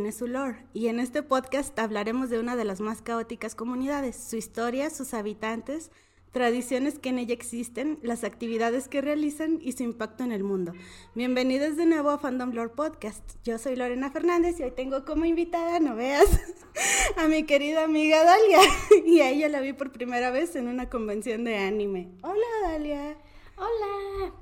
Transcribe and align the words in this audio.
Tiene 0.00 0.12
su 0.12 0.28
lore 0.28 0.64
y 0.72 0.86
en 0.88 0.98
este 0.98 1.22
podcast 1.22 1.78
hablaremos 1.78 2.30
de 2.30 2.38
una 2.38 2.56
de 2.56 2.64
las 2.64 2.80
más 2.80 3.02
caóticas 3.02 3.54
comunidades, 3.54 4.16
su 4.16 4.36
historia, 4.36 4.88
sus 4.88 5.12
habitantes, 5.12 5.90
tradiciones 6.32 6.98
que 6.98 7.10
en 7.10 7.18
ella 7.18 7.34
existen, 7.34 7.98
las 8.00 8.24
actividades 8.24 8.88
que 8.88 9.02
realizan 9.02 9.58
y 9.60 9.72
su 9.72 9.82
impacto 9.82 10.24
en 10.24 10.32
el 10.32 10.42
mundo. 10.42 10.72
Bienvenidos 11.14 11.76
de 11.76 11.84
nuevo 11.84 12.08
a 12.08 12.18
Fandom 12.18 12.50
Lore 12.52 12.70
Podcast. 12.70 13.36
Yo 13.44 13.58
soy 13.58 13.76
Lorena 13.76 14.10
Fernández 14.10 14.58
y 14.58 14.62
hoy 14.62 14.70
tengo 14.70 15.04
como 15.04 15.26
invitada, 15.26 15.80
no 15.80 15.94
veas, 15.94 16.40
a 17.18 17.28
mi 17.28 17.42
querida 17.44 17.84
amiga 17.84 18.24
Dalia. 18.24 18.60
Y 19.04 19.20
a 19.20 19.28
ella 19.28 19.50
la 19.50 19.60
vi 19.60 19.74
por 19.74 19.92
primera 19.92 20.30
vez 20.30 20.56
en 20.56 20.68
una 20.68 20.88
convención 20.88 21.44
de 21.44 21.58
anime. 21.58 22.08
Hola 22.22 22.46
Dalia. 22.62 23.18
Hola. 23.58 24.32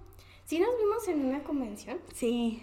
¿Sí 0.44 0.60
nos 0.60 0.70
vimos 0.78 1.08
en 1.08 1.24
una 1.24 1.42
convención? 1.42 1.98
Sí. 2.14 2.62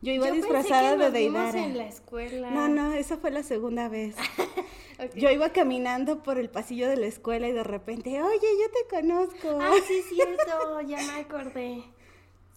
Yo 0.00 0.12
iba 0.12 0.30
disfrazada 0.30 0.96
de 0.96 1.10
Deidara. 1.10 1.58
en 1.58 1.76
la 1.76 1.86
escuela. 1.86 2.50
No, 2.50 2.68
no, 2.68 2.92
esa 2.92 3.16
fue 3.16 3.30
la 3.30 3.42
segunda 3.42 3.88
vez. 3.88 4.16
Yo 5.14 5.30
iba 5.30 5.50
caminando 5.50 6.22
por 6.24 6.38
el 6.38 6.50
pasillo 6.50 6.88
de 6.88 6.96
la 6.96 7.06
escuela 7.06 7.46
y 7.46 7.52
de 7.52 7.62
repente, 7.62 8.20
oye, 8.20 8.48
yo 8.58 8.68
te 8.68 8.96
conozco. 8.96 9.58
Ah, 9.60 9.70
sí, 9.86 10.02
cierto, 10.08 10.80
ya 10.88 10.96
me 10.96 11.20
acordé. 11.20 11.84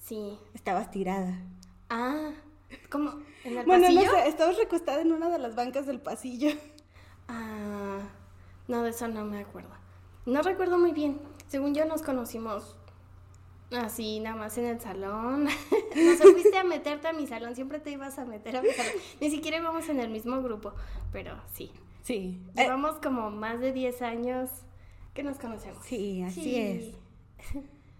Sí. 0.03 0.39
Estabas 0.55 0.89
tirada. 0.89 1.39
Ah, 1.89 2.31
¿cómo? 2.89 3.21
¿En 3.43 3.59
el 3.59 3.65
bueno, 3.67 3.83
pasillo? 3.83 4.05
no 4.05 4.11
sé, 4.11 4.27
estabas 4.27 4.57
recostada 4.57 5.01
en 5.01 5.11
una 5.11 5.29
de 5.29 5.37
las 5.37 5.53
bancas 5.53 5.85
del 5.85 5.99
pasillo. 5.99 6.49
Ah, 7.27 7.99
no, 8.67 8.81
de 8.81 8.89
eso 8.89 9.07
no 9.07 9.23
me 9.23 9.39
acuerdo. 9.39 9.69
No 10.25 10.41
recuerdo 10.41 10.79
muy 10.79 10.93
bien. 10.93 11.21
Según 11.47 11.75
yo 11.75 11.85
nos 11.85 12.01
conocimos 12.01 12.75
así, 13.71 14.19
nada 14.19 14.35
más 14.35 14.57
en 14.57 14.65
el 14.65 14.79
salón. 14.79 15.45
no 15.95 16.15
se 16.17 16.31
fuiste 16.31 16.57
a 16.57 16.63
meterte 16.63 17.07
a 17.07 17.13
mi 17.13 17.27
salón, 17.27 17.55
siempre 17.55 17.79
te 17.79 17.91
ibas 17.91 18.17
a 18.19 18.25
meter 18.25 18.57
a 18.57 18.61
mi 18.61 18.69
salón. 18.69 18.93
Ni 19.19 19.29
siquiera 19.29 19.57
íbamos 19.57 19.87
en 19.89 19.99
el 19.99 20.09
mismo 20.09 20.41
grupo, 20.41 20.73
pero 21.11 21.39
sí. 21.53 21.71
Sí. 22.03 22.41
Llevamos 22.55 22.95
como 22.95 23.29
más 23.29 23.59
de 23.59 23.73
10 23.73 24.01
años 24.01 24.49
que 25.13 25.23
nos 25.23 25.37
conocemos. 25.37 25.85
Sí, 25.85 26.23
así 26.23 26.55
es. 26.55 26.95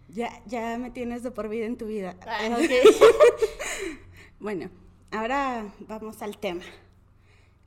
Ya, 0.09 0.42
ya 0.45 0.77
me 0.77 0.92
tienes 0.92 1.23
de 1.23 1.31
por 1.31 1.47
vida 1.47 1.66
en 1.66 1.77
tu 1.77 1.86
vida. 1.86 2.17
Ah, 2.27 2.58
bueno, 4.39 4.69
ahora 5.11 5.73
vamos 5.88 6.22
al 6.22 6.38
tema. 6.38 6.64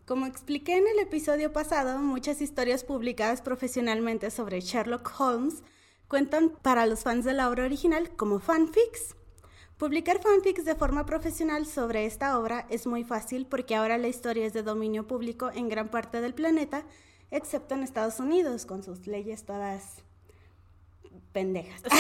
Como 0.07 0.27
expliqué 0.27 0.77
en 0.77 0.87
el 0.87 0.99
episodio 0.99 1.53
pasado, 1.55 1.99
muchas 1.99 2.43
historias 2.43 2.85
publicadas 2.85 3.41
profesionalmente 3.41 4.31
sobre 4.31 4.61
Sherlock 4.61 5.11
Holmes 5.19 5.63
cuentan 6.09 6.51
para 6.63 6.87
los 6.87 7.03
fans 7.03 7.25
de 7.25 7.33
la 7.33 7.49
obra 7.49 7.65
original 7.65 8.11
como 8.17 8.41
fanfics. 8.41 9.17
Publicar 9.79 10.23
fanfics 10.23 10.65
de 10.65 10.75
forma 10.75 11.05
profesional 11.05 11.67
sobre 11.67 12.07
esta 12.07 12.39
obra 12.39 12.67
es 12.71 12.87
muy 12.87 13.05
fácil 13.05 13.47
porque 13.47 13.75
ahora 13.75 13.99
la 13.99 14.09
historia 14.09 14.47
es 14.47 14.53
de 14.53 14.63
dominio 14.63 15.07
público 15.07 15.51
en 15.53 15.69
gran 15.69 15.91
parte 15.91 16.21
del 16.21 16.35
planeta, 16.35 16.85
excepto 17.31 17.75
en 17.75 17.83
Estados 17.83 18.21
Unidos, 18.21 18.67
con 18.67 18.83
sus 18.83 19.07
leyes 19.07 19.45
todas 19.45 20.05
pendejas. 21.33 21.83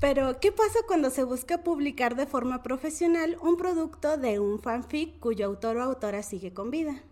Pero, 0.00 0.40
¿qué 0.40 0.50
pasa 0.50 0.78
cuando 0.86 1.10
se 1.10 1.24
busca 1.24 1.62
publicar 1.62 2.16
de 2.16 2.26
forma 2.26 2.62
profesional 2.62 3.36
un 3.42 3.58
producto 3.58 4.16
de 4.16 4.40
un 4.40 4.58
fanfic 4.58 5.20
cuyo 5.20 5.44
autor 5.46 5.76
o 5.76 5.82
autora 5.82 6.22
sigue 6.22 6.54
con 6.54 6.70
vida? 6.70 7.02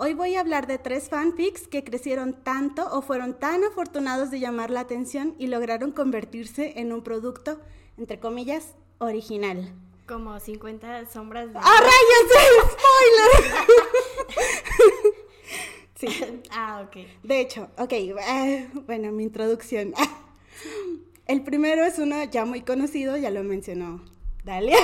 Hoy 0.00 0.14
voy 0.14 0.36
a 0.36 0.40
hablar 0.40 0.68
de 0.68 0.78
tres 0.78 1.08
fanfics 1.08 1.66
que 1.66 1.82
crecieron 1.82 2.32
tanto 2.44 2.86
o 2.92 3.02
fueron 3.02 3.36
tan 3.36 3.64
afortunados 3.64 4.30
de 4.30 4.38
llamar 4.38 4.70
la 4.70 4.78
atención 4.78 5.34
y 5.40 5.48
lograron 5.48 5.90
convertirse 5.90 6.74
en 6.76 6.92
un 6.92 7.02
producto, 7.02 7.58
entre 7.96 8.20
comillas, 8.20 8.76
original. 8.98 9.74
Como 10.06 10.38
50 10.38 11.06
sombras 11.06 11.52
de... 11.52 11.58
¡Ah, 11.60 11.80
rayos! 11.80 12.76
¡Spoiler! 12.76 14.52
sí. 15.96 16.42
Ah, 16.52 16.86
ok. 16.86 16.96
De 17.24 17.40
hecho, 17.40 17.68
ok, 17.76 17.92
eh, 17.92 18.70
bueno, 18.86 19.10
mi 19.10 19.24
introducción. 19.24 19.94
El 21.26 21.42
primero 21.42 21.84
es 21.84 21.98
uno 21.98 22.22
ya 22.22 22.44
muy 22.44 22.60
conocido, 22.60 23.16
ya 23.16 23.30
lo 23.30 23.42
mencionó 23.42 24.00
Dalia. 24.48 24.78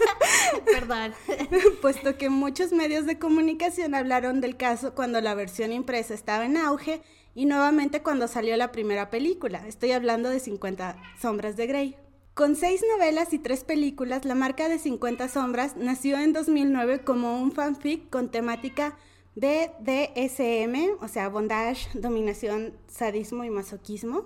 Perdón. 0.66 1.14
Puesto 1.80 2.18
que 2.18 2.28
muchos 2.28 2.72
medios 2.72 3.06
de 3.06 3.20
comunicación 3.20 3.94
hablaron 3.94 4.40
del 4.40 4.56
caso 4.56 4.96
cuando 4.96 5.20
la 5.20 5.34
versión 5.34 5.72
impresa 5.72 6.12
estaba 6.12 6.44
en 6.44 6.56
auge 6.56 7.00
y 7.36 7.46
nuevamente 7.46 8.02
cuando 8.02 8.26
salió 8.26 8.56
la 8.56 8.72
primera 8.72 9.08
película. 9.08 9.64
Estoy 9.68 9.92
hablando 9.92 10.28
de 10.28 10.40
50 10.40 10.96
Sombras 11.20 11.56
de 11.56 11.68
Grey. 11.68 11.96
Con 12.34 12.56
seis 12.56 12.82
novelas 12.96 13.32
y 13.32 13.38
tres 13.38 13.62
películas, 13.62 14.24
la 14.24 14.34
marca 14.34 14.68
de 14.68 14.80
50 14.80 15.28
Sombras 15.28 15.76
nació 15.76 16.18
en 16.18 16.32
2009 16.32 17.04
como 17.04 17.40
un 17.40 17.52
fanfic 17.52 18.10
con 18.10 18.28
temática 18.28 18.96
BDSM, 19.36 20.96
o 21.00 21.06
sea, 21.06 21.28
bondage, 21.28 21.88
dominación, 21.94 22.74
sadismo 22.88 23.44
y 23.44 23.50
masoquismo 23.50 24.24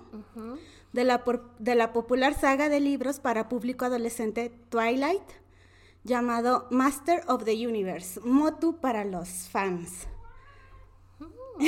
de 0.95 1.05
la, 1.05 1.25
de 1.59 1.75
la 1.75 1.93
popular 1.93 2.39
saga 2.39 2.69
de 2.69 2.79
libros 2.79 3.19
para 3.19 3.49
público 3.49 3.85
adolescente 3.85 4.53
Twilight, 4.69 5.25
llamado 6.05 6.69
Master 6.71 7.25
of 7.27 7.45
the 7.45 7.67
Universe, 7.67 8.21
Motu 8.21 8.81
para 8.81 9.05
los 9.05 9.29
fans. 9.49 10.07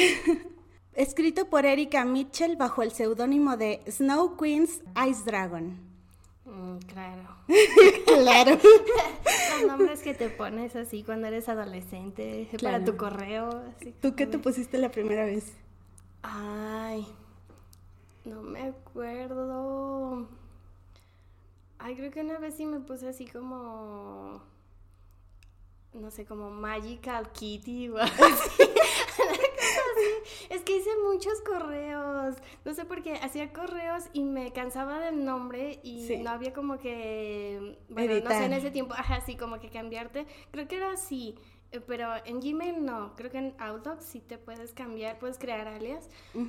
Escrito 0.94 1.50
por 1.50 1.66
Erika 1.66 2.04
Mitchell 2.04 2.56
bajo 2.56 2.82
el 2.82 2.92
seudónimo 2.92 3.56
de 3.56 3.82
Snow 3.90 4.36
Queen's 4.36 4.80
Ice 5.08 5.24
Dragon. 5.24 5.76
Mm, 6.44 6.78
claro. 6.86 7.22
claro. 8.06 8.58
Los 9.60 9.66
nombres 9.66 10.02
que 10.02 10.14
te 10.14 10.28
pones 10.28 10.76
así 10.76 11.02
cuando 11.02 11.26
eres 11.26 11.48
adolescente, 11.48 12.48
para 12.62 12.84
tu 12.84 12.96
correo. 12.96 13.64
¿Tú 14.00 14.14
qué 14.14 14.26
te 14.26 14.38
pusiste 14.38 14.78
la 14.78 14.90
primera 14.90 15.24
vez? 15.24 15.52
Ay, 16.22 17.06
no 18.26 18.42
me 18.42 18.62
acuerdo. 18.62 20.28
Ay, 21.78 21.94
creo 21.94 22.10
que 22.10 22.20
una 22.20 22.38
vez 22.38 22.56
sí 22.56 22.66
me 22.66 22.80
puse 22.80 23.08
así 23.08 23.26
como. 23.26 24.42
No 25.92 26.10
sé, 26.10 26.26
como 26.26 26.50
Magical 26.50 27.32
Kitty 27.32 27.88
o 27.88 27.96
así. 27.98 28.62
Es 30.50 30.62
que 30.62 30.76
hice 30.76 30.90
muchos 31.10 31.40
correos. 31.40 32.36
No 32.64 32.74
sé 32.74 32.84
por 32.84 33.02
qué. 33.02 33.14
Hacía 33.14 33.52
correos 33.52 34.04
y 34.12 34.24
me 34.24 34.52
cansaba 34.52 34.98
del 34.98 35.24
nombre 35.24 35.80
y 35.82 36.18
no 36.18 36.30
había 36.30 36.52
como 36.52 36.78
que. 36.78 37.78
Bueno, 37.88 38.14
no 38.22 38.30
sé, 38.30 38.44
en 38.44 38.52
ese 38.52 38.70
tiempo. 38.70 38.94
Ajá, 38.94 39.20
sí, 39.20 39.36
como 39.36 39.60
que 39.60 39.70
cambiarte. 39.70 40.26
Creo 40.50 40.68
que 40.68 40.76
era 40.76 40.92
así. 40.92 41.36
Eh, 41.76 41.82
pero 41.86 42.14
en 42.24 42.40
Gmail 42.40 42.84
no, 42.84 43.14
creo 43.16 43.30
que 43.30 43.38
en 43.38 43.54
Outlook 43.58 44.00
sí 44.00 44.20
te 44.20 44.38
puedes 44.38 44.72
cambiar, 44.72 45.18
puedes 45.18 45.38
crear 45.38 45.68
alias, 45.68 46.08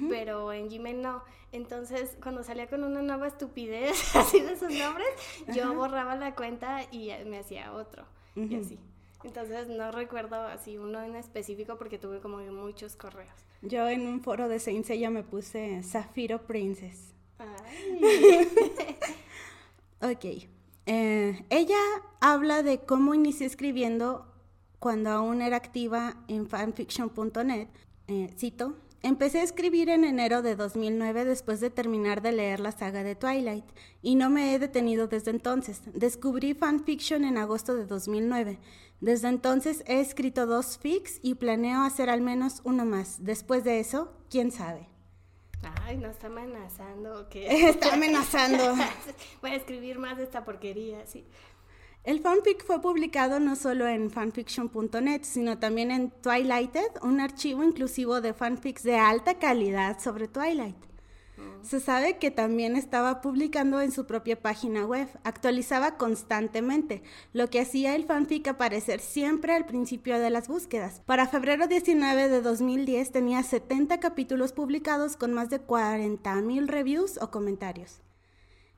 pero 0.10 0.54
en 0.54 0.70
Gmail 0.70 1.02
no. 1.02 1.24
Entonces, 1.52 2.18
cuando 2.22 2.44
salía 2.44 2.68
con 2.68 2.84
una 2.84 3.02
nueva 3.02 3.28
estupidez 3.28 3.94
así 4.16 4.42
de 4.42 4.58
sus 4.58 4.70
nombres, 4.70 5.08
yo 5.54 5.74
borraba 5.74 6.16
la 6.16 6.36
cuenta 6.36 6.84
y 6.92 7.12
me 7.26 7.40
hacía 7.40 7.74
otro. 7.74 8.06
Y 8.36 8.56
así. 8.56 8.80
Entonces, 9.24 9.68
no 9.68 9.92
recuerdo 9.92 10.36
así 10.36 10.78
uno 10.78 11.04
en 11.04 11.16
específico 11.16 11.78
porque 11.78 11.98
tuve 11.98 12.20
como 12.20 12.38
muchos 12.38 12.96
correos. 12.96 13.30
Yo 13.62 13.88
en 13.88 14.06
un 14.06 14.22
foro 14.22 14.48
de 14.48 14.60
Saint 14.60 14.86
Seiya 14.86 15.10
me 15.10 15.24
puse 15.24 15.82
Zafiro 15.84 16.44
Princess. 16.44 17.14
ok. 20.02 20.26
Eh, 20.86 21.46
ella 21.50 21.80
habla 22.22 22.64
de 22.64 22.80
cómo 22.80 23.13
inició 23.13 23.46
escribiendo 23.46 24.26
cuando 24.79 25.09
aún 25.09 25.41
era 25.41 25.57
activa 25.57 26.18
en 26.27 26.47
fanfiction.net, 26.47 27.68
eh, 28.07 28.29
cito, 28.38 28.75
Empecé 29.03 29.39
a 29.39 29.44
escribir 29.44 29.89
en 29.89 30.03
enero 30.03 30.41
de 30.41 30.56
2009 30.56 31.24
después 31.24 31.59
de 31.59 31.69
terminar 31.69 32.21
de 32.21 32.31
leer 32.31 32.59
la 32.59 32.71
saga 32.71 33.03
de 33.03 33.15
Twilight 33.15 33.63
y 34.01 34.15
no 34.15 34.29
me 34.29 34.53
he 34.53 34.59
detenido 34.59 35.07
desde 35.07 35.31
entonces. 35.31 35.81
Descubrí 35.94 36.56
fanfiction 36.56 37.24
en 37.24 37.38
agosto 37.38 37.75
de 37.75 37.85
2009. 37.85 38.59
Desde 39.00 39.27
entonces 39.27 39.83
he 39.85 40.00
escrito 40.00 40.47
dos 40.47 40.79
fics 40.79 41.19
y 41.21 41.35
planeo 41.35 41.83
hacer 41.83 42.09
al 42.09 42.21
menos 42.21 42.62
uno 42.63 42.85
más. 42.85 43.24
Después 43.24 43.63
de 43.63 43.79
eso, 43.79 44.12
quién 44.31 44.51
sabe. 44.51 44.89
Ay, 45.83 45.97
no 45.97 46.09
está 46.09 46.27
amenazando. 46.27 47.27
está 47.31 47.94
amenazando. 47.94 48.75
Voy 49.41 49.51
a 49.51 49.56
escribir 49.56 50.00
más 50.00 50.18
de 50.18 50.24
esta 50.24 50.44
porquería, 50.44 51.06
sí. 51.06 51.25
El 52.07 52.21
fanfic 52.21 52.63
fue 52.63 52.81
publicado 52.81 53.42
no 53.42 53.57
solo 53.57 53.86
en 53.86 54.09
fanfiction.net, 54.09 55.24
sino 55.24 55.59
también 55.59 55.92
en 55.92 56.09
Twilighted, 56.09 56.88
un 57.01 57.19
archivo 57.19 57.65
inclusivo 57.65 58.21
de 58.21 58.33
fanfics 58.33 58.83
de 58.83 58.95
alta 58.95 59.39
calidad 59.39 60.00
sobre 60.00 60.30
Twilight. 60.30 60.77
Mm. 61.36 61.65
Se 61.65 61.81
sabe 61.81 62.18
que 62.18 62.31
también 62.31 62.77
estaba 62.77 63.19
publicando 63.19 63.81
en 63.81 63.92
su 63.92 64.06
propia 64.06 64.42
página 64.42 64.86
web, 64.86 65.09
actualizaba 65.25 65.98
constantemente, 65.98 67.04
lo 67.33 67.50
que 67.50 67.59
hacía 67.59 67.94
el 67.94 68.06
fanfic 68.06 68.48
aparecer 68.48 69.01
siempre 69.01 69.53
al 69.53 69.65
principio 69.65 70.18
de 70.18 70.30
las 70.30 70.48
búsquedas. 70.48 71.01
Para 71.06 71.27
febrero 71.27 71.68
19 71.68 72.30
de 72.30 72.42
2010 72.42 73.12
tenía 73.12 73.44
70 73.44 74.00
capítulos 74.00 74.53
publicados 74.53 75.18
con 75.18 75.33
más 75.33 75.50
de 75.50 75.60
40.000 75.60 76.68
reviews 76.68 77.19
o 77.21 77.31
comentarios. 77.31 78.00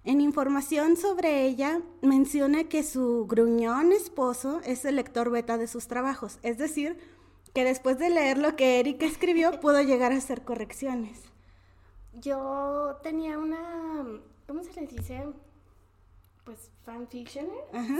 En 0.05 0.21
información 0.21 0.95
sobre 0.95 1.45
ella 1.45 1.81
menciona 2.01 2.63
que 2.63 2.83
su 2.83 3.25
gruñón 3.27 3.91
esposo 3.91 4.61
es 4.65 4.85
el 4.85 4.95
lector 4.95 5.29
beta 5.29 5.57
de 5.57 5.67
sus 5.67 5.87
trabajos, 5.87 6.39
es 6.41 6.57
decir, 6.57 6.97
que 7.53 7.63
después 7.63 7.99
de 7.99 8.09
leer 8.09 8.37
lo 8.37 8.55
que 8.55 8.79
Erika 8.79 9.05
escribió 9.05 9.51
pudo 9.59 9.81
llegar 9.81 10.11
a 10.11 10.17
hacer 10.17 10.43
correcciones. 10.43 11.21
Yo 12.13 12.97
tenía 13.03 13.37
una, 13.37 14.05
¿cómo 14.47 14.63
se 14.63 14.73
le 14.79 14.87
dice? 14.87 15.27
Pues 16.43 16.71
fanfiction, 16.83 17.47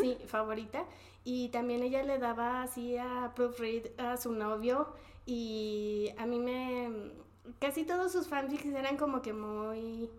sí, 0.01 0.17
favorita. 0.25 0.85
Y 1.23 1.49
también 1.49 1.83
ella 1.83 2.01
le 2.03 2.17
daba 2.17 2.63
así 2.63 2.97
a 2.97 3.33
proofread 3.35 3.87
a 3.99 4.17
su 4.17 4.31
novio 4.31 4.87
y 5.25 6.09
a 6.17 6.25
mí 6.25 6.39
me... 6.39 7.11
Casi 7.59 7.83
todos 7.83 8.11
sus 8.11 8.27
fanfics 8.27 8.65
eran 8.65 8.97
como 8.97 9.21
que 9.21 9.33
muy... 9.33 10.09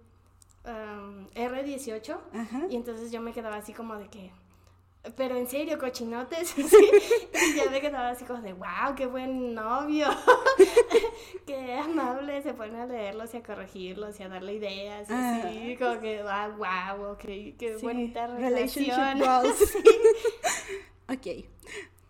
Um, 0.63 1.27
R18 1.31 2.69
y 2.69 2.77
entonces 2.77 3.11
yo 3.11 3.23
me 3.23 3.33
quedaba 3.33 3.57
así 3.57 3.73
como 3.73 3.97
de 3.97 4.09
que 4.09 4.31
pero 5.17 5.37
en 5.37 5.47
serio, 5.47 5.79
cochinotes, 5.79 6.49
¿sí? 6.57 6.63
Y 7.33 7.57
ya 7.57 7.71
me 7.71 7.81
quedaba 7.81 8.11
así 8.11 8.25
como 8.25 8.43
de, 8.43 8.53
wow, 8.53 8.95
qué 8.97 9.07
buen 9.07 9.55
novio, 9.55 10.09
qué 11.47 11.75
amable, 11.75 12.43
se 12.43 12.53
pone 12.53 12.81
a 12.81 12.87
leerlos 12.87 13.33
y 13.33 13.39
a 13.39 13.43
corregirlos 13.43 14.21
y 14.21 14.25
a 14.25 14.29
darle 14.29 14.55
ideas, 14.55 15.09
y 15.09 15.13
así, 15.13 15.77
como 15.79 16.01
que, 16.01 16.23
wow, 16.23 16.57
wow, 16.59 17.13
ok, 17.13 17.23
qué 17.59 17.79
bonita 17.81 18.27
relación. 18.27 19.23
ok, 21.09 21.27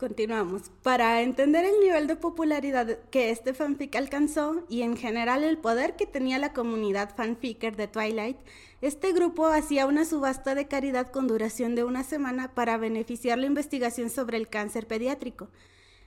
continuamos. 0.00 0.62
Para 0.82 1.20
entender 1.20 1.64
el 1.64 1.78
nivel 1.78 2.06
de 2.06 2.16
popularidad 2.16 2.98
que 3.10 3.30
este 3.30 3.52
fanfic 3.52 3.94
alcanzó 3.94 4.64
y 4.68 4.80
en 4.80 4.96
general 4.96 5.44
el 5.44 5.58
poder 5.58 5.94
que 5.94 6.06
tenía 6.06 6.38
la 6.38 6.54
comunidad 6.54 7.14
fanficker 7.14 7.76
de 7.76 7.86
Twilight, 7.86 8.38
este 8.80 9.12
grupo 9.12 9.46
hacía 9.46 9.84
una 9.84 10.06
subasta 10.06 10.54
de 10.54 10.66
caridad 10.66 11.12
con 11.12 11.28
duración 11.28 11.74
de 11.74 11.84
una 11.84 12.02
semana 12.02 12.54
para 12.54 12.78
beneficiar 12.78 13.38
la 13.38 13.46
investigación 13.46 14.08
sobre 14.08 14.38
el 14.38 14.48
cáncer 14.48 14.86
pediátrico. 14.86 15.48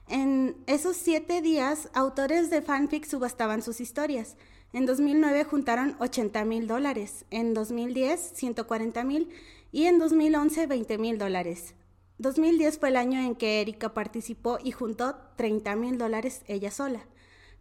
En 0.08 0.56
esos 0.66 0.96
siete 0.96 1.40
días, 1.40 1.88
autores 1.94 2.50
de 2.50 2.62
fanfic 2.62 3.06
subastaban 3.06 3.62
sus 3.62 3.80
historias. 3.80 4.36
En 4.72 4.86
2009 4.86 5.44
juntaron 5.44 5.94
80 6.00 6.44
mil 6.44 6.66
dólares, 6.66 7.24
en 7.30 7.54
2010 7.54 8.32
140 8.34 9.04
mil 9.04 9.30
y 9.70 9.84
en 9.84 10.00
2011 10.00 10.66
20 10.66 10.98
mil 10.98 11.16
dólares. 11.16 11.74
2010 12.18 12.78
fue 12.78 12.90
el 12.90 12.96
año 12.96 13.20
en 13.20 13.34
que 13.34 13.60
Erika 13.60 13.92
participó 13.92 14.58
y 14.62 14.70
juntó 14.70 15.16
30 15.36 15.74
mil 15.76 15.98
dólares 15.98 16.42
ella 16.46 16.70
sola, 16.70 17.06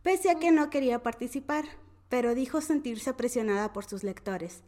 pese 0.04 0.30
a 0.30 0.36
que 0.36 0.52
no 0.52 0.70
quería 0.70 1.02
participar, 1.02 1.66
pero 2.10 2.36
dijo 2.36 2.62
sentirse 2.62 3.14
presionada 3.14 3.74
por 3.74 3.86
sus 3.86 4.04
lectores. 4.04 4.62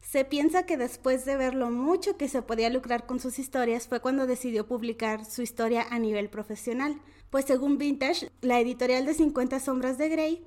Se 0.00 0.24
piensa 0.24 0.64
que 0.64 0.76
después 0.76 1.24
de 1.24 1.36
ver 1.36 1.54
lo 1.54 1.70
mucho 1.70 2.16
que 2.16 2.28
se 2.28 2.40
podía 2.42 2.70
lucrar 2.70 3.06
con 3.06 3.20
sus 3.20 3.38
historias 3.38 3.88
fue 3.88 4.00
cuando 4.00 4.26
decidió 4.26 4.66
publicar 4.66 5.24
su 5.24 5.42
historia 5.42 5.86
a 5.90 5.98
nivel 5.98 6.30
profesional, 6.30 7.00
pues 7.28 7.44
según 7.44 7.76
Vintage, 7.76 8.30
la 8.40 8.60
editorial 8.60 9.04
de 9.04 9.14
50 9.14 9.60
sombras 9.60 9.98
de 9.98 10.08
Grey, 10.08 10.46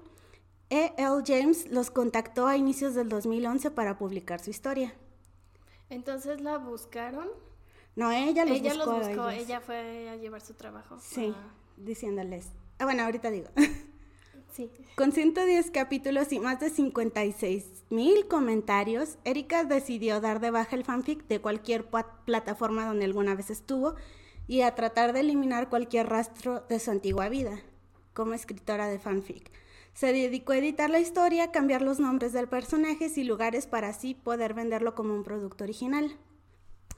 E.L. 0.69 1.23
James 1.25 1.67
los 1.69 1.91
contactó 1.91 2.47
a 2.47 2.55
inicios 2.55 2.93
del 2.93 3.09
2011 3.09 3.71
para 3.71 3.97
publicar 3.97 4.39
su 4.39 4.49
historia. 4.49 4.93
Entonces 5.89 6.41
la 6.41 6.57
buscaron. 6.57 7.27
No, 7.99 8.13
ella 8.13 8.45
los 8.45 8.57
ella 8.57 8.75
buscó. 8.75 8.97
Los 8.97 9.07
buscó.Ella 9.09 9.59
fue 9.59 10.09
a 10.09 10.15
llevar 10.15 10.39
su 10.39 10.53
trabajo. 10.53 10.97
Sí, 11.01 11.35
diciéndoles. 11.75 12.47
Ah, 12.77 12.85
bueno, 12.85 13.03
ahorita 13.03 13.29
digo. 13.29 13.49
Con 14.95 15.11
110 15.11 15.69
capítulos 15.71 16.31
y 16.31 16.39
más 16.39 16.61
de 16.61 16.69
56 16.69 17.65
mil 17.89 18.27
comentarios, 18.27 19.17
Erika 19.25 19.65
decidió 19.65 20.21
dar 20.21 20.39
de 20.39 20.49
baja 20.49 20.77
el 20.77 20.85
fanfic 20.85 21.27
de 21.27 21.39
cualquier 21.39 21.89
plataforma 22.25 22.85
donde 22.85 23.03
alguna 23.05 23.35
vez 23.35 23.49
estuvo 23.49 23.95
y 24.47 24.61
a 24.61 24.75
tratar 24.75 25.11
de 25.11 25.19
eliminar 25.19 25.69
cualquier 25.69 26.07
rastro 26.07 26.61
de 26.69 26.79
su 26.79 26.91
antigua 26.91 27.27
vida 27.27 27.61
como 28.13 28.33
escritora 28.33 28.87
de 28.87 28.99
fanfic. 28.99 29.51
Se 29.93 30.13
dedicó 30.13 30.53
a 30.53 30.57
editar 30.57 30.89
la 30.89 30.99
historia, 30.99 31.51
cambiar 31.51 31.81
los 31.81 31.99
nombres 31.99 32.31
de 32.31 32.47
personajes 32.47 33.17
y 33.17 33.23
lugares 33.25 33.67
para 33.67 33.89
así 33.89 34.13
poder 34.13 34.53
venderlo 34.53 34.95
como 34.95 35.13
un 35.13 35.23
producto 35.23 35.65
original. 35.65 36.17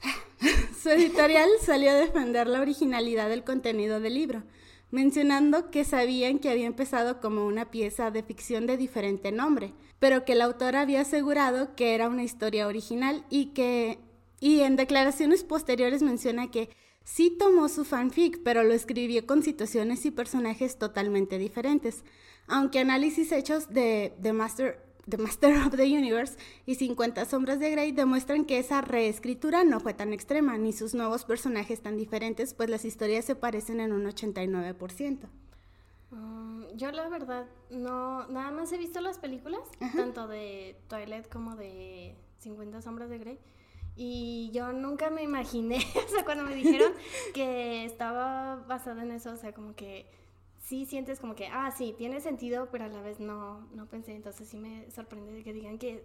su 0.82 0.90
editorial 0.90 1.48
salió 1.60 1.90
a 1.90 1.94
defender 1.94 2.46
la 2.46 2.60
originalidad 2.60 3.28
del 3.28 3.44
contenido 3.44 4.00
del 4.00 4.14
libro 4.14 4.42
mencionando 4.92 5.70
que 5.70 5.84
sabían 5.84 6.38
que 6.38 6.50
había 6.50 6.66
empezado 6.66 7.20
como 7.20 7.46
una 7.46 7.70
pieza 7.70 8.10
de 8.12 8.22
ficción 8.22 8.66
de 8.66 8.76
diferente 8.76 9.32
nombre, 9.32 9.72
pero 9.98 10.24
que 10.24 10.34
el 10.34 10.42
autor 10.42 10.76
había 10.76 11.00
asegurado 11.00 11.74
que 11.74 11.94
era 11.94 12.08
una 12.08 12.22
historia 12.22 12.68
original 12.68 13.24
y 13.30 13.46
que 13.46 13.98
y 14.38 14.60
en 14.60 14.76
declaraciones 14.76 15.44
posteriores 15.44 16.02
menciona 16.02 16.50
que 16.50 16.68
sí 17.04 17.30
tomó 17.30 17.68
su 17.68 17.84
fanfic, 17.84 18.42
pero 18.42 18.64
lo 18.64 18.74
escribió 18.74 19.24
con 19.24 19.42
situaciones 19.42 20.04
y 20.04 20.10
personajes 20.10 20.78
totalmente 20.78 21.38
diferentes. 21.38 22.04
Aunque 22.48 22.80
análisis 22.80 23.30
hechos 23.30 23.72
de 23.72 24.12
The 24.20 24.32
Master 24.32 24.84
The 25.08 25.18
Master 25.18 25.56
of 25.66 25.76
the 25.76 25.84
Universe 25.84 26.36
y 26.64 26.76
50 26.76 27.24
Sombras 27.24 27.58
de 27.58 27.70
Grey 27.70 27.92
demuestran 27.92 28.44
que 28.44 28.58
esa 28.58 28.80
reescritura 28.80 29.64
no 29.64 29.80
fue 29.80 29.94
tan 29.94 30.12
extrema, 30.12 30.56
ni 30.58 30.72
sus 30.72 30.94
nuevos 30.94 31.24
personajes 31.24 31.80
tan 31.80 31.96
diferentes, 31.96 32.54
pues 32.54 32.70
las 32.70 32.84
historias 32.84 33.24
se 33.24 33.34
parecen 33.34 33.80
en 33.80 33.92
un 33.92 34.04
89%. 34.04 35.28
Mm, 36.10 36.62
yo 36.76 36.92
la 36.92 37.08
verdad 37.08 37.46
no, 37.70 38.28
nada 38.28 38.50
más 38.50 38.72
he 38.72 38.78
visto 38.78 39.00
las 39.00 39.18
películas, 39.18 39.62
tanto 39.96 40.28
de 40.28 40.76
Twilight 40.88 41.28
como 41.28 41.56
de 41.56 42.14
50 42.38 42.80
Sombras 42.82 43.10
de 43.10 43.18
Grey. 43.18 43.38
Y 43.96 44.50
yo 44.52 44.72
nunca 44.72 45.10
me 45.10 45.22
imaginé, 45.22 45.76
o 46.06 46.08
sea, 46.08 46.24
cuando 46.24 46.44
me 46.44 46.54
dijeron 46.54 46.92
que 47.34 47.84
estaba 47.84 48.56
basada 48.68 49.02
en 49.02 49.10
eso, 49.10 49.32
o 49.32 49.36
sea, 49.36 49.52
como 49.52 49.74
que 49.74 50.06
sí 50.62 50.86
sientes 50.86 51.20
como 51.20 51.34
que, 51.34 51.48
ah, 51.48 51.70
sí, 51.76 51.94
tiene 51.98 52.20
sentido, 52.20 52.68
pero 52.70 52.84
a 52.84 52.88
la 52.88 53.02
vez 53.02 53.20
no, 53.20 53.68
no 53.74 53.86
pensé. 53.86 54.14
Entonces 54.14 54.48
sí 54.48 54.56
me 54.56 54.90
sorprende 54.90 55.42
que 55.42 55.52
digan 55.52 55.78
que 55.78 56.04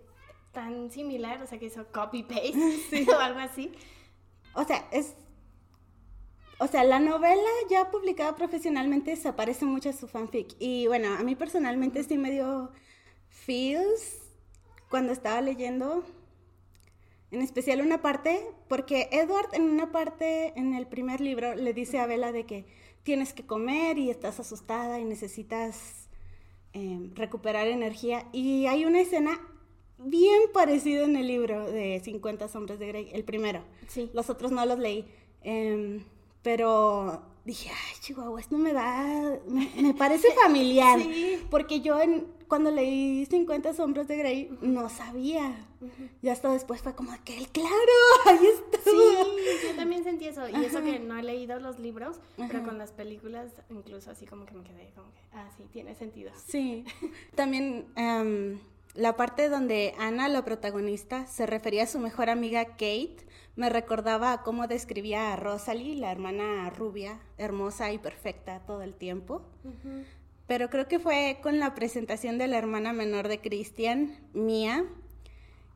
tan 0.51 0.91
similar, 0.91 1.41
o 1.41 1.47
sea, 1.47 1.59
que 1.59 1.67
hizo 1.67 1.85
copy-paste 1.91 3.05
o 3.15 3.19
algo 3.19 3.39
así. 3.39 3.71
O 4.53 4.63
sea, 4.63 4.87
es... 4.91 5.15
O 6.59 6.65
sea, 6.65 6.83
la 6.83 6.99
novela 6.99 7.49
ya 7.69 7.91
publicada 7.91 8.35
profesionalmente 8.35 9.15
se 9.15 9.31
parece 9.31 9.65
mucho 9.65 9.89
a 9.89 9.93
su 9.93 10.07
fanfic. 10.07 10.55
Y 10.57 10.87
bueno, 10.87 11.13
a 11.13 11.21
mí 11.21 11.35
personalmente 11.35 12.03
sí 12.03 12.17
me 12.17 12.31
dio 12.31 12.71
feels 13.29 14.17
cuando 14.89 15.13
estaba 15.13 15.39
leyendo. 15.41 16.03
En 17.29 17.43
especial 17.43 17.81
una 17.81 18.01
parte, 18.01 18.43
porque 18.67 19.07
Edward 19.11 19.53
en 19.53 19.63
una 19.63 19.91
parte, 19.91 20.53
en 20.57 20.73
el 20.73 20.87
primer 20.87 21.21
libro, 21.21 21.53
le 21.53 21.73
dice 21.73 21.99
a 21.99 22.07
Bella 22.07 22.31
de 22.31 22.47
que 22.47 22.65
tienes 23.07 23.31
que 23.31 23.45
comer 23.45 23.97
y 23.97 24.09
estás 24.09 24.37
asustada 24.41 24.99
y 24.99 25.05
necesitas 25.05 26.09
em, 26.73 27.15
recuperar 27.15 27.69
energía. 27.69 28.27
Y 28.33 28.65
hay 28.65 28.83
una 28.83 28.99
escena 28.99 29.39
bien 29.97 30.41
parecida 30.53 31.05
en 31.05 31.15
el 31.15 31.25
libro 31.25 31.71
de 31.71 32.01
50 32.03 32.49
sombras 32.49 32.79
de 32.79 32.87
Grey, 32.87 33.09
el 33.13 33.23
primero. 33.23 33.61
Sí. 33.87 34.11
Los 34.13 34.29
otros 34.29 34.51
no 34.51 34.65
los 34.65 34.77
leí. 34.77 35.05
Em, 35.41 36.03
pero 36.41 37.21
dije, 37.47 37.69
ay, 37.69 37.95
Chihuahua, 38.01 38.41
esto 38.41 38.57
me 38.57 38.73
da, 38.73 39.39
me, 39.47 39.93
parece 39.93 40.27
familiar. 40.33 40.99
sí. 41.01 41.41
Porque 41.49 41.79
yo 41.79 41.99
en, 41.99 42.27
cuando 42.49 42.71
leí 42.71 43.25
50 43.25 43.73
sombras 43.73 44.07
de 44.09 44.17
Grey 44.17 44.57
no 44.61 44.89
sabía. 44.89 45.55
Y 46.21 46.27
hasta 46.27 46.51
después 46.51 46.81
fue 46.81 46.93
como 46.93 47.11
que, 47.23 47.47
claro, 47.53 47.69
ahí 48.25 48.47
está. 48.47 48.79
Sí, 48.83 49.67
yo 49.69 49.75
también 49.75 50.03
sentí 50.03 50.25
eso. 50.27 50.47
Y 50.49 50.65
eso 50.65 50.83
que 50.83 50.99
no 50.99 51.17
he 51.17 51.23
leído 51.23 51.59
los 51.59 51.79
libros, 51.79 52.19
pero 52.35 52.63
con 52.63 52.77
las 52.77 52.91
películas 52.91 53.53
incluso 53.69 54.11
así 54.11 54.25
como 54.25 54.45
que 54.45 54.53
me 54.53 54.63
quedé 54.63 54.91
como 54.93 55.11
que, 55.13 55.19
ah, 55.33 55.49
sí, 55.55 55.63
tiene 55.71 55.95
sentido. 55.95 56.31
Sí. 56.47 56.83
también 57.35 57.85
em, 57.95 58.59
la 58.93 59.15
parte 59.15 59.47
donde 59.47 59.93
Ana, 59.99 60.27
la 60.27 60.43
protagonista, 60.43 61.25
se 61.27 61.45
refería 61.45 61.83
a 61.83 61.87
su 61.87 61.99
mejor 61.99 62.29
amiga 62.29 62.65
Kate, 62.65 63.26
me 63.57 63.69
recordaba 63.69 64.43
cómo 64.43 64.67
describía 64.67 65.33
a 65.33 65.35
Rosalie, 65.35 65.95
la 65.95 66.11
hermana 66.11 66.69
rubia, 66.69 67.19
hermosa 67.37 67.91
y 67.91 67.97
perfecta 67.97 68.59
todo 68.65 68.83
el 68.83 68.93
tiempo. 68.93 69.41
Pero 70.45 70.69
creo 70.69 70.87
que 70.87 70.99
fue 70.99 71.39
con 71.41 71.59
la 71.59 71.73
presentación 71.73 72.37
de 72.37 72.47
la 72.47 72.59
hermana 72.59 72.93
menor 72.93 73.27
de 73.27 73.41
Christian, 73.41 74.15
Mia, 74.33 74.85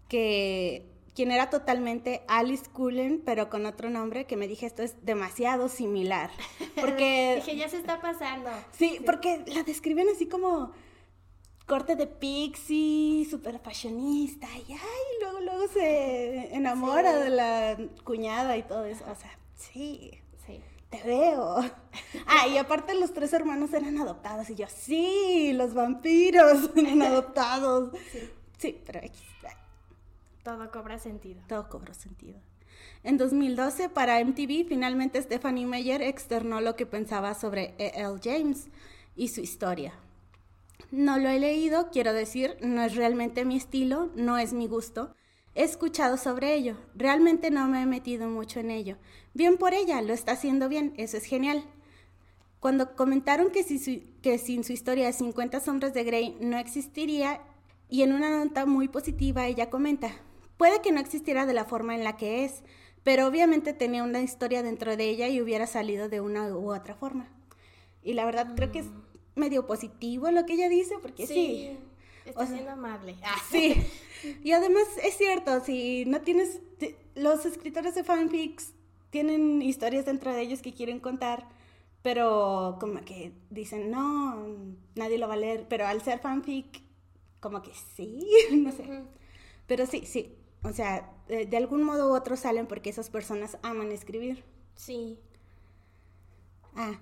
que 0.07 0.85
quien 1.15 1.31
era 1.31 1.49
totalmente 1.49 2.21
Alice 2.27 2.69
Cullen, 2.71 3.21
pero 3.25 3.49
con 3.49 3.65
otro 3.65 3.89
nombre, 3.89 4.25
que 4.25 4.37
me 4.37 4.47
dije 4.47 4.67
esto 4.67 4.83
es 4.83 5.03
demasiado 5.03 5.67
similar. 5.67 6.29
Porque. 6.79 7.35
dije, 7.37 7.57
ya 7.57 7.67
se 7.67 7.77
está 7.77 7.99
pasando. 7.99 8.49
Sí, 8.71 8.99
porque 9.05 9.43
la 9.47 9.63
describen 9.63 10.07
así 10.13 10.27
como 10.27 10.71
corte 11.71 11.95
de 11.95 12.05
pixie, 12.05 13.25
súper 13.29 13.57
fashionista, 13.59 14.45
y 14.67 14.73
ay, 14.73 15.11
luego, 15.21 15.39
luego 15.39 15.67
se 15.69 16.53
enamora 16.53 17.15
de 17.15 17.29
la 17.29 17.77
cuñada 18.03 18.57
y 18.57 18.63
todo 18.63 18.83
eso. 18.83 19.05
O 19.09 19.15
sea, 19.15 19.31
sí, 19.55 20.11
sí, 20.45 20.59
te 20.89 21.01
veo. 21.03 21.63
Ah, 22.27 22.47
y 22.49 22.57
aparte 22.57 22.93
los 22.95 23.13
tres 23.13 23.31
hermanos 23.31 23.71
eran 23.73 23.97
adoptados, 23.97 24.49
y 24.49 24.55
yo, 24.55 24.65
sí, 24.67 25.53
los 25.53 25.73
vampiros 25.73 26.71
eran 26.75 27.01
adoptados. 27.03 27.97
Sí, 28.11 28.29
sí 28.57 28.81
pero 28.85 28.99
Todo 30.43 30.71
cobra 30.71 30.99
sentido. 30.99 31.41
Todo 31.47 31.69
cobra 31.69 31.93
sentido. 31.93 32.37
En 33.03 33.17
2012, 33.17 33.87
para 33.87 34.19
MTV, 34.19 34.67
finalmente 34.67 35.21
Stephanie 35.21 35.65
Meyer 35.65 36.01
externó 36.01 36.59
lo 36.59 36.75
que 36.75 36.85
pensaba 36.85 37.33
sobre 37.33 37.75
E.L. 37.77 38.19
James 38.21 38.67
y 39.15 39.29
su 39.29 39.39
historia. 39.39 39.93
No 40.89 41.19
lo 41.19 41.29
he 41.29 41.39
leído, 41.39 41.89
quiero 41.91 42.13
decir, 42.13 42.57
no 42.61 42.83
es 42.83 42.95
realmente 42.95 43.45
mi 43.45 43.57
estilo, 43.57 44.09
no 44.15 44.37
es 44.37 44.53
mi 44.53 44.67
gusto. 44.67 45.15
He 45.53 45.63
escuchado 45.63 46.17
sobre 46.17 46.53
ello, 46.55 46.77
realmente 46.95 47.51
no 47.51 47.67
me 47.67 47.81
he 47.81 47.85
metido 47.85 48.27
mucho 48.29 48.59
en 48.59 48.71
ello. 48.71 48.97
Bien 49.33 49.57
por 49.57 49.73
ella, 49.73 50.01
lo 50.01 50.13
está 50.13 50.31
haciendo 50.31 50.69
bien, 50.69 50.93
eso 50.97 51.17
es 51.17 51.25
genial. 51.25 51.65
Cuando 52.59 52.95
comentaron 52.95 53.51
que, 53.51 53.63
sin 53.63 54.63
su 54.63 54.71
historia 54.73 55.07
de 55.07 55.13
50 55.13 55.59
sombras 55.59 55.93
de 55.93 56.03
Grey 56.03 56.37
no 56.39 56.57
existiría, 56.57 57.41
y 57.89 58.03
en 58.03 58.13
una 58.13 58.43
nota 58.43 58.65
muy 58.65 58.87
positiva 58.87 59.47
ella 59.47 59.69
comenta, 59.69 60.11
puede 60.57 60.81
que 60.81 60.93
no 60.93 60.99
existiera 61.01 61.45
de 61.45 61.53
la 61.53 61.65
forma 61.65 61.95
en 61.95 62.05
la 62.05 62.15
que 62.15 62.45
es, 62.45 62.63
pero 63.03 63.27
obviamente 63.27 63.73
tenía 63.73 64.03
una 64.03 64.21
historia 64.21 64.63
dentro 64.63 64.95
de 64.95 65.09
ella 65.09 65.27
y 65.27 65.41
hubiera 65.41 65.67
salido 65.67 66.07
de 66.07 66.21
una 66.21 66.47
u 66.55 66.73
otra 66.73 66.95
forma. 66.95 67.27
Y 68.03 68.13
la 68.13 68.25
verdad 68.25 68.53
creo 68.55 68.71
que 68.71 68.79
es 68.79 68.85
mm. 68.85 69.10
Medio 69.35 69.65
positivo 69.65 70.29
lo 70.31 70.45
que 70.45 70.53
ella 70.53 70.69
dice, 70.69 70.95
porque 71.01 71.27
sí. 71.27 71.77
Está 72.25 72.45
siendo 72.45 72.71
amable. 72.71 73.15
Ah, 73.23 73.35
sí. 73.49 73.75
Y 74.43 74.51
además 74.51 74.83
es 75.03 75.17
cierto, 75.17 75.59
si 75.61 76.05
no 76.05 76.21
tienes, 76.21 76.59
los 77.15 77.45
escritores 77.45 77.95
de 77.95 78.03
fanfics 78.03 78.73
tienen 79.09 79.61
historias 79.61 80.05
dentro 80.05 80.31
de 80.31 80.41
ellos 80.41 80.61
que 80.61 80.73
quieren 80.73 80.99
contar, 80.99 81.47
pero 82.01 82.77
como 82.79 83.03
que 83.03 83.33
dicen, 83.49 83.89
no, 83.89 84.45
nadie 84.95 85.17
lo 85.17 85.27
va 85.27 85.33
a 85.33 85.37
leer, 85.37 85.65
pero 85.67 85.87
al 85.87 86.01
ser 86.01 86.19
fanfic 86.19 86.81
como 87.39 87.61
que 87.61 87.71
sí, 87.95 88.27
no 88.51 88.71
sé. 88.71 89.03
Pero 89.67 89.85
sí, 89.85 90.05
sí. 90.05 90.35
O 90.63 90.71
sea, 90.71 91.11
de, 91.27 91.57
algún 91.57 91.81
modo 91.83 92.11
u 92.11 92.15
otro 92.15 92.35
salen 92.35 92.67
porque 92.67 92.91
esas 92.91 93.09
personas 93.09 93.57
aman 93.63 93.91
escribir. 93.91 94.43
Sí. 94.75 95.17
Ah, 96.75 96.99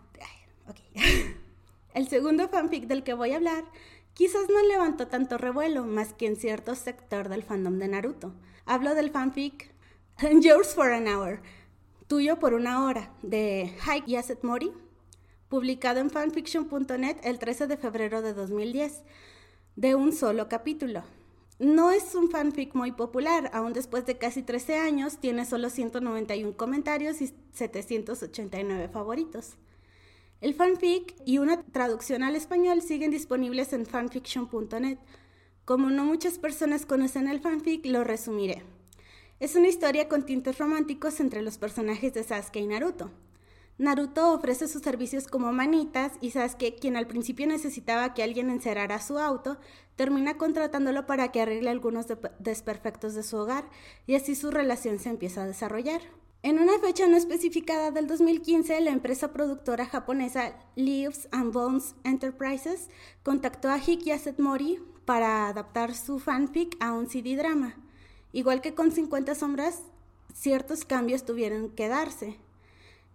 ok. 0.67 0.79
El 1.93 2.08
segundo 2.08 2.48
fanfic 2.48 2.86
del 2.86 3.03
que 3.03 3.13
voy 3.13 3.31
a 3.31 3.38
hablar 3.38 3.65
quizás 4.13 4.48
no 4.50 4.62
levantó 4.63 5.08
tanto 5.08 5.38
revuelo 5.38 5.86
más 5.86 6.13
que 6.13 6.27
en 6.27 6.36
cierto 6.36 6.75
sector 6.75 7.29
del 7.29 7.43
fandom 7.43 7.79
de 7.79 7.88
Naruto. 7.88 8.34
Hablo 8.65 8.93
del 8.93 9.12
fanfic 9.12 9.74
Yours 10.41 10.75
for 10.75 10.91
an 10.91 11.08
Hour, 11.08 11.41
tuyo 12.08 12.38
por 12.38 12.53
una 12.53 12.86
hora, 12.86 13.12
de 13.24 13.74
Hike 13.86 14.12
Yaset 14.12 14.43
Mori, 14.43 14.72
publicado 15.48 16.00
en 16.00 16.10
fanfiction.net 16.12 17.17
el 17.24 17.39
13 17.39 17.67
de 17.67 17.77
febrero 17.77 18.22
de 18.22 18.34
2010 18.34 19.03
de 19.75 19.96
un 19.96 20.13
solo 20.13 20.48
capítulo. 20.48 21.03
No 21.58 21.91
es 21.91 22.15
un 22.15 22.29
fanfic 22.29 22.75
muy 22.75 22.91
popular, 22.91 23.50
aún 23.53 23.74
después 23.74 24.05
de 24.05 24.17
casi 24.17 24.43
13 24.43 24.77
años 24.77 25.17
tiene 25.17 25.46
solo 25.46 25.69
191 25.69 26.55
comentarios 26.55 27.22
y 27.22 27.34
789 27.53 28.89
favoritos. 28.89 29.55
El 30.41 30.53
fanfic 30.53 31.15
y 31.25 31.38
una 31.39 31.63
traducción 31.63 32.24
al 32.24 32.34
español 32.38 32.81
siguen 32.81 33.12
disponibles 33.12 33.74
en 33.74 33.86
fanfiction.net. 33.86 34.98
Como 35.65 35.89
no 35.89 36.05
muchas 36.05 36.39
personas 36.39 36.86
conocen 36.86 37.27
el 37.27 37.41
fanfic, 37.41 37.86
lo 37.86 38.05
resumiré. 38.05 38.63
Es 39.41 39.55
una 39.58 39.67
historia 39.67 40.08
con 40.08 40.25
tintes 40.25 40.58
románticos 40.58 41.19
entre 41.19 41.41
los 41.41 41.58
personajes 41.58 42.13
de 42.13 42.24
Sasuke 42.24 42.62
y 42.62 42.67
Naruto. 42.67 43.12
Naruto 43.77 44.34
ofrece 44.34 44.69
sus 44.69 44.81
servicios 44.81 45.27
como 45.27 45.51
manitas 45.51 46.13
y 46.22 46.31
Sasuke, 46.31 46.77
quien 46.79 46.96
al 46.96 47.08
principio 47.08 47.46
necesitaba 47.46 48.13
que 48.13 48.24
alguien 48.24 48.50
encerrara 48.50 49.01
su 49.01 49.19
auto, 49.19 49.58
termina 49.98 50.38
contratándolo 50.38 51.05
para 51.05 51.34
que 51.34 51.41
arregle 51.41 51.69
algunos 51.69 52.05
desperfectos 52.39 53.13
de 53.13 53.24
su 53.24 53.36
hogar 53.36 53.69
y 54.08 54.15
así 54.15 54.36
su 54.36 54.51
relación 54.51 55.00
se 55.00 55.10
empieza 55.10 55.43
a 55.43 55.48
desarrollar. 55.48 56.01
En 56.41 56.58
una 56.58 56.79
fecha 56.79 57.05
no 57.08 57.17
especificada 57.17 57.91
del 57.91 58.08
2015, 58.08 58.79
la 58.79 58.91
empresa 58.91 59.34
productora 59.34 59.86
japonesa 59.86 60.53
Leaves 60.75 61.27
and 61.31 61.51
Bones 61.51 61.96
Enterprises 62.05 62.88
contactó 63.24 63.69
a 63.69 63.77
Hiki 63.77 64.12
Mori 64.38 64.79
para 65.03 65.50
adaptar 65.50 65.93
su 65.93 66.17
fanfic 66.17 66.77
a 66.79 66.93
un 66.93 67.10
CD 67.10 67.36
drama. 67.36 67.75
Igual 68.31 68.62
que 68.62 68.74
con 68.74 68.91
50 68.91 69.36
sombras, 69.36 69.81
ciertos 70.34 70.86
cambios 70.86 71.25
tuvieron 71.25 71.72
que 71.72 71.89
darse 71.89 72.38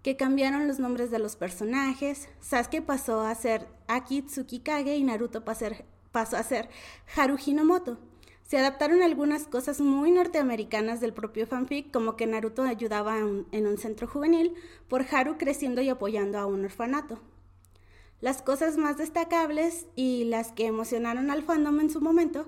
que 0.03 0.19
cambiaron 0.19 0.69
los 0.69 0.79
nombres 0.79 1.11
de 1.11 1.19
los 1.19 1.35
personajes. 1.35 2.29
Sasuke 2.39 2.83
pasó 2.83 3.23
a 3.23 3.35
ser 3.35 3.67
Aki 3.89 4.23
Tsukikage 4.23 4.97
y 4.97 5.03
Naruto 5.03 5.47
pasó 5.47 6.37
a 6.37 6.43
ser 6.43 6.69
Haru 7.17 7.39
Hinomoto. 7.45 7.97
Se 8.45 8.59
adaptaron 8.59 9.03
algunas 9.03 9.47
cosas 9.47 9.81
muy 9.81 10.11
norteamericanas 10.11 11.01
del 11.01 11.15
propio 11.15 11.47
fanfic, 11.47 11.91
como 11.91 12.15
que 12.15 12.27
Naruto 12.27 12.63
ayudaba 12.63 13.19
en 13.19 13.67
un 13.67 13.79
centro 13.79 14.07
juvenil, 14.07 14.55
por 14.87 15.05
Haru 15.11 15.39
creciendo 15.39 15.81
y 15.81 15.89
apoyando 15.89 16.39
a 16.39 16.47
un 16.47 16.65
orfanato. 16.65 17.19
Las 18.21 18.43
cosas 18.43 18.77
más 18.77 18.99
destacables 18.99 19.87
y 19.97 20.25
las 20.25 20.53
que 20.53 20.67
emocionaron 20.67 21.31
al 21.31 21.43
fandom 21.43 21.81
en 21.81 21.91
su 21.91 22.01
momento 22.01 22.47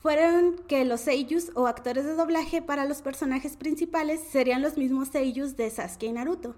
fueron 0.00 0.56
que 0.68 0.84
los 0.84 1.00
seiyus 1.00 1.50
o 1.54 1.66
actores 1.66 2.04
de 2.04 2.14
doblaje 2.14 2.62
para 2.62 2.84
los 2.84 3.02
personajes 3.02 3.56
principales 3.56 4.20
serían 4.20 4.62
los 4.62 4.76
mismos 4.76 5.08
seiyus 5.08 5.56
de 5.56 5.70
Sasuke 5.70 6.04
y 6.04 6.12
Naruto, 6.12 6.54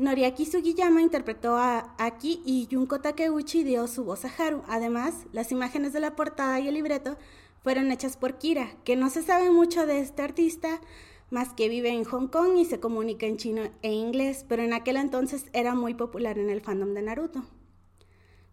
Noriaki 0.00 0.46
Sugiyama 0.46 1.02
interpretó 1.02 1.58
a 1.58 1.94
Aki 1.98 2.42
y 2.46 2.68
Junko 2.70 3.00
Takeuchi 3.00 3.64
dio 3.64 3.86
su 3.86 4.02
voz 4.02 4.24
a 4.24 4.30
Haru. 4.38 4.62
Además, 4.66 5.26
las 5.32 5.52
imágenes 5.52 5.92
de 5.92 6.00
la 6.00 6.16
portada 6.16 6.58
y 6.58 6.68
el 6.68 6.74
libreto 6.74 7.18
fueron 7.62 7.90
hechas 7.92 8.16
por 8.16 8.38
Kira, 8.38 8.76
que 8.84 8.96
no 8.96 9.10
se 9.10 9.22
sabe 9.22 9.50
mucho 9.50 9.86
de 9.86 10.00
este 10.00 10.22
artista, 10.22 10.80
más 11.30 11.52
que 11.52 11.68
vive 11.68 11.90
en 11.90 12.04
Hong 12.04 12.28
Kong 12.28 12.56
y 12.58 12.64
se 12.64 12.80
comunica 12.80 13.26
en 13.26 13.36
chino 13.36 13.62
e 13.82 13.92
inglés, 13.92 14.44
pero 14.48 14.62
en 14.62 14.72
aquel 14.72 14.96
entonces 14.96 15.46
era 15.52 15.74
muy 15.74 15.94
popular 15.94 16.38
en 16.38 16.50
el 16.50 16.60
fandom 16.60 16.94
de 16.94 17.02
Naruto. 17.02 17.44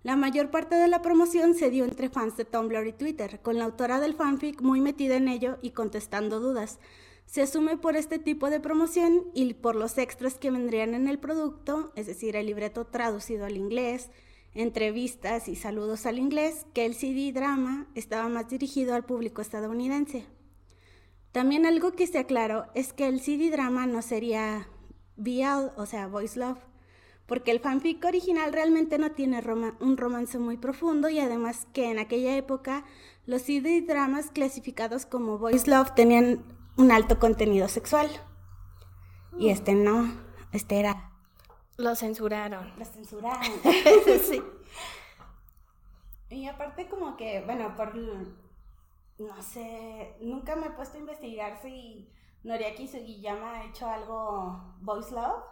La 0.03 0.15
mayor 0.15 0.51
parte 0.51 0.75
de 0.75 0.87
la 0.87 1.01
promoción 1.01 1.53
se 1.55 1.69
dio 1.69 1.83
entre 1.83 2.09
fans 2.09 2.37
de 2.37 2.45
Tumblr 2.45 2.87
y 2.87 2.93
Twitter, 2.93 3.41
con 3.41 3.57
la 3.57 3.65
autora 3.65 3.99
del 3.99 4.13
fanfic 4.13 4.61
muy 4.61 4.79
metida 4.79 5.15
en 5.15 5.27
ello 5.27 5.57
y 5.61 5.71
contestando 5.71 6.39
dudas, 6.39 6.79
se 7.27 7.41
asume 7.41 7.75
por 7.75 7.97
este 7.97 8.19
tipo 8.19 8.49
de 8.49 8.61
promoción 8.61 9.25
y 9.33 9.53
por 9.53 9.75
los 9.75 9.97
extras 9.97 10.35
que 10.35 10.49
vendrían 10.49 10.93
en 10.93 11.09
el 11.09 11.19
producto, 11.19 11.91
es 11.95 12.07
decir, 12.07 12.37
el 12.37 12.45
libreto 12.45 12.85
traducido 12.85 13.45
al 13.45 13.57
inglés, 13.57 14.09
entrevistas 14.57 15.47
y 15.47 15.55
saludos 15.55 16.05
al 16.05 16.17
inglés, 16.17 16.65
que 16.73 16.85
el 16.85 16.95
CD 16.95 17.31
drama 17.31 17.87
estaba 17.95 18.27
más 18.27 18.49
dirigido 18.49 18.95
al 18.95 19.05
público 19.05 19.41
estadounidense. 19.41 20.25
También 21.31 21.65
algo 21.65 21.91
que 21.91 22.07
se 22.07 22.17
aclaró 22.17 22.65
es 22.73 22.93
que 22.93 23.07
el 23.07 23.21
CD 23.21 23.51
drama 23.51 23.85
no 23.85 24.01
sería 24.01 24.67
VL, 25.17 25.71
o 25.77 25.85
sea, 25.85 26.07
Voice 26.07 26.39
Love, 26.39 26.59
porque 27.27 27.51
el 27.51 27.59
fanfic 27.59 28.03
original 28.05 28.51
realmente 28.51 28.97
no 28.97 29.11
tiene 29.11 29.43
un 29.79 29.97
romance 29.97 30.39
muy 30.39 30.57
profundo 30.57 31.09
y 31.09 31.19
además 31.19 31.67
que 31.73 31.91
en 31.91 31.99
aquella 31.99 32.35
época 32.35 32.85
los 33.25 33.43
CD 33.43 33.81
dramas 33.81 34.31
clasificados 34.31 35.05
como 35.05 35.37
Voice 35.37 35.69
Love 35.69 35.93
tenían 35.93 36.43
un 36.77 36.91
alto 36.91 37.19
contenido 37.19 37.67
sexual. 37.67 38.09
Y 39.37 39.49
este 39.49 39.75
no, 39.75 40.11
este 40.51 40.79
era... 40.79 41.11
Lo 41.77 41.95
censuraron. 41.95 42.73
Lo 42.77 42.85
censuraron. 42.85 43.51
sí. 44.23 44.41
Y 46.29 46.47
aparte 46.47 46.87
como 46.87 47.15
que, 47.15 47.41
bueno, 47.45 47.75
por... 47.75 47.95
No 49.19 49.41
sé, 49.41 50.15
nunca 50.21 50.55
me 50.55 50.67
he 50.67 50.71
puesto 50.71 50.97
a 50.97 50.99
investigar 50.99 51.59
si 51.61 52.07
Noriaki 52.43 52.87
Sugiyama 52.87 53.55
ha 53.55 53.65
hecho 53.65 53.87
algo 53.87 54.75
voice 54.81 55.13
love. 55.13 55.43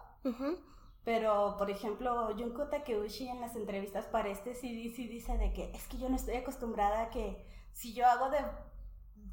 Pero, 1.04 1.56
por 1.58 1.70
ejemplo, 1.70 2.36
Junko 2.36 2.68
Takeuchi 2.68 3.28
en 3.28 3.42
las 3.42 3.56
entrevistas 3.56 4.06
para 4.06 4.30
este 4.30 4.56
CD 4.56 4.92
sí 4.96 5.08
dice 5.08 5.38
de 5.38 5.54
que 5.54 5.72
es 5.72 5.88
que 5.88 5.98
yo 5.98 6.10
no 6.10 6.16
estoy 6.16 6.36
acostumbrada 6.36 7.04
a 7.04 7.10
que 7.10 7.46
si 7.74 7.94
yo 7.94 8.08
hago 8.08 8.30
de 8.30 8.40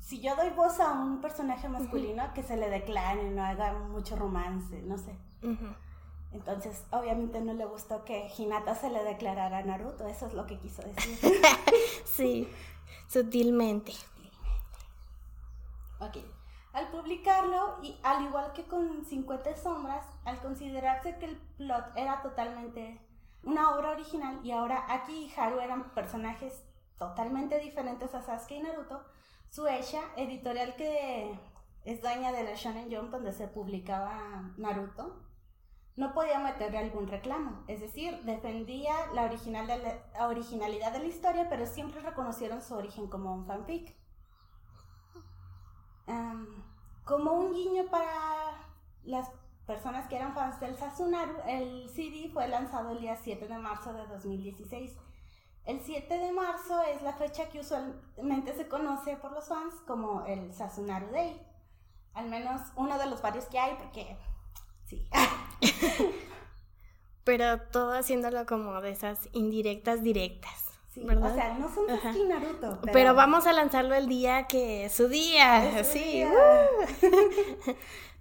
si 0.03 0.21
yo 0.21 0.35
doy 0.35 0.51
voz 0.51 0.81
a 0.81 0.93
un 0.93 1.21
personaje 1.21 1.69
masculino, 1.69 2.35
que 2.35 2.43
se 2.43 2.57
le 2.57 2.69
declare, 2.69 3.31
no 3.31 3.43
haga 3.45 3.73
mucho 3.75 4.17
romance, 4.17 4.83
no 4.83 4.99
sé. 4.99 5.17
Entonces, 6.33 6.85
obviamente 6.91 7.41
no 7.41 7.53
le 7.53 7.67
gustó 7.67 8.05
que 8.05 8.31
Hinata 8.37 8.75
se 8.75 8.89
le 8.89 9.05
declarara 9.05 9.59
a 9.59 9.63
Naruto, 9.63 10.07
eso 10.07 10.27
es 10.27 10.33
lo 10.33 10.47
que 10.47 10.59
quiso 10.59 10.83
decir. 10.83 11.19
sí, 12.05 12.49
sutilmente. 13.09 13.93
Ok. 16.01 16.19
Al 16.73 16.91
publicarlo, 16.91 17.77
y 17.83 17.99
al 18.03 18.25
igual 18.25 18.53
que 18.55 18.65
con 18.65 19.05
50 19.05 19.57
sombras, 19.57 20.07
al 20.25 20.41
considerarse 20.41 21.19
que 21.19 21.27
el 21.27 21.37
plot 21.37 21.97
era 21.97 22.23
totalmente 22.23 22.99
una 23.45 23.75
obra 23.75 23.91
original 23.91 24.41
y 24.43 24.53
ahora 24.53 24.87
Aki 24.89 25.13
y 25.13 25.33
Haru 25.37 25.61
eran 25.61 25.91
personajes 25.91 26.63
totalmente 26.99 27.59
diferentes 27.59 28.15
a 28.15 28.23
Sasuke 28.23 28.53
y 28.53 28.63
Naruto, 28.63 29.05
Suecia, 29.51 30.01
editorial 30.17 30.77
que 30.77 31.39
es 31.85 32.01
dueña 32.01 32.33
de 32.33 32.45
la 32.45 32.55
Shonen 32.55 32.95
Jump 32.95 33.11
donde 33.11 33.33
se 33.33 33.49
publicaba 33.49 34.53
Naruto, 34.57 35.21
no 35.97 36.15
podía 36.15 36.39
meterle 36.39 36.79
algún 36.79 37.07
reclamo. 37.07 37.65
Es 37.69 37.81
decir, 37.81 38.23
defendía 38.25 38.95
la, 39.15 39.25
original 39.25 39.67
la 39.67 40.27
originalidad 40.29 40.93
de 40.93 41.01
la 41.01 41.07
historia, 41.07 41.49
pero 41.49 41.67
siempre 41.67 42.01
reconocieron 42.01 42.63
su 42.63 42.75
origen 42.75 43.09
como 43.09 43.33
un 43.35 43.47
fanfic. 43.47 43.95
como 47.05 47.33
un 47.33 47.53
guiño 47.53 47.87
para 47.91 48.53
las 49.05 49.29
personas 49.67 50.09
que 50.09 50.17
eran 50.17 50.35
fans 50.35 50.61
del 50.61 50.77
Sasunaru, 50.77 51.35
el 51.47 51.89
CD 51.91 52.31
fue 52.33 52.49
lanzado 52.49 52.91
el 52.91 53.01
día 53.01 53.17
7 53.17 53.47
de 53.47 53.59
marzo 53.59 53.93
de 53.93 54.07
2016. 54.07 54.97
El 55.65 55.81
7 55.81 56.19
de 56.19 56.33
marzo 56.33 56.83
es 56.83 57.03
la 57.03 57.13
fecha 57.13 57.49
que 57.49 57.61
usualmente 57.61 58.53
se 58.55 58.69
conoce 58.69 59.17
por 59.17 59.33
los 59.33 59.49
fans 59.49 59.75
como 59.87 60.25
el 60.25 60.53
Sasunaru 60.53 61.11
Day. 61.13 61.41
Al 62.15 62.29
menos 62.29 62.61
uno 62.77 62.99
de 62.99 63.07
los 63.07 63.23
varios 63.23 63.47
que 63.47 63.59
hay, 63.59 63.77
porque 63.77 64.19
sí. 64.93 65.07
Pero 67.25 67.61
todo 67.61 67.93
haciéndolo 67.93 68.47
como 68.47 68.81
de 68.81 68.91
esas 68.91 69.29
indirectas 69.33 70.03
directas. 70.03 70.65
Sí, 70.93 71.07
o 71.07 71.35
sea, 71.35 71.57
no 71.59 71.73
son 71.73 71.87
de 71.87 72.25
Naruto. 72.29 72.81
Pero... 72.93 73.15
vamos 73.15 73.47
a 73.47 73.53
lanzarlo 73.55 73.95
el 73.95 74.09
día 74.09 74.47
que 74.47 74.85
es 74.87 74.93
su 74.93 75.09
día. 75.09 75.83
sí. 75.85 76.25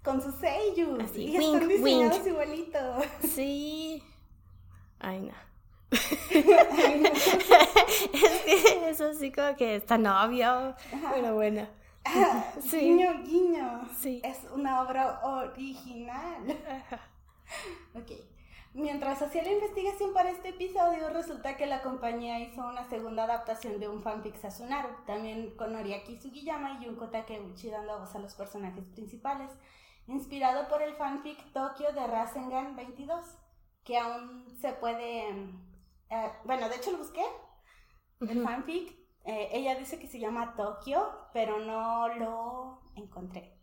Con 0.04 0.22
sus 0.22 0.36
sellos. 0.36 1.00
Así, 1.00 1.26
y 1.26 1.38
wink, 1.38 1.54
están 1.54 1.68
diseñados 1.68 2.28
igualitos. 2.28 3.06
Sí. 3.36 4.04
Ay, 5.00 5.20
no. 5.20 5.34
es 5.92 6.04
que 8.46 8.90
eso 8.90 9.14
sí 9.14 9.32
como 9.32 9.56
que 9.56 9.76
está 9.76 9.98
novio. 9.98 10.76
Pero 11.14 11.36
bueno. 11.36 11.68
Ah, 12.06 12.54
sí. 12.62 12.80
Guiño, 12.80 13.24
guiño. 13.24 13.90
Sí. 13.98 14.22
Es 14.24 14.40
una 14.54 14.82
obra 14.82 15.22
original. 15.24 16.46
Ok. 17.94 18.12
Mientras 18.74 19.22
hacía 19.22 19.44
la 19.44 19.52
investigación 19.52 20.14
para 20.14 20.30
este 20.30 20.50
episodio, 20.50 21.10
resulta 21.10 21.58
que 21.58 21.66
la 21.66 21.82
compañía 21.82 22.40
hizo 22.40 22.66
una 22.66 22.88
segunda 22.88 23.26
adaptación 23.26 23.82
de 23.82 23.90
un 23.90 24.02
fanfic 24.02 24.38
Sasunaru, 24.38 24.88
también 25.06 25.58
con 25.58 25.74
Noriaki 25.74 26.18
Sugiyama 26.18 26.80
y 26.80 26.86
Junko 26.86 27.10
Takeuchi 27.10 27.70
dando 27.70 28.00
voz 28.00 28.16
a 28.16 28.20
los 28.20 28.34
personajes 28.34 28.88
principales, 28.88 29.52
inspirado 30.08 30.70
por 30.70 30.82
el 30.82 30.96
fanfic 30.96 31.52
Tokyo 31.52 31.92
de 31.92 32.08
Rasengan 32.08 32.78
22, 32.78 33.26
que 33.84 33.98
aún 33.98 34.48
se 34.62 34.72
puede... 34.72 35.28
Eh, 36.10 36.32
bueno, 36.46 36.70
de 36.70 36.78
hecho 36.78 36.92
lo 36.92 37.00
busqué, 37.00 37.24
el 38.22 38.42
fanfic, 38.42 38.96
eh, 39.26 39.50
ella 39.54 39.76
dice 39.76 40.00
que 40.00 40.08
se 40.08 40.20
llama 40.20 40.56
Tokyo, 40.56 41.10
pero 41.34 41.60
no 41.60 42.08
lo 42.16 42.82
encontré. 42.96 43.58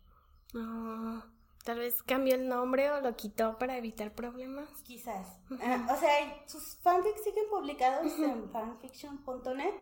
Ah. 0.55 1.23
Tal 1.63 1.79
vez 1.79 2.01
cambió 2.03 2.35
el 2.35 2.47
nombre 2.47 2.89
o 2.89 3.01
lo 3.01 3.15
quitó 3.15 3.57
para 3.57 3.77
evitar 3.77 4.13
problemas. 4.15 4.69
Quizás. 4.83 5.39
Ah, 5.61 5.87
o 5.91 5.99
sea, 5.99 6.09
sus 6.47 6.77
fanfics 6.77 7.23
siguen 7.23 7.45
publicados 7.49 8.11
en 8.19 8.49
fanfiction.net, 8.49 9.75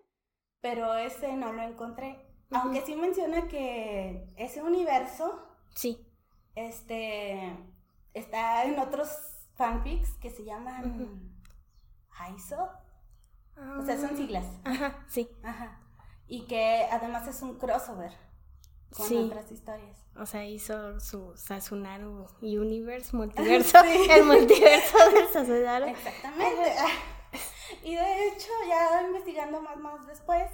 pero 0.60 0.96
ese 0.96 1.34
no 1.34 1.54
lo 1.54 1.62
encontré. 1.62 2.26
Aunque 2.52 2.82
sí 2.82 2.96
menciona 2.96 3.48
que 3.48 4.28
ese 4.38 4.64
universo. 4.64 5.48
Sí. 5.76 6.06
Este. 6.56 7.56
Está 8.14 8.66
en 8.66 8.80
otros 8.80 9.10
fanfics 9.56 10.14
que 10.16 10.32
se 10.32 10.44
llaman. 10.44 11.32
O 13.80 13.86
sea, 13.86 13.98
son 13.98 14.12
ah. 14.14 14.18
siglas. 14.18 14.46
Ajá, 14.64 15.06
sí. 15.08 15.30
Ajá. 15.44 15.80
Y 16.28 16.42
que 16.42 16.88
además 16.92 17.28
es 17.28 17.42
un 17.42 17.58
crossover 17.58 18.12
con 18.96 19.26
otras 19.26 19.52
historias. 19.52 19.98
O 20.16 20.26
sea, 20.26 20.46
hizo 20.46 21.00
su 21.00 21.36
Sasunaru 21.36 22.28
Universe, 22.42 23.16
multiverso, 23.16 23.80
el 23.84 24.24
multiverso 24.26 24.98
de 25.12 25.28
Sasunaru. 25.32 25.88
Exactamente. 25.88 26.76
y 27.84 27.96
de 27.96 28.28
hecho, 28.28 28.50
ya 28.68 29.04
investigando 29.04 29.62
más 29.62 29.78
más 29.78 30.08
después, 30.08 30.50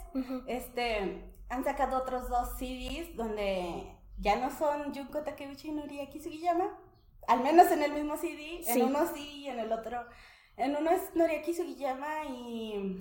este 0.47 1.29
han 1.49 1.63
sacado 1.63 1.97
otros 1.97 2.29
dos 2.29 2.57
CDs 2.57 3.15
donde 3.15 3.95
ya 4.17 4.37
no 4.37 4.49
son 4.49 4.93
Junko 4.93 5.19
Takeuchi 5.19 5.69
y 5.69 5.71
Noriaki 5.71 6.19
Sugiyama, 6.19 6.77
al 7.27 7.43
menos 7.43 7.71
en 7.71 7.83
el 7.83 7.93
mismo 7.93 8.17
CD, 8.17 8.63
en 8.65 8.83
uno 8.83 9.05
sí 9.13 9.43
y 9.43 9.47
en 9.47 9.59
el 9.59 9.71
otro. 9.71 10.05
En 10.57 10.75
uno 10.75 10.91
es 10.91 11.15
Noriaki 11.15 11.53
Sugiyama 11.53 12.25
y 12.25 12.99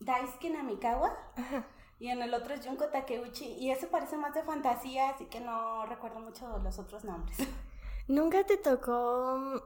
Daisuke 0.00 0.50
Namikawa. 0.50 1.16
Ajá 1.36 1.66
y 2.02 2.08
en 2.08 2.20
el 2.20 2.34
otro 2.34 2.52
es 2.52 2.66
Junko 2.66 2.86
Takeuchi, 2.86 3.44
y 3.44 3.70
eso 3.70 3.86
parece 3.86 4.16
más 4.16 4.34
de 4.34 4.42
fantasía, 4.42 5.10
así 5.10 5.26
que 5.26 5.38
no 5.38 5.86
recuerdo 5.86 6.18
mucho 6.18 6.58
los 6.58 6.80
otros 6.80 7.04
nombres. 7.04 7.38
¿Nunca 8.08 8.44
te 8.44 8.56
tocó 8.56 9.62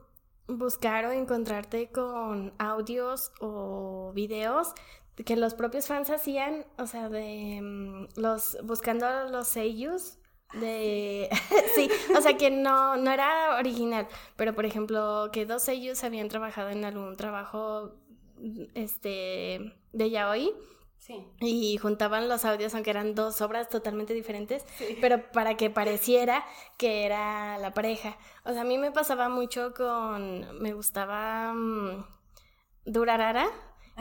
buscar 0.47 1.07
o 1.07 1.13
encontrarte 1.13 1.91
con 1.91 2.53
audios 2.59 3.33
o 3.41 4.13
videos 4.15 4.75
que 5.25 5.35
los 5.35 5.55
propios 5.55 5.87
fans 5.87 6.11
hacían, 6.11 6.67
o 6.77 6.87
sea, 6.87 7.09
de 7.09 7.59
mm, 7.63 8.21
los 8.21 8.59
buscando 8.65 9.09
los 9.31 9.49
sellos 9.49 10.19
de 10.55 11.29
sí, 11.75 11.89
o 12.17 12.21
sea 12.21 12.37
que 12.37 12.51
no 12.51 12.97
no 12.97 13.11
era 13.11 13.57
original, 13.59 14.07
pero 14.37 14.55
por 14.55 14.67
ejemplo, 14.67 15.31
que 15.33 15.47
dos 15.47 15.63
sellos 15.63 16.03
habían 16.05 16.29
trabajado 16.29 16.71
en 16.71 16.85
algún 16.85 17.17
trabajo 17.17 17.93
este 18.75 19.75
de 19.93 20.11
yaoi 20.11 20.53
y 21.41 21.77
juntaban 21.79 22.29
los 22.29 22.45
audios, 22.45 22.75
aunque 22.75 22.91
eran 22.91 23.15
dos 23.15 23.41
obras 23.41 23.69
totalmente 23.69 24.13
diferentes, 24.13 24.65
pero 25.01 25.31
para 25.31 25.57
que 25.57 25.71
pareciera 25.71 26.45
que 26.79 27.05
era 27.05 27.59
la 27.59 27.73
pareja. 27.75 28.17
O 28.45 28.53
sea, 28.53 28.63
a 28.63 28.65
mí 28.65 28.77
me 28.79 28.91
pasaba 28.91 29.29
mucho 29.29 29.73
con. 29.75 30.61
Me 30.61 30.73
gustaba. 30.73 31.53
Um, 31.53 32.05
Durarara. 32.85 33.47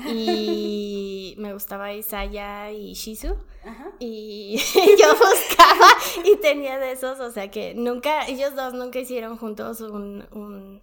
Y 0.04 1.36
me 1.38 1.54
gustaba 1.54 1.94
Isaya 1.94 2.72
y 2.72 2.94
Shizu. 2.94 3.36
Y 4.00 4.58
yo 5.00 5.14
buscaba 5.14 5.88
y 6.24 6.36
tenía 6.38 6.78
de 6.78 6.92
esos, 6.92 7.20
o 7.20 7.32
sea 7.32 7.50
que 7.50 7.74
nunca, 7.74 8.28
ellos 8.28 8.56
dos 8.56 8.74
nunca 8.74 9.00
hicieron 9.00 9.38
juntos 9.38 9.82
un, 9.82 10.28
un, 10.32 10.82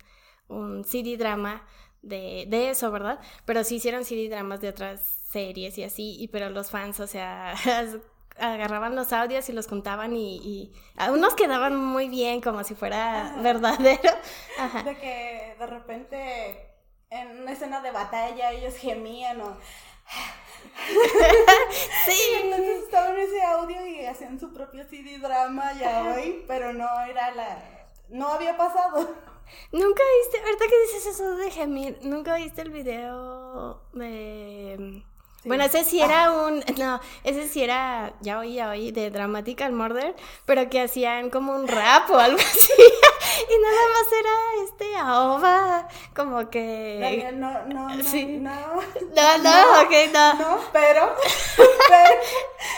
un 0.48 0.85
CD 0.85 1.16
drama 1.16 1.64
de, 2.01 2.46
de 2.48 2.70
eso, 2.70 2.90
¿verdad? 2.90 3.20
Pero 3.44 3.64
sí 3.64 3.77
hicieron 3.77 4.05
CD 4.05 4.29
dramas 4.29 4.61
de 4.61 4.70
otras 4.70 5.01
series 5.31 5.79
y 5.79 5.85
así, 5.85 6.16
y 6.18 6.29
pero 6.29 6.51
los 6.51 6.70
fans, 6.70 7.01
o 7.01 7.07
sea, 7.07 7.55
agarraban 8.38 8.96
los 8.96 9.12
audios 9.12 9.48
y 9.48 9.53
los 9.53 9.66
contaban 9.66 10.16
y, 10.16 10.37
y 10.38 10.72
unos 11.11 11.35
quedaban 11.35 11.77
muy 11.77 12.09
bien 12.09 12.40
como 12.40 12.64
si 12.64 12.75
fuera 12.75 13.37
verdadero. 13.42 14.11
De 14.85 14.96
que 14.96 15.55
de 15.59 15.66
repente 15.66 16.72
en 17.12 17.42
una 17.42 17.53
escena 17.53 17.81
de 17.81 17.90
batalla 17.90 18.53
ellos 18.53 18.77
gemían 18.77 19.40
o... 19.40 19.57
sí. 22.07 22.22
entonces 22.42 22.85
estaban 22.85 23.18
ese 23.18 23.42
audio 23.42 23.87
y 23.87 24.07
hacían 24.07 24.40
su 24.40 24.53
propio 24.53 24.85
CD 24.88 25.18
drama 25.18 25.72
ya 25.75 26.14
hoy, 26.14 26.44
pero 26.46 26.72
no 26.72 26.88
era 27.03 27.33
la... 27.33 27.88
No 28.09 28.29
había 28.29 28.57
pasado. 28.57 29.14
Nunca 29.72 30.03
viste, 30.22 30.44
ahorita 30.44 30.64
que 30.66 30.83
dices 30.83 31.07
eso 31.07 31.37
de 31.37 31.51
gemir, 31.51 31.98
nunca 32.03 32.37
viste 32.37 32.62
el 32.62 32.70
video 32.70 33.83
de 33.92 35.05
bueno, 35.45 35.65
ese 35.65 35.85
sí 35.85 36.01
era 36.01 36.31
un, 36.31 36.65
no, 36.79 37.01
ese 37.25 37.49
sí 37.49 37.63
era, 37.63 38.13
ya 38.21 38.39
oí, 38.39 38.55
ya 38.55 38.71
oí, 38.71 38.93
de 38.93 39.11
Dramatical 39.11 39.73
Murder, 39.73 40.15
pero 40.47 40.69
que 40.71 40.81
hacían 40.81 41.31
como 41.31 41.55
un 41.55 41.67
rap 41.67 42.11
o 42.11 42.19
algo 42.19 42.39
así, 42.41 42.73
y 43.51 43.63
nada 43.63 43.83
más 43.93 44.13
era 44.13 44.65
este 44.65 44.97
aoba, 44.97 45.89
como 46.15 46.49
que... 46.49 47.33
No, 47.35 47.65
no, 47.67 47.89
no, 47.89 48.05
sí. 48.05 48.25
no, 48.41 48.51
no, 48.51 49.39
no, 49.39 49.83
ok, 49.83 49.93
no. 50.13 50.35
No, 50.35 50.61
pero, 50.73 51.15
pero 51.57 52.21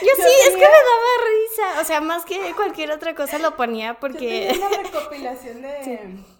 yo, 0.00 0.10
sí, 0.16 0.32
es 0.42 0.50
que 0.50 0.56
me 0.56 0.60
daba 0.60 1.12
risa, 1.24 1.80
o 1.80 1.84
sea, 1.84 2.00
más 2.00 2.24
que 2.24 2.54
cualquier 2.54 2.92
otra 2.92 3.14
cosa 3.14 3.38
lo 3.38 3.56
ponía 3.56 3.94
porque... 3.94 4.52
Yo 4.54 4.66
una 4.66 4.76
recopilación 4.78 5.62
de... 5.62 6.34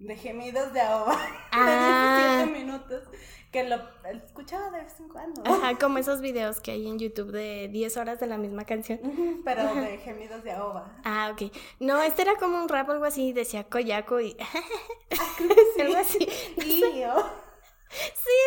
De 0.00 0.16
gemidos 0.16 0.72
de 0.72 0.80
aoba. 0.80 1.16
Ah. 1.52 2.40
De 2.40 2.46
17 2.48 2.58
minutos 2.58 3.04
que 3.52 3.64
lo 3.64 3.76
escuchaba 4.10 4.70
de 4.70 4.82
vez 4.82 4.98
en 4.98 5.08
cuando. 5.08 5.42
Ajá, 5.44 5.78
como 5.78 5.98
esos 5.98 6.22
videos 6.22 6.60
que 6.60 6.70
hay 6.70 6.88
en 6.88 6.98
YouTube 6.98 7.30
de 7.30 7.68
10 7.68 7.98
horas 7.98 8.18
de 8.18 8.26
la 8.26 8.38
misma 8.38 8.64
canción. 8.64 8.98
pero 9.44 9.74
de 9.74 9.98
gemidos 9.98 10.42
de 10.42 10.52
ahoba. 10.52 10.96
Ah, 11.04 11.30
ok. 11.32 11.52
No, 11.78 12.00
este 12.02 12.22
era 12.22 12.36
como 12.36 12.58
un 12.58 12.68
rap 12.68 12.88
o 12.88 12.92
algo 12.92 13.04
así, 13.04 13.34
decía 13.34 13.64
Koyako 13.64 14.20
y... 14.20 14.36
algo 15.80 15.96
así. 15.98 16.18
Sí, 16.18 16.80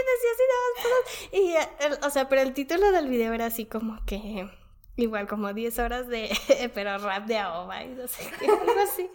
decía 0.09 0.31
así 0.33 0.43
nada 0.51 0.73
más. 0.89 2.01
Y, 2.01 2.05
o 2.05 2.09
sea, 2.09 2.27
pero 2.27 2.41
el 2.41 2.53
título 2.53 2.91
del 2.91 3.07
video 3.07 3.31
era 3.33 3.45
así 3.45 3.65
como 3.65 4.03
que... 4.05 4.49
Igual 4.97 5.27
como 5.27 5.53
10 5.53 5.77
horas 5.79 6.07
de... 6.07 6.35
pero 6.73 6.97
rap 6.97 7.27
de 7.27 7.37
ahoba 7.37 7.83
y 7.83 7.89
no 7.89 8.07
sé 8.07 8.23
qué, 8.39 8.47
algo 8.47 8.79
así. 8.81 9.07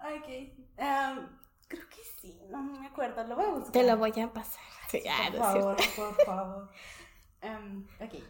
Ok. 0.00 0.28
Um, 0.76 1.26
creo 1.68 1.88
que 1.88 2.02
sí, 2.20 2.38
no 2.50 2.62
me 2.62 2.86
acuerdo, 2.86 3.24
lo 3.24 3.36
voy 3.36 3.44
a 3.46 3.48
buscar. 3.48 3.72
Te 3.72 3.82
lo 3.84 3.96
voy 3.96 4.12
a 4.20 4.30
pasar 4.30 4.70
por 4.90 5.38
favor, 5.38 5.76
por 5.96 6.14
favor. 6.26 6.68
Ok. 8.00 8.22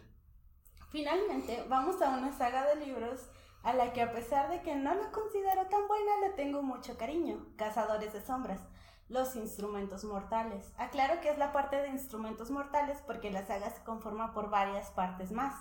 Finalmente, 0.89 1.65
vamos 1.69 2.01
a 2.01 2.09
una 2.17 2.31
saga 2.37 2.65
de 2.67 2.85
libros 2.85 3.29
a 3.63 3.73
la 3.73 3.93
que 3.93 4.01
a 4.01 4.11
pesar 4.11 4.49
de 4.49 4.61
que 4.61 4.75
no 4.75 4.93
la 4.93 5.11
considero 5.11 5.67
tan 5.67 5.87
buena, 5.87 6.11
le 6.21 6.29
tengo 6.31 6.61
mucho 6.61 6.97
cariño. 6.97 7.45
Cazadores 7.57 8.13
de 8.13 8.21
sombras. 8.21 8.59
Los 9.07 9.35
instrumentos 9.35 10.03
mortales. 10.03 10.73
Aclaro 10.77 11.21
que 11.21 11.29
es 11.29 11.37
la 11.37 11.51
parte 11.51 11.75
de 11.75 11.89
instrumentos 11.89 12.49
mortales 12.49 13.01
porque 13.05 13.29
la 13.29 13.45
saga 13.45 13.69
se 13.69 13.83
conforma 13.83 14.33
por 14.33 14.49
varias 14.49 14.89
partes 14.91 15.31
más. 15.31 15.53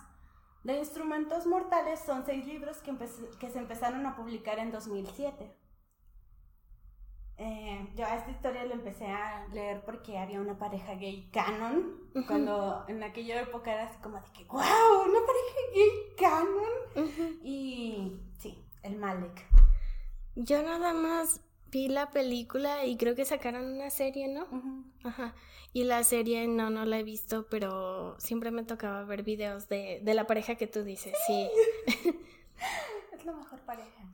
De 0.62 0.76
Instrumentos 0.76 1.46
Mortales 1.46 2.00
son 2.00 2.24
seis 2.26 2.46
libros 2.46 2.78
que, 2.78 2.94
que 3.38 3.48
se 3.48 3.58
empezaron 3.58 4.04
a 4.04 4.14
publicar 4.14 4.58
en 4.58 4.70
2007. 4.70 5.56
Eh, 7.42 7.88
yo 7.96 8.04
a 8.04 8.16
esta 8.16 8.30
historia 8.30 8.66
lo 8.66 8.74
empecé 8.74 9.06
a 9.06 9.46
leer 9.54 9.80
porque 9.86 10.18
había 10.18 10.42
una 10.42 10.58
pareja 10.58 10.94
gay 10.96 11.30
canon, 11.32 11.98
cuando 12.26 12.84
en 12.86 13.02
aquella 13.02 13.40
época 13.40 13.72
era 13.72 13.84
así 13.84 13.98
como 14.02 14.20
de 14.20 14.30
que, 14.34 14.44
wow, 14.44 14.60
una 14.60 15.20
pareja 15.26 15.60
gay 15.74 15.90
canon. 16.18 17.40
Y 17.42 18.20
sí, 18.38 18.62
el 18.82 18.96
Malek. 18.96 19.46
Yo 20.36 20.62
nada 20.62 20.92
más 20.92 21.40
vi 21.70 21.88
la 21.88 22.10
película 22.10 22.84
y 22.84 22.98
creo 22.98 23.14
que 23.14 23.24
sacaron 23.24 23.72
una 23.72 23.88
serie, 23.88 24.28
¿no? 24.28 24.46
Ajá. 25.02 25.34
Y 25.72 25.84
la 25.84 26.04
serie 26.04 26.46
no, 26.46 26.68
no 26.68 26.84
la 26.84 26.98
he 26.98 27.04
visto, 27.04 27.46
pero 27.48 28.20
siempre 28.20 28.50
me 28.50 28.64
tocaba 28.64 29.02
ver 29.04 29.22
videos 29.22 29.66
de, 29.66 30.00
de 30.02 30.12
la 30.12 30.26
pareja 30.26 30.56
que 30.56 30.66
tú 30.66 30.84
dices, 30.84 31.16
sí. 31.26 31.48
es 33.14 33.24
la 33.24 33.32
mejor 33.32 33.60
pareja. 33.60 34.12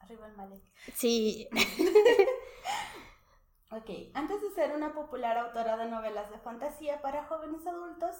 Arriba 0.00 0.26
el 0.26 0.36
Malek. 0.36 0.71
Sí. 0.94 1.48
ok, 3.70 3.90
antes 4.14 4.42
de 4.42 4.50
ser 4.50 4.74
una 4.74 4.94
popular 4.94 5.38
autora 5.38 5.76
de 5.76 5.88
novelas 5.88 6.30
de 6.30 6.38
fantasía 6.38 7.00
para 7.00 7.24
jóvenes 7.24 7.66
adultos, 7.66 8.16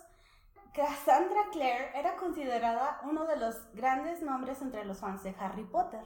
Cassandra 0.75 1.51
Clare 1.53 1.91
era 1.95 2.17
considerada 2.17 3.01
uno 3.05 3.27
de 3.27 3.37
los 3.37 3.73
grandes 3.75 4.23
nombres 4.23 4.63
entre 4.63 4.85
los 4.85 5.01
fans 5.01 5.23
de 5.23 5.35
Harry 5.39 5.65
Potter. 5.65 6.05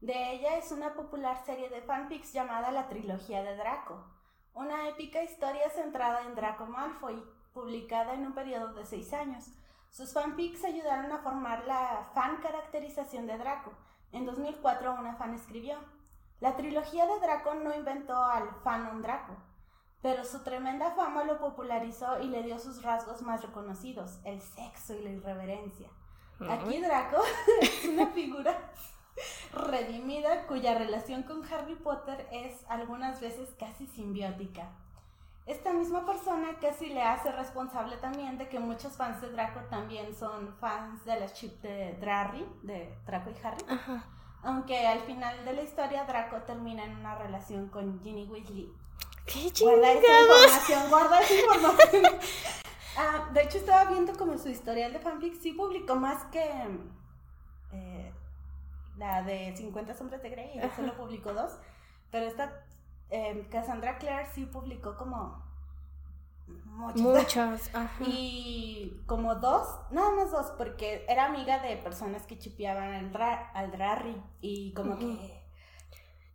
De 0.00 0.32
ella 0.32 0.56
es 0.56 0.70
una 0.70 0.94
popular 0.94 1.44
serie 1.44 1.68
de 1.68 1.82
fanfics 1.82 2.32
llamada 2.32 2.70
La 2.70 2.88
Trilogía 2.88 3.42
de 3.42 3.56
Draco, 3.56 4.06
una 4.54 4.88
épica 4.88 5.22
historia 5.22 5.68
centrada 5.70 6.22
en 6.22 6.34
Draco 6.34 6.66
Malfoy, 6.66 7.22
publicada 7.52 8.14
en 8.14 8.26
un 8.26 8.32
periodo 8.32 8.72
de 8.74 8.86
seis 8.86 9.12
años. 9.12 9.50
Sus 9.90 10.12
fanfics 10.12 10.64
ayudaron 10.64 11.10
a 11.12 11.18
formar 11.18 11.66
la 11.66 12.10
fan 12.14 12.40
caracterización 12.40 13.26
de 13.26 13.38
Draco. 13.38 13.72
En 14.12 14.26
2004 14.26 14.94
una 14.94 15.14
fan 15.16 15.34
escribió, 15.34 15.78
la 16.40 16.56
trilogía 16.56 17.06
de 17.06 17.20
Draco 17.20 17.54
no 17.54 17.74
inventó 17.74 18.16
al 18.16 18.48
fanon 18.64 19.02
Draco, 19.02 19.36
pero 20.02 20.24
su 20.24 20.42
tremenda 20.42 20.92
fama 20.92 21.24
lo 21.24 21.38
popularizó 21.38 22.20
y 22.20 22.28
le 22.28 22.42
dio 22.42 22.58
sus 22.58 22.82
rasgos 22.82 23.22
más 23.22 23.42
reconocidos, 23.42 24.18
el 24.24 24.40
sexo 24.40 24.94
y 24.94 25.02
la 25.02 25.10
irreverencia. 25.10 25.88
Aquí 26.48 26.80
Draco 26.80 27.22
es 27.60 27.84
una 27.84 28.06
figura 28.08 28.72
redimida 29.52 30.46
cuya 30.46 30.78
relación 30.78 31.22
con 31.24 31.44
Harry 31.52 31.74
Potter 31.74 32.26
es 32.32 32.64
algunas 32.68 33.20
veces 33.20 33.50
casi 33.58 33.86
simbiótica. 33.86 34.70
Esta 35.46 35.72
misma 35.72 36.06
persona 36.06 36.58
casi 36.60 36.90
le 36.90 37.02
hace 37.02 37.32
responsable 37.32 37.96
también 37.96 38.38
de 38.38 38.48
que 38.48 38.60
muchos 38.60 38.96
fans 38.96 39.20
de 39.20 39.30
Draco 39.30 39.60
también 39.68 40.14
son 40.14 40.54
fans 40.60 41.04
de 41.04 41.18
la 41.18 41.32
chip 41.32 41.60
de 41.62 41.94
Drarry, 42.00 42.46
de 42.62 42.94
Draco 43.06 43.30
y 43.30 43.46
Harry. 43.46 43.64
Aunque 44.42 44.86
al 44.86 45.00
final 45.00 45.44
de 45.44 45.52
la 45.52 45.62
historia 45.62 46.04
Draco 46.04 46.36
termina 46.42 46.84
en 46.84 46.96
una 46.96 47.16
relación 47.16 47.68
con 47.68 48.00
Ginny 48.02 48.26
Weasley. 48.26 48.72
¡Qué 49.26 49.50
Guarda 49.60 49.92
esa 49.92 50.20
información, 50.20 50.90
guarda 50.90 51.20
esa 51.20 51.34
información. 51.40 52.04
ah, 52.96 53.28
de 53.32 53.42
hecho 53.42 53.58
estaba 53.58 53.90
viendo 53.90 54.12
como 54.16 54.38
su 54.38 54.48
historial 54.48 54.92
de 54.92 55.00
fanfic, 55.00 55.34
sí 55.40 55.52
publicó 55.52 55.96
más 55.96 56.24
que... 56.26 56.48
Eh, 57.72 58.12
la 58.96 59.22
de 59.22 59.56
50 59.56 59.94
sombras 59.94 60.22
de 60.22 60.28
Grey, 60.28 60.50
y 60.58 60.76
solo 60.76 60.94
publicó 60.94 61.32
dos, 61.32 61.52
pero 62.10 62.26
esta 62.26 62.64
eh, 63.10 63.46
Cassandra 63.50 63.98
Clare 63.98 64.28
sí 64.34 64.46
publicó 64.46 64.96
como 64.96 65.42
muchas. 66.46 67.00
Muchas, 67.00 67.70
Y 68.06 69.00
como 69.06 69.34
dos, 69.36 69.66
nada 69.90 70.10
más 70.12 70.30
dos, 70.30 70.52
porque 70.56 71.04
era 71.08 71.26
amiga 71.26 71.60
de 71.60 71.76
personas 71.76 72.26
que 72.26 72.38
chipeaban 72.38 72.94
al, 72.94 73.22
al 73.54 73.70
Drarry 73.70 74.16
y 74.40 74.72
como 74.72 74.98
que... 74.98 75.40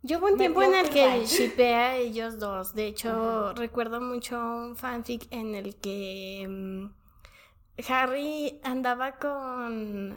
Yo 0.02 0.18
hubo 0.18 0.26
un 0.26 0.36
tiempo 0.36 0.62
en 0.62 0.74
el 0.74 0.90
que 0.90 1.24
chipé 1.26 1.74
a 1.74 1.96
ellos 1.96 2.38
dos. 2.38 2.74
De 2.74 2.86
hecho, 2.86 3.52
recuerdo 3.54 4.00
mucho 4.00 4.38
un 4.38 4.76
fanfic 4.76 5.26
en 5.32 5.56
el 5.56 5.74
que 5.76 6.46
mm, 6.48 7.90
Harry 7.90 8.60
andaba 8.62 9.16
con 9.16 10.14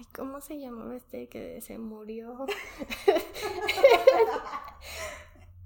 Ay, 0.00 0.06
¿cómo 0.14 0.40
se 0.40 0.58
llamaba 0.58 0.96
este 0.96 1.28
que 1.28 1.60
se 1.60 1.78
murió? 1.78 2.46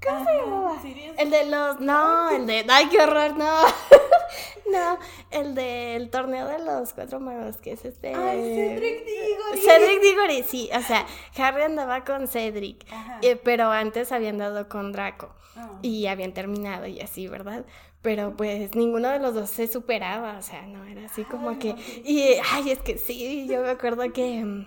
¿Cómo 0.07 0.25
se 0.25 0.37
llamaba? 0.37 0.77
El 1.19 1.31
de 1.31 1.45
los. 1.47 1.81
No, 1.81 2.31
el 2.31 2.47
de. 2.47 2.67
¡Ay, 2.69 2.89
qué 2.89 3.01
horror! 3.01 3.37
No. 3.37 3.63
no, 4.71 4.99
el 5.31 5.55
del 5.55 6.11
torneo 6.11 6.47
de 6.47 6.59
los 6.59 6.93
cuatro 6.93 7.21
magos, 7.21 7.57
que 7.59 7.73
es 7.73 7.85
este. 7.85 8.15
Ay, 8.15 8.41
Cedric 8.41 9.05
Diggory. 9.05 9.61
Cedric 9.61 10.01
Diggory, 10.03 10.43
sí. 10.43 10.71
O 10.75 10.83
sea, 10.83 11.07
Harry 11.37 11.63
andaba 11.63 12.05
con 12.05 12.29
Cedric, 12.29 12.85
eh, 13.23 13.37
pero 13.37 13.71
antes 13.71 14.13
habían 14.13 14.39
dado 14.39 14.69
con 14.69 14.93
Draco. 14.93 15.35
Ah. 15.57 15.79
Y 15.83 16.07
habían 16.07 16.33
terminado 16.35 16.87
y 16.87 17.01
así, 17.01 17.29
¿verdad? 17.29 17.65
pero 18.05 18.37
pues 18.37 18.77
ninguno 18.77 19.09
de 19.09 19.19
los 19.19 19.33
dos 19.33 19.49
se 19.49 19.67
superaba, 19.67 20.37
o 20.37 20.43
sea, 20.43 20.67
no, 20.67 20.85
era 20.85 21.07
así 21.07 21.25
como 21.25 21.59
que, 21.59 21.75
y, 22.05 22.35
ay, 22.53 22.71
es 22.71 22.81
que 22.81 22.99
sí, 22.99 23.47
yo 23.49 23.63
me 23.63 23.71
acuerdo 23.71 24.13
que, 24.13 24.67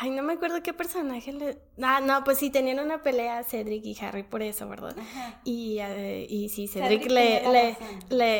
ay, 0.00 0.10
no 0.10 0.22
me 0.22 0.34
acuerdo 0.34 0.62
qué 0.62 0.72
personaje 0.72 1.32
le, 1.32 1.58
ah, 1.82 2.00
no, 2.00 2.24
pues 2.24 2.38
sí, 2.38 2.50
tenían 2.50 2.78
una 2.78 3.02
pelea 3.02 3.42
Cedric 3.44 3.84
y 3.84 3.96
Harry 4.00 4.22
por 4.22 4.42
eso, 4.42 4.68
¿verdad? 4.68 4.96
Y, 5.44 5.80
uh, 5.80 6.26
y 6.28 6.48
sí, 6.48 6.68
Cedric, 6.68 7.06
le, 7.10 7.42
le, 7.50 7.76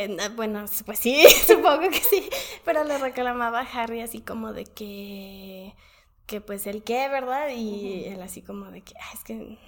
le, 0.09 0.29
bueno, 0.31 0.64
pues 0.85 0.99
sí, 0.99 1.25
supongo 1.47 1.88
que 1.90 2.01
sí, 2.01 2.29
pero 2.64 2.85
le 2.85 2.99
reclamaba 2.99 3.61
a 3.61 3.83
Harry 3.83 4.01
así 4.01 4.21
como 4.21 4.53
de 4.53 4.64
que 4.64 5.75
que 6.27 6.40
pues 6.40 6.67
el 6.67 6.83
qué, 6.83 7.09
¿verdad? 7.09 7.51
Y 7.51 8.05
él 8.07 8.23
así 8.23 8.40
como 8.40 8.71
de 8.71 8.83
que, 8.83 8.95
es 9.12 9.25
que 9.25 9.59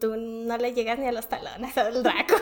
tú 0.00 0.16
no 0.16 0.56
le 0.56 0.72
llegas 0.72 0.98
ni 0.98 1.06
a 1.06 1.12
los 1.12 1.28
talones 1.28 1.76
al 1.76 2.02
Draco. 2.02 2.36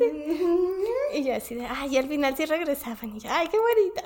y 1.14 1.24
yo 1.24 1.34
así 1.34 1.54
de, 1.54 1.66
ay, 1.66 1.94
y 1.94 1.98
al 1.98 2.08
final 2.08 2.36
sí 2.36 2.46
regresaban. 2.46 3.14
Y 3.16 3.20
yo, 3.20 3.28
ay, 3.30 3.48
qué 3.48 3.58
bonita. 3.58 4.02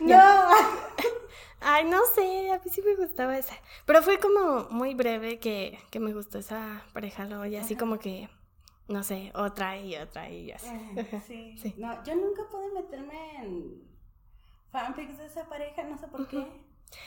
no. 0.00 1.16
Ay, 1.60 1.84
no 1.84 1.98
sé, 2.14 2.50
a 2.50 2.58
mí 2.58 2.70
sí 2.70 2.82
me 2.82 2.94
gustaba 2.96 3.36
esa. 3.36 3.54
Pero 3.84 4.02
fue 4.02 4.18
como 4.18 4.68
muy 4.70 4.94
breve 4.94 5.38
que, 5.38 5.78
que 5.90 6.00
me 6.00 6.12
gustó 6.12 6.38
esa 6.38 6.84
pareja 6.92 7.24
luego 7.24 7.46
y 7.46 7.56
así 7.56 7.76
como 7.76 7.98
que, 7.98 8.28
no 8.88 9.02
sé, 9.02 9.32
otra 9.34 9.78
y 9.78 9.96
otra 9.96 10.30
y 10.30 10.52
así. 10.52 10.68
sí. 11.26 11.58
sí. 11.58 11.74
No, 11.78 12.02
yo 12.04 12.14
nunca 12.14 12.42
pude 12.50 12.72
meterme 12.72 13.42
en 13.42 13.82
fanfics 14.70 15.18
de 15.18 15.26
esa 15.26 15.48
pareja, 15.48 15.82
no 15.84 15.98
sé 15.98 16.08
por 16.08 16.28
qué. 16.28 16.46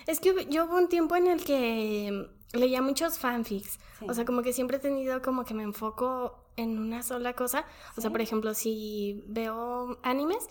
Es 0.08 0.20
que 0.20 0.46
yo 0.50 0.66
hubo 0.66 0.78
un 0.78 0.90
tiempo 0.90 1.16
en 1.16 1.28
el 1.28 1.44
que 1.44 2.30
leía 2.54 2.82
muchos 2.82 3.20
fanfics. 3.20 3.80
O 4.08 4.14
sea, 4.14 4.26
como 4.26 4.42
que 4.42 4.54
siempre 4.54 4.78
he 4.78 4.80
tenido 4.80 5.22
como 5.22 5.44
que 5.44 5.54
me 5.54 5.64
enfoco 5.64 6.40
en 6.56 6.80
una 6.80 7.04
sola 7.04 7.34
cosa. 7.34 7.66
O 7.98 8.02
sea, 8.02 8.10
por 8.10 8.22
ejemplo, 8.22 8.54
si 8.54 9.24
veo 9.28 10.00
animes, 10.04 10.48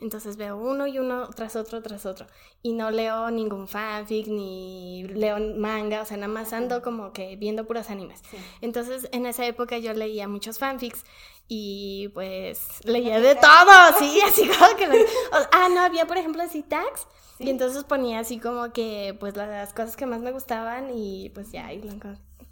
entonces 0.00 0.36
veo 0.36 0.56
uno 0.56 0.86
y 0.86 0.98
uno 0.98 1.28
tras 1.30 1.56
otro, 1.56 1.82
tras 1.82 2.06
otro. 2.06 2.26
Y 2.62 2.72
no 2.72 2.90
leo 2.90 3.30
ningún 3.30 3.68
fanfic, 3.68 4.26
ni 4.28 5.04
leo 5.08 5.38
manga, 5.56 6.02
o 6.02 6.04
sea, 6.04 6.16
nada 6.16 6.32
más 6.32 6.52
ando 6.52 6.82
como 6.82 7.12
que 7.12 7.36
viendo 7.36 7.66
puros 7.66 7.90
animes. 7.90 8.22
Entonces, 8.60 9.08
en 9.12 9.26
esa 9.26 9.44
época 9.44 9.78
yo 9.78 9.92
leía 9.92 10.28
muchos 10.28 10.58
fanfics 10.58 11.04
y 11.48 12.08
pues 12.14 12.84
leía 12.84 13.20
de 13.20 13.34
todo, 13.34 13.98
sí, 13.98 14.20
así 14.26 14.48
como 14.48 14.76
que... 14.76 15.06
ah, 15.52 15.68
no, 15.68 15.80
había 15.80 16.06
por 16.06 16.16
ejemplo 16.16 16.42
así 16.42 16.62
tags 16.62 17.06
y 17.38 17.50
entonces 17.50 17.84
ponía 17.84 18.20
así 18.20 18.38
como 18.38 18.72
que 18.72 19.16
pues 19.18 19.36
las 19.36 19.72
cosas 19.72 19.96
que 19.96 20.06
más 20.06 20.20
me 20.20 20.30
gustaban 20.30 20.96
y 20.96 21.30
pues 21.34 21.52
ya, 21.52 21.72
y 21.72 21.82
lo, 21.82 21.92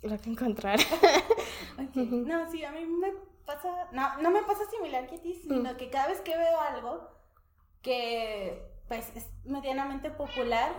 lo 0.03 0.21
que 0.21 0.31
encontrar. 0.31 0.79
No, 1.95 2.51
sí, 2.51 2.63
a 2.65 2.71
mí 2.71 2.85
me 2.85 3.13
pasa, 3.47 3.89
no, 3.93 4.19
no 4.21 4.31
me 4.31 4.43
pasa 4.43 4.69
similar 4.71 5.07
que 5.07 5.17
a 5.17 5.23
ti, 5.23 5.35
sino 5.35 5.73
mm. 5.73 5.77
que 5.77 5.91
cada 5.91 6.09
vez 6.09 6.21
que 6.21 6.37
veo 6.37 6.61
algo 6.61 7.09
que 7.81 8.63
pues 8.89 9.11
es 9.15 9.27
medianamente 9.45 10.11
popular, 10.11 10.75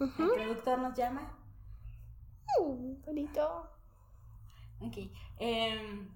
el 0.00 0.10
productor 0.10 0.78
nos 0.78 0.96
llama. 0.96 1.36
Mm, 2.60 3.02
bonito. 3.04 3.70
Ok. 4.80 4.96
Eh, 5.38 6.08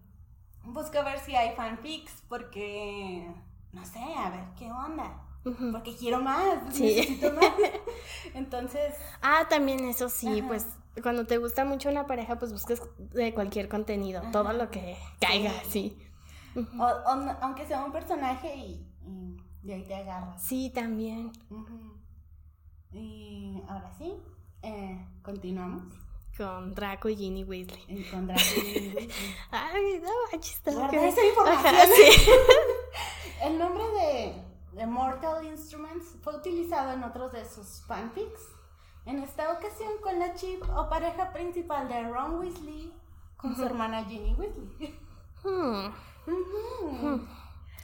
busco 0.65 1.05
ver 1.05 1.19
si 1.21 1.35
hay 1.35 1.55
fanfics 1.55 2.23
porque, 2.29 3.31
no 3.73 3.85
sé, 3.85 4.01
a 4.17 4.31
ver, 4.31 4.45
¿qué 4.57 4.71
onda? 4.71 5.29
Porque 5.73 5.97
quiero 5.97 6.21
más, 6.21 6.63
necesito 6.65 7.33
más. 7.33 7.53
Entonces... 8.35 8.95
Ah, 9.21 9.47
también 9.49 9.85
eso 9.85 10.09
sí, 10.09 10.41
pues 10.43 10.67
cuando 11.01 11.27
te 11.27 11.39
gusta 11.39 11.65
mucho 11.65 11.89
una 11.89 12.07
pareja, 12.07 12.39
pues 12.39 12.53
buscas 12.53 12.83
de 12.99 13.33
cualquier 13.33 13.69
contenido, 13.69 14.23
todo 14.33 14.53
lo 14.53 14.71
que 14.71 14.97
caiga, 15.21 15.53
sí. 15.69 15.97
o, 16.79 16.85
aunque 17.41 17.67
sea 17.67 17.85
un 17.85 17.93
personaje 17.93 18.55
y, 18.55 18.87
y, 19.63 19.73
ahí 19.73 19.85
te 19.85 19.95
agarras. 19.95 20.43
Sí, 20.43 20.71
también. 20.75 21.33
Y 22.93 23.63
ahora 23.69 23.91
sí, 23.97 24.15
eh, 24.63 25.07
continuamos. 25.23 25.85
Con 26.37 26.75
Draco 26.75 27.09
y 27.09 27.17
Ginny 27.17 27.45
Weasley. 27.45 27.85
Y 27.89 28.05
con 28.05 28.27
Draco 28.27 28.41
y 28.57 28.61
Ginny 28.61 28.95
Weasley. 28.95 29.09
Ay, 29.51 30.03
no, 30.03 30.73
Guarda 30.73 31.09
esa 31.09 31.27
información. 31.27 32.09
El 33.43 33.59
nombre 33.59 33.85
de 33.85 34.43
The 34.77 34.87
Mortal 34.87 35.45
Instruments 35.47 36.17
fue 36.23 36.37
utilizado 36.37 36.93
en 36.93 37.03
otros 37.03 37.33
de 37.33 37.45
sus 37.45 37.83
fanfics. 37.87 38.49
En 39.05 39.19
esta 39.19 39.53
ocasión 39.53 39.91
con 40.03 40.19
la 40.19 40.35
chip 40.35 40.63
o 40.77 40.89
pareja 40.89 41.33
principal 41.33 41.89
de 41.89 42.03
Ron 42.05 42.39
Weasley 42.39 42.93
con 43.37 43.57
su 43.57 43.65
hermana 43.65 44.05
Ginny 44.05 44.35
Weasley. 44.35 44.99
Hmm. 45.43 45.89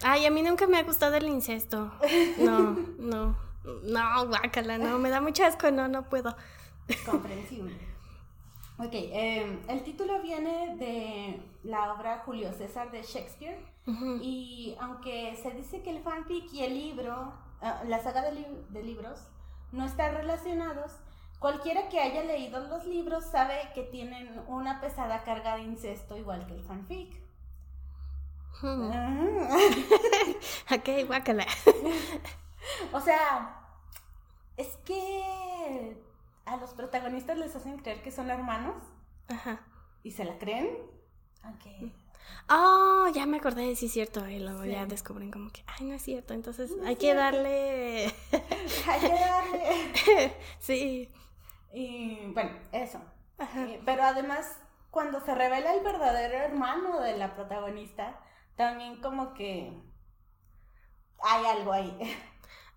Ay, 0.02 0.26
a 0.26 0.30
mí 0.30 0.42
nunca 0.42 0.66
me 0.66 0.78
ha 0.78 0.84
gustado 0.84 1.16
el 1.16 1.28
incesto. 1.28 1.90
No, 2.38 2.76
no. 2.98 3.48
No, 3.82 4.26
guácala, 4.26 4.78
no, 4.78 4.98
me 4.98 5.10
da 5.10 5.20
mucho 5.20 5.44
asco, 5.44 5.70
no, 5.70 5.88
no 5.88 6.08
puedo. 6.08 6.34
Comprensible. 7.04 7.76
Ok, 8.78 8.92
em, 8.92 9.58
el 9.68 9.82
título 9.82 10.22
viene 10.22 10.76
de 10.76 11.42
la 11.64 11.92
obra 11.92 12.22
Julio 12.24 12.52
César 12.52 12.92
de 12.92 13.02
Shakespeare 13.02 13.58
y 14.22 14.76
aunque 14.80 15.36
se 15.42 15.50
dice 15.50 15.82
que 15.82 15.90
el 15.90 16.00
fanfic 16.00 16.52
y 16.52 16.62
el 16.62 16.74
libro, 16.74 17.32
ah, 17.60 17.82
la 17.86 18.00
saga 18.00 18.22
de, 18.22 18.82
libros, 18.84 19.26
no 19.72 19.84
están 19.84 20.14
relacionados, 20.14 20.92
cualquiera 21.38 21.88
que 21.88 22.00
haya 22.00 22.24
leído 22.24 22.60
los 22.60 22.84
libros 22.84 23.24
sabe 23.24 23.70
que 23.74 23.82
tienen 23.82 24.42
una 24.46 24.80
pesada 24.80 25.22
carga 25.24 25.56
de 25.56 25.62
incesto 25.62 26.16
igual 26.16 26.46
que 26.46 26.54
el 26.54 26.62
fanfic. 26.62 27.22
Ah. 28.62 29.56
ok, 30.74 31.06
guácala. 31.06 31.46
o 32.92 33.00
sea, 33.00 33.56
es 34.56 34.76
que 34.84 35.96
a 36.44 36.56
los 36.56 36.70
protagonistas 36.70 37.38
les 37.38 37.54
hacen 37.54 37.78
creer 37.78 38.02
que 38.02 38.10
son 38.10 38.30
hermanos. 38.30 38.82
Ajá. 39.28 39.60
¿Y 40.02 40.12
se 40.12 40.24
la 40.24 40.38
creen? 40.38 40.68
Ok. 41.44 41.92
Oh, 42.50 43.08
ya 43.14 43.26
me 43.26 43.36
acordé, 43.36 43.76
sí 43.76 43.86
es 43.86 43.92
cierto. 43.92 44.26
Y 44.28 44.38
luego 44.38 44.64
ya 44.64 44.86
descubren 44.86 45.30
como 45.30 45.50
que, 45.50 45.62
ay, 45.66 45.86
no 45.86 45.94
es 45.94 46.02
cierto. 46.02 46.34
Entonces 46.34 46.72
hay 46.84 46.96
que 46.96 47.14
darle. 47.14 48.06
hay 48.86 49.00
que 49.00 49.08
darle. 49.08 50.36
sí. 50.58 51.08
Y 51.72 52.32
bueno, 52.32 52.50
eso. 52.72 53.00
Ajá. 53.38 53.66
pero 53.84 54.02
además, 54.02 54.58
cuando 54.90 55.20
se 55.20 55.34
revela 55.34 55.74
el 55.74 55.84
verdadero 55.84 56.34
hermano 56.38 57.00
de 57.00 57.16
la 57.16 57.34
protagonista, 57.36 58.18
también 58.56 59.00
como 59.00 59.32
que 59.34 59.72
hay 61.20 61.44
algo 61.46 61.72
ahí. 61.72 61.96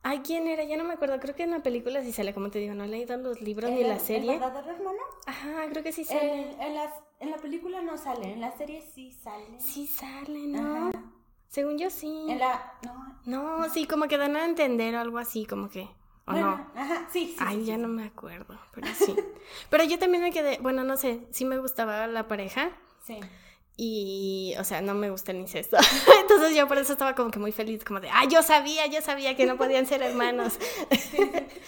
Ay, 0.04 0.21
¿quién 0.23 0.47
era? 0.47 0.63
Ya 0.63 0.77
no 0.77 0.84
me 0.84 0.93
acuerdo. 0.93 1.19
Creo 1.19 1.36
que 1.36 1.43
en 1.43 1.51
la 1.51 1.62
película 1.62 2.01
sí 2.01 2.12
sale, 2.12 2.34
como 2.34 2.49
te 2.49 2.60
digo, 2.60 2.73
no 2.73 2.84
he 2.84 2.88
leído 2.88 3.15
los 3.17 3.39
libros 3.41 3.69
ni 3.69 3.84
la 3.84 3.99
serie. 3.99 4.34
¿El 4.34 4.39
verdadero 4.39 4.71
hermano? 4.71 4.99
Ajá, 5.27 5.67
creo 5.69 5.84
que 5.84 5.91
sí 5.91 6.04
sale. 6.04 6.56
En, 6.60 6.73
las, 6.73 6.91
en 7.19 7.30
la 7.30 7.38
película 7.38 7.82
no 7.82 7.97
sale, 7.97 8.34
en 8.34 8.41
la 8.41 8.51
serie 8.58 8.82
sí 8.82 9.12
sale. 9.12 9.60
Sí 9.60 9.86
sale, 9.86 10.47
¿no? 10.47 10.89
Según 11.49 11.77
yo 11.77 11.89
sí. 11.89 12.25
En 12.30 12.39
la... 12.39 12.80
No. 12.84 13.21
No, 13.25 13.69
sí, 13.69 13.86
como 13.86 14.08
que 14.08 14.17
dan 14.17 14.36
a 14.36 14.45
entender 14.45 14.95
algo 14.95 15.19
así, 15.19 15.45
como 15.45 15.69
que... 15.69 15.88
¿O 16.25 16.34
no? 16.34 16.71
Ajá, 16.75 17.07
sí, 17.12 17.36
sí. 17.38 17.38
Ay, 17.39 17.65
ya 17.65 17.77
no 17.77 17.88
me 17.88 18.05
acuerdo, 18.05 18.60
pero 18.73 18.88
sí. 18.93 19.15
pero 19.69 19.84
yo 19.84 19.97
también 19.97 20.23
me 20.23 20.31
quedé, 20.31 20.60
bueno, 20.60 20.84
no 20.84 20.97
sé, 20.97 21.25
sí 21.31 21.45
me 21.45 21.57
gustaba 21.57 22.07
la 22.07 22.27
pareja. 22.27 22.71
Sí. 23.05 23.19
Y, 23.77 24.53
o 24.60 24.63
sea, 24.63 24.81
no 24.81 24.93
me 24.93 25.10
gusta 25.10 25.31
el 25.31 25.39
incesto. 25.39 25.77
Entonces 26.21 26.55
yo 26.55 26.67
por 26.67 26.77
eso 26.77 26.93
estaba 26.93 27.15
como 27.15 27.31
que 27.31 27.39
muy 27.39 27.51
feliz, 27.51 27.84
como 27.84 27.99
de, 27.99 28.10
ah, 28.12 28.25
yo 28.29 28.43
sabía, 28.43 28.86
yo 28.86 29.01
sabía 29.01 29.36
que 29.36 29.45
no 29.45 29.57
podían 29.57 29.86
ser 29.86 30.01
hermanos. 30.03 30.60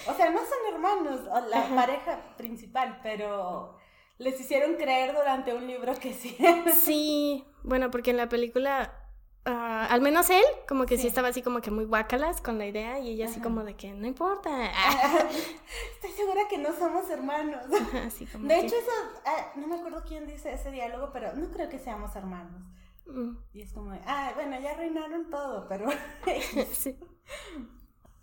O 0.05 0.13
sea, 0.15 0.29
no 0.31 0.39
son 0.39 0.73
hermanos, 0.73 1.21
la 1.49 1.73
pareja 1.73 2.35
principal, 2.35 2.99
pero 3.01 3.77
les 4.17 4.37
hicieron 4.37 4.75
creer 4.75 5.15
durante 5.15 5.53
un 5.53 5.65
libro 5.65 5.95
que 5.95 6.13
sí. 6.13 6.37
Sí, 6.75 7.45
bueno, 7.63 7.89
porque 7.89 8.11
en 8.11 8.17
la 8.17 8.27
película 8.27 9.02
Ah, 9.45 9.87
al 9.89 9.99
menos 9.99 10.29
él, 10.29 10.43
como 10.69 10.85
que 10.85 10.97
sí. 10.97 11.07
estaba 11.07 11.27
así 11.27 11.41
como 11.41 11.59
que 11.59 11.69
muy 11.69 11.83
guacalas 11.83 12.39
con 12.39 12.57
la 12.57 12.65
idea 12.65 12.99
y 12.99 13.09
ella 13.09 13.25
así 13.25 13.41
como 13.41 13.63
de 13.65 13.75
que 13.75 13.93
no 13.93 14.07
importa. 14.07 14.49
Estoy 15.95 16.11
segura 16.11 16.47
que 16.49 16.57
no 16.57 16.73
somos 16.73 17.09
hermanos. 17.09 17.61
de 17.69 18.59
hecho, 18.59 18.75
eso, 18.75 18.91
ah, 19.25 19.51
no 19.55 19.67
me 19.67 19.75
acuerdo 19.75 20.01
quién 20.07 20.27
dice 20.27 20.53
ese 20.53 20.71
diálogo, 20.71 21.09
pero 21.11 21.33
no 21.33 21.49
creo 21.49 21.67
que 21.67 21.77
seamos 21.77 22.15
hermanos. 22.15 22.61
Mm. 23.05 23.35
Y 23.53 23.61
es 23.61 23.73
como, 23.73 23.91
ah, 24.07 24.31
bueno, 24.35 24.57
ya 24.61 24.75
reinaron 24.75 25.29
todo, 25.29 25.67
pero... 25.67 25.89
sí. 26.71 26.97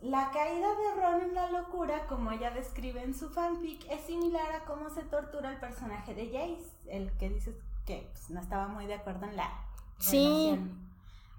La 0.00 0.30
caída 0.30 0.74
de 0.74 1.02
Ron 1.02 1.20
en 1.20 1.34
la 1.34 1.50
locura, 1.50 2.06
como 2.06 2.30
ella 2.30 2.50
describe 2.50 3.02
en 3.02 3.14
su 3.14 3.28
fanfic, 3.28 3.84
es 3.90 4.00
similar 4.06 4.50
a 4.52 4.64
cómo 4.64 4.88
se 4.88 5.02
tortura 5.02 5.50
el 5.50 5.60
personaje 5.60 6.14
de 6.14 6.28
Jace, 6.28 6.72
el 6.86 7.12
que 7.18 7.28
dices 7.28 7.56
que 7.84 8.08
pues, 8.10 8.30
no 8.30 8.40
estaba 8.40 8.68
muy 8.68 8.86
de 8.86 8.94
acuerdo 8.94 9.26
en 9.26 9.36
la... 9.36 9.50
Sí 9.98 10.58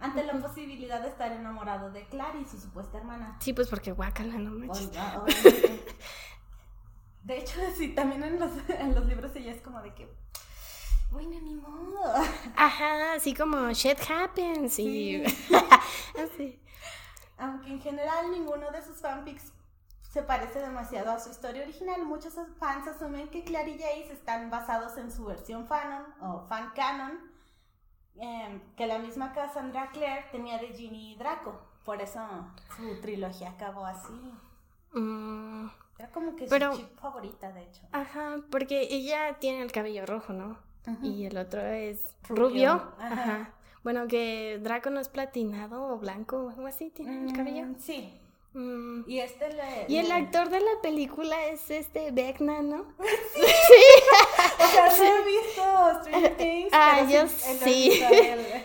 ante 0.02 0.24
la 0.24 0.34
posibilidad 0.34 1.02
de 1.02 1.10
estar 1.10 1.32
enamorado 1.32 1.92
de 1.92 2.08
Clary, 2.08 2.44
su 2.46 2.60
supuesta 2.60 2.98
hermana. 2.98 3.38
Sí, 3.40 3.54
pues 3.54 3.70
porque 3.70 3.92
guácala, 3.92 4.34
no 4.34 4.50
manches. 4.52 4.92
de 7.24 7.38
hecho, 7.38 7.60
sí, 7.78 7.90
también 7.90 8.24
en 8.24 8.40
los, 8.40 8.52
en 8.68 8.96
los 8.96 9.06
libros 9.06 9.32
ella 9.36 9.52
es 9.52 9.62
como 9.62 9.80
de 9.82 9.94
que, 9.94 10.12
bueno, 11.12 11.40
ni 11.42 11.54
modo. 11.56 12.16
Ajá, 12.56 13.14
así 13.14 13.36
como 13.36 13.72
shit 13.72 14.00
happens 14.10 14.80
y... 14.80 15.24
así. 15.24 16.60
Aunque 17.38 17.70
en 17.70 17.82
general 17.82 18.32
ninguno 18.32 18.72
de 18.72 18.84
sus 18.84 19.02
fanfics 19.02 19.54
se 20.12 20.24
parece 20.24 20.60
demasiado 20.60 21.12
a 21.12 21.20
su 21.20 21.30
historia 21.30 21.64
original, 21.64 22.04
muchos 22.06 22.34
fans 22.60 22.88
asumen 22.88 23.30
que 23.30 23.44
Clary 23.44 23.74
y 23.74 23.80
Jace 23.80 24.14
están 24.14 24.50
basados 24.50 24.98
en 24.98 25.12
su 25.12 25.26
versión 25.26 25.68
fanon 25.68 26.06
o 26.20 26.42
fan 26.48 26.72
canon 26.76 27.31
Em, 28.16 28.60
que 28.76 28.88
la 28.88 29.00
misma 29.00 29.34
Cassandra 29.34 29.90
Clare 29.92 30.26
tenía 30.32 30.58
de 30.58 30.68
Ginny 30.68 31.14
y 31.14 31.16
Draco. 31.16 31.60
Por 31.86 32.02
eso 32.02 32.20
su 32.76 33.02
trilogía 33.02 33.52
acabó 33.52 33.86
así. 33.86 34.14
Mm. 34.94 35.68
Era 35.98 36.12
como 36.12 36.36
que 36.36 36.48
su 36.48 36.58
chip 36.76 37.00
favorita, 37.00 37.52
de 37.52 37.64
hecho. 37.64 37.82
Ajá, 37.92 38.38
porque 38.52 38.88
ella 38.92 39.38
tiene 39.40 39.62
el 39.62 39.72
cabello 39.72 40.06
rojo, 40.06 40.34
¿no? 40.34 40.58
Y 41.02 41.26
el 41.26 41.38
otro 41.38 41.62
es 41.62 42.16
rubio. 42.28 42.94
Ajá. 43.00 43.54
Bueno, 43.84 44.08
que 44.08 44.60
Draco 44.62 44.92
no 44.92 45.00
es 45.00 45.10
platinado 45.10 45.94
o 45.94 45.98
blanco 45.98 46.38
o 46.46 46.50
algo 46.50 46.68
así, 46.68 46.92
tiene 46.92 47.26
el 47.26 47.34
cabello. 47.34 47.66
Mm, 47.66 47.76
sí, 47.80 48.21
Mm. 48.54 49.04
Y 49.08 49.20
este 49.20 49.50
Y 49.88 49.98
el 49.98 50.12
actor 50.12 50.50
de 50.50 50.60
la 50.60 50.82
película 50.82 51.46
es 51.46 51.72
este 51.72 52.12
Beckman, 52.12 52.70
¿no? 52.70 52.86
Sí. 53.00 53.42
sí. 53.68 54.64
o 54.64 54.68
sea, 54.68 54.98
no 54.98 55.18
he 55.18 55.26
visto 55.26 56.02
Stranger 56.02 56.38
Things. 56.38 56.70
Ah, 56.74 57.08
yo 57.10 57.28
sí. 57.28 58.04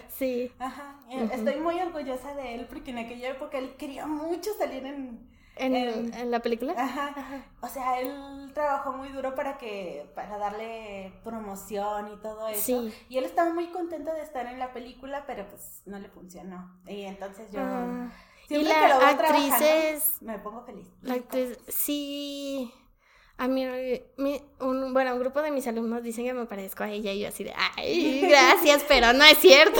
Sí. 0.08 0.52
Ajá. 0.58 1.00
Estoy 1.32 1.56
muy 1.56 1.78
orgullosa 1.80 2.34
de 2.34 2.56
él 2.56 2.66
porque 2.68 2.90
en 2.90 2.98
aquella 2.98 3.30
época 3.30 3.58
él 3.58 3.76
quería 3.76 4.06
mucho 4.06 4.50
salir 4.58 4.84
en 4.84 5.36
¿En, 5.58 5.74
¿En, 5.74 6.30
la 6.30 6.40
película? 6.40 6.74
Ajá. 6.76 7.14
Ajá. 7.16 7.46
O 7.62 7.68
sea, 7.68 7.98
él 8.00 8.50
trabajó 8.52 8.92
muy 8.92 9.08
duro 9.08 9.34
para 9.34 9.56
que, 9.56 10.06
para 10.14 10.36
darle 10.36 11.14
promoción 11.24 12.12
y 12.12 12.16
todo 12.20 12.46
eso. 12.48 12.60
Sí. 12.60 12.94
Y 13.08 13.16
él 13.16 13.24
estaba 13.24 13.54
muy 13.54 13.68
contento 13.68 14.12
de 14.12 14.20
estar 14.20 14.44
en 14.46 14.58
la 14.58 14.74
película, 14.74 15.24
pero 15.26 15.48
pues 15.48 15.80
no 15.86 15.98
le 15.98 16.10
funcionó. 16.10 16.78
Y 16.86 17.04
entonces 17.04 17.50
yo 17.52 17.60
ah 17.62 18.10
y 18.48 18.62
la 18.62 19.08
actriz 19.08 19.54
es... 19.60 20.22
Me 20.22 20.38
pongo 20.38 20.62
feliz. 20.64 20.86
La 21.02 21.14
actriz, 21.14 21.58
sí... 21.68 22.72
A 23.38 23.48
mí, 23.48 23.66
un, 24.60 24.94
bueno, 24.94 25.12
un 25.12 25.20
grupo 25.20 25.42
de 25.42 25.50
mis 25.50 25.66
alumnos 25.66 26.02
dicen 26.02 26.24
que 26.24 26.32
me 26.32 26.46
parezco 26.46 26.84
a 26.84 26.90
ella 26.90 27.12
y 27.12 27.20
yo 27.20 27.28
así 27.28 27.44
de, 27.44 27.52
ay, 27.76 28.22
gracias, 28.22 28.82
pero 28.88 29.12
no 29.12 29.24
es 29.24 29.36
cierto. 29.36 29.78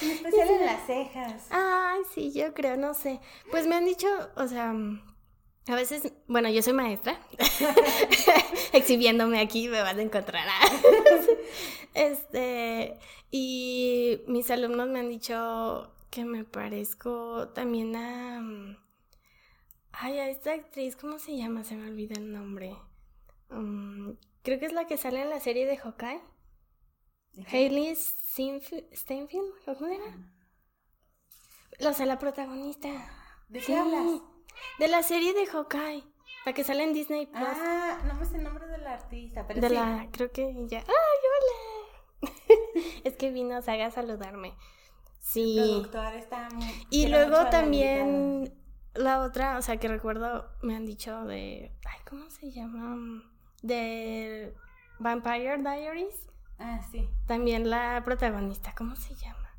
En 0.00 0.10
especial 0.10 0.48
en 0.48 0.64
las 0.64 0.86
cejas. 0.86 1.46
Ay, 1.50 2.00
sí, 2.14 2.32
yo 2.32 2.54
creo, 2.54 2.78
no 2.78 2.94
sé. 2.94 3.20
Pues 3.50 3.66
me 3.66 3.74
han 3.74 3.84
dicho, 3.84 4.08
o 4.36 4.46
sea, 4.48 4.72
a 5.68 5.74
veces, 5.74 6.14
bueno, 6.28 6.48
yo 6.48 6.62
soy 6.62 6.72
maestra, 6.72 7.20
exhibiéndome 8.72 9.38
aquí 9.38 9.68
me 9.68 9.82
van 9.82 9.98
a 9.98 10.02
encontrar. 10.02 10.46
este, 11.94 12.98
y 13.30 14.22
mis 14.28 14.50
alumnos 14.50 14.88
me 14.88 15.00
han 15.00 15.10
dicho, 15.10 15.92
que 16.10 16.24
me 16.24 16.44
parezco 16.44 17.48
también 17.48 17.96
a... 17.96 18.40
Mm, 18.40 18.76
ay, 19.92 20.18
a 20.18 20.28
esta 20.28 20.52
actriz, 20.52 20.96
¿cómo 20.96 21.18
se 21.18 21.36
llama? 21.36 21.64
Se 21.64 21.76
me 21.76 21.88
olvida 21.88 22.14
el 22.16 22.32
nombre. 22.32 22.76
Mm, 23.50 24.12
creo 24.42 24.58
que 24.58 24.66
es 24.66 24.72
la 24.72 24.86
que 24.86 24.96
sale 24.96 25.22
en 25.22 25.30
la 25.30 25.40
serie 25.40 25.66
de 25.66 25.76
Hawkeye. 25.76 26.20
Hailey 27.46 27.94
Steinfeld, 27.94 29.52
¿cómo 29.64 29.86
era? 29.86 30.28
O 31.88 31.92
sea, 31.92 32.06
la 32.06 32.18
protagonista. 32.18 32.88
¿De 33.48 33.60
qué 33.60 33.76
hablas? 33.76 34.20
De 34.78 34.88
la 34.88 35.02
serie 35.02 35.32
de 35.32 35.46
Hawkeye. 35.46 36.04
La 36.44 36.52
que 36.52 36.64
sale 36.64 36.82
en 36.82 36.92
Disney 36.92 37.26
Plus. 37.26 37.46
Ah, 37.46 38.00
no 38.06 38.14
me 38.14 38.24
sé 38.24 38.36
el 38.36 38.44
nombre 38.44 38.66
de 38.66 38.78
la 38.78 38.94
artista, 38.94 39.46
pero 39.46 39.60
de 39.60 39.68
sí. 39.68 39.74
la, 39.74 40.08
creo 40.10 40.32
que 40.32 40.54
ya. 40.66 40.78
¡Ay, 40.78 41.18
hola! 41.34 42.30
es 43.04 43.16
que 43.16 43.30
vino 43.30 43.60
Saga 43.62 43.86
a 43.86 43.90
saludarme. 43.90 44.54
Sí. 45.20 45.58
El 45.58 45.70
productor 45.70 46.14
está 46.14 46.48
Y 46.90 47.08
luego 47.08 47.46
también 47.50 48.52
la 48.94 49.20
otra, 49.20 49.58
o 49.58 49.62
sea, 49.62 49.78
que 49.78 49.88
recuerdo, 49.88 50.48
me 50.62 50.74
han 50.74 50.86
dicho 50.86 51.24
de. 51.24 51.72
Ay, 51.84 52.00
¿cómo 52.08 52.28
se 52.30 52.50
llama? 52.50 53.22
De 53.62 54.54
Vampire 54.98 55.58
Diaries. 55.58 56.28
Ah, 56.58 56.80
sí. 56.90 57.08
También 57.26 57.70
la 57.70 58.02
protagonista, 58.04 58.74
¿cómo 58.76 58.96
se 58.96 59.14
llama? 59.14 59.54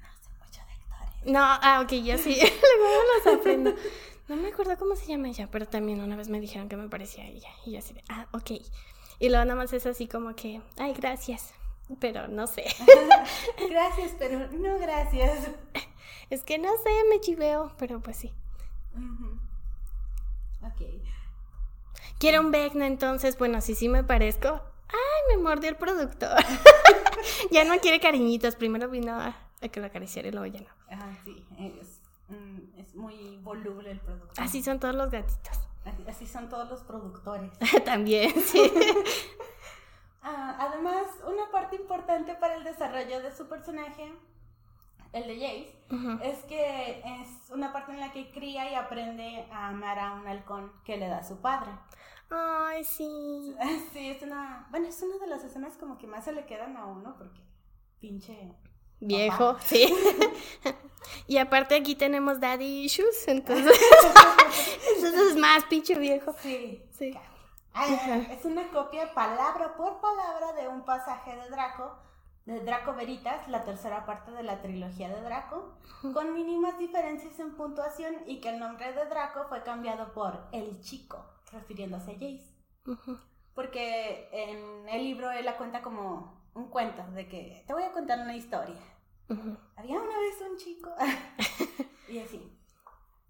No 0.00 0.08
sé 0.20 0.30
mucho 0.38 0.60
de 0.64 0.72
actores. 0.72 1.32
No, 1.32 1.40
ah, 1.42 1.80
ok, 1.82 1.92
ya 2.04 2.18
sí. 2.18 2.38
Luego 2.78 3.02
los 3.16 3.40
aprendo. 3.40 3.74
No 4.28 4.36
me 4.36 4.48
acuerdo 4.48 4.76
cómo 4.78 4.94
se 4.94 5.06
llama 5.06 5.28
ella, 5.28 5.48
pero 5.50 5.66
también 5.66 6.00
una 6.00 6.16
vez 6.16 6.28
me 6.28 6.40
dijeron 6.40 6.68
que 6.68 6.76
me 6.76 6.88
parecía 6.88 7.26
ella. 7.26 7.50
Y 7.66 7.72
yo 7.72 7.78
así 7.78 7.94
de, 7.94 8.04
ah, 8.08 8.28
ok. 8.32 8.52
Y 9.18 9.28
luego 9.28 9.44
nada 9.44 9.56
más 9.56 9.72
es 9.72 9.86
así 9.86 10.06
como 10.06 10.34
que, 10.34 10.62
ay, 10.78 10.94
gracias. 10.94 11.54
Pero 12.00 12.28
no 12.28 12.46
sé. 12.46 12.64
gracias, 13.70 14.12
pero 14.18 14.50
no 14.50 14.78
gracias. 14.78 15.50
Es 16.30 16.44
que 16.44 16.58
no 16.58 16.70
sé, 16.78 16.90
me 17.10 17.20
chiveo, 17.20 17.72
pero 17.78 18.00
pues 18.00 18.16
sí. 18.16 18.32
Ok. 20.62 20.82
Quiero 22.18 22.40
un 22.40 22.50
Vecna, 22.50 22.86
entonces, 22.86 23.36
bueno, 23.36 23.60
si 23.60 23.74
sí 23.74 23.88
me 23.88 24.04
parezco. 24.04 24.60
Ay, 24.88 25.36
me 25.36 25.42
mordió 25.42 25.68
el 25.68 25.76
productor. 25.76 26.36
ya 27.50 27.64
no 27.64 27.78
quiere 27.80 28.00
cariñitos. 28.00 28.56
Primero 28.56 28.88
vino 28.88 29.14
a, 29.14 29.36
que 29.70 29.80
lo 29.80 29.86
acariciara 29.86 30.28
y 30.28 30.30
luego 30.30 30.46
ya 30.46 30.60
no. 30.60 30.68
Ah, 30.90 31.18
sí. 31.24 31.44
Mm, 32.28 32.78
es, 32.78 32.94
muy 32.94 33.38
voluble 33.38 33.90
el 33.90 34.00
productor. 34.00 34.44
Así 34.44 34.62
son 34.62 34.78
todos 34.78 34.94
los 34.94 35.10
gatitos. 35.10 35.58
Así, 36.06 36.26
son 36.26 36.48
todos 36.48 36.70
los 36.70 36.82
productores. 36.84 37.50
También, 37.84 38.32
sí. 38.40 38.70
Ah, 40.22 40.56
además, 40.58 41.06
una 41.26 41.50
parte 41.50 41.76
importante 41.76 42.34
para 42.34 42.54
el 42.54 42.64
desarrollo 42.64 43.20
de 43.22 43.34
su 43.34 43.48
personaje 43.48 44.12
el 45.12 45.26
de 45.26 45.34
Jace, 45.34 46.30
es 46.30 46.38
que 46.44 47.00
es 47.00 47.50
una 47.50 47.72
parte 47.72 47.92
en 47.92 48.00
la 48.00 48.12
que 48.12 48.30
cría 48.30 48.70
y 48.70 48.74
aprende 48.74 49.46
a 49.52 49.68
amar 49.68 49.98
a 49.98 50.12
un 50.14 50.26
halcón 50.26 50.72
que 50.84 50.96
le 50.96 51.06
da 51.06 51.22
su 51.22 51.40
padre. 51.40 51.70
Ay, 52.30 52.82
sí. 52.84 53.54
Sí, 53.92 54.10
es 54.10 54.22
una. 54.22 54.66
Bueno, 54.70 54.88
es 54.88 55.02
una 55.02 55.18
de 55.18 55.26
las 55.26 55.44
escenas 55.44 55.76
como 55.76 55.98
que 55.98 56.06
más 56.06 56.24
se 56.24 56.32
le 56.32 56.46
quedan 56.46 56.76
a 56.76 56.86
uno 56.86 57.14
porque 57.18 57.40
pinche. 58.00 58.54
Viejo, 59.00 59.56
sí. 59.58 59.92
y 61.26 61.36
aparte 61.36 61.74
aquí 61.74 61.96
tenemos 61.96 62.40
daddy 62.40 62.84
issues, 62.84 63.26
entonces. 63.26 63.76
Eso 64.96 65.28
es 65.28 65.36
más 65.36 65.64
pinche 65.64 65.98
viejo. 65.98 66.34
Sí. 66.40 66.82
Sí. 66.90 67.12
es 68.30 68.44
una 68.44 68.68
copia 68.70 69.12
palabra 69.14 69.76
por 69.76 70.00
palabra 70.00 70.52
de 70.52 70.68
un 70.68 70.84
pasaje 70.84 71.36
de 71.36 71.50
Draco 71.50 71.98
de 72.44 72.60
Draco 72.60 72.94
Veritas, 72.94 73.46
la 73.48 73.64
tercera 73.64 74.04
parte 74.04 74.32
de 74.32 74.42
la 74.42 74.60
trilogía 74.60 75.08
de 75.08 75.20
Draco, 75.20 75.76
con 76.12 76.34
mínimas 76.34 76.78
diferencias 76.78 77.38
en 77.38 77.54
puntuación 77.54 78.16
y 78.26 78.40
que 78.40 78.48
el 78.50 78.58
nombre 78.58 78.92
de 78.92 79.06
Draco 79.06 79.44
fue 79.48 79.62
cambiado 79.62 80.12
por 80.12 80.48
El 80.50 80.80
Chico, 80.80 81.24
refiriéndose 81.52 82.10
a 82.10 82.14
Jace. 82.14 82.52
Porque 83.54 84.28
en 84.32 84.88
el 84.88 85.04
libro 85.04 85.30
él 85.30 85.44
la 85.44 85.56
cuenta 85.56 85.82
como 85.82 86.42
un 86.54 86.68
cuento 86.68 87.02
de 87.12 87.28
que 87.28 87.64
te 87.66 87.72
voy 87.72 87.84
a 87.84 87.92
contar 87.92 88.18
una 88.20 88.34
historia. 88.34 88.80
Había 89.76 90.00
una 90.00 90.18
vez 90.18 90.40
un 90.50 90.56
chico 90.56 90.90
y 92.08 92.18
así. 92.18 92.58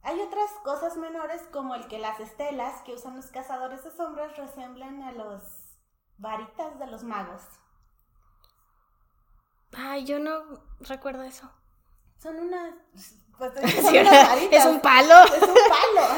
Hay 0.02 0.20
otras 0.20 0.50
cosas 0.64 0.96
menores 0.96 1.42
como 1.52 1.74
el 1.74 1.86
que 1.86 1.98
las 1.98 2.18
estelas 2.18 2.82
que 2.82 2.94
usan 2.94 3.16
los 3.16 3.26
cazadores 3.26 3.84
de 3.84 3.90
sombras 3.92 4.36
resemblan 4.36 5.02
a 5.02 5.12
los 5.12 5.42
varitas 6.18 6.78
de 6.78 6.86
los 6.88 7.04
magos. 7.04 7.42
Ay, 9.72 10.04
yo 10.04 10.18
no 10.18 10.42
recuerdo 10.80 11.22
eso. 11.22 11.50
Son 12.18 12.36
unas. 12.40 12.74
Pues, 13.38 13.52
es 13.56 14.66
un 14.66 14.80
palo. 14.80 15.24
Es 15.24 15.42
un 15.42 15.54
palo. 15.54 16.08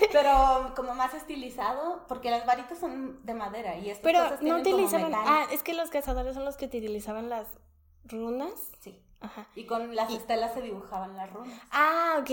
Pero 0.12 0.74
como 0.76 0.94
más 0.94 1.14
estilizado, 1.14 2.04
porque 2.06 2.30
las 2.30 2.44
varitas 2.44 2.78
son 2.78 3.24
de 3.24 3.34
madera 3.34 3.76
y 3.76 3.90
estas 3.90 4.04
Pero 4.04 4.22
no 4.42 4.58
utilizaban. 4.58 5.12
Ah, 5.14 5.46
es 5.50 5.62
que 5.62 5.74
los 5.74 5.90
cazadores 5.90 6.34
son 6.34 6.44
los 6.44 6.56
que 6.56 6.66
utilizaban 6.66 7.28
las 7.30 7.48
runas. 8.04 8.52
Sí. 8.80 9.02
Ajá. 9.20 9.48
Y 9.56 9.66
con 9.66 9.96
las 9.96 10.10
estelas 10.12 10.54
se 10.54 10.62
dibujaban 10.62 11.16
las 11.16 11.32
runas. 11.32 11.58
Ah, 11.70 12.18
ok. 12.20 12.30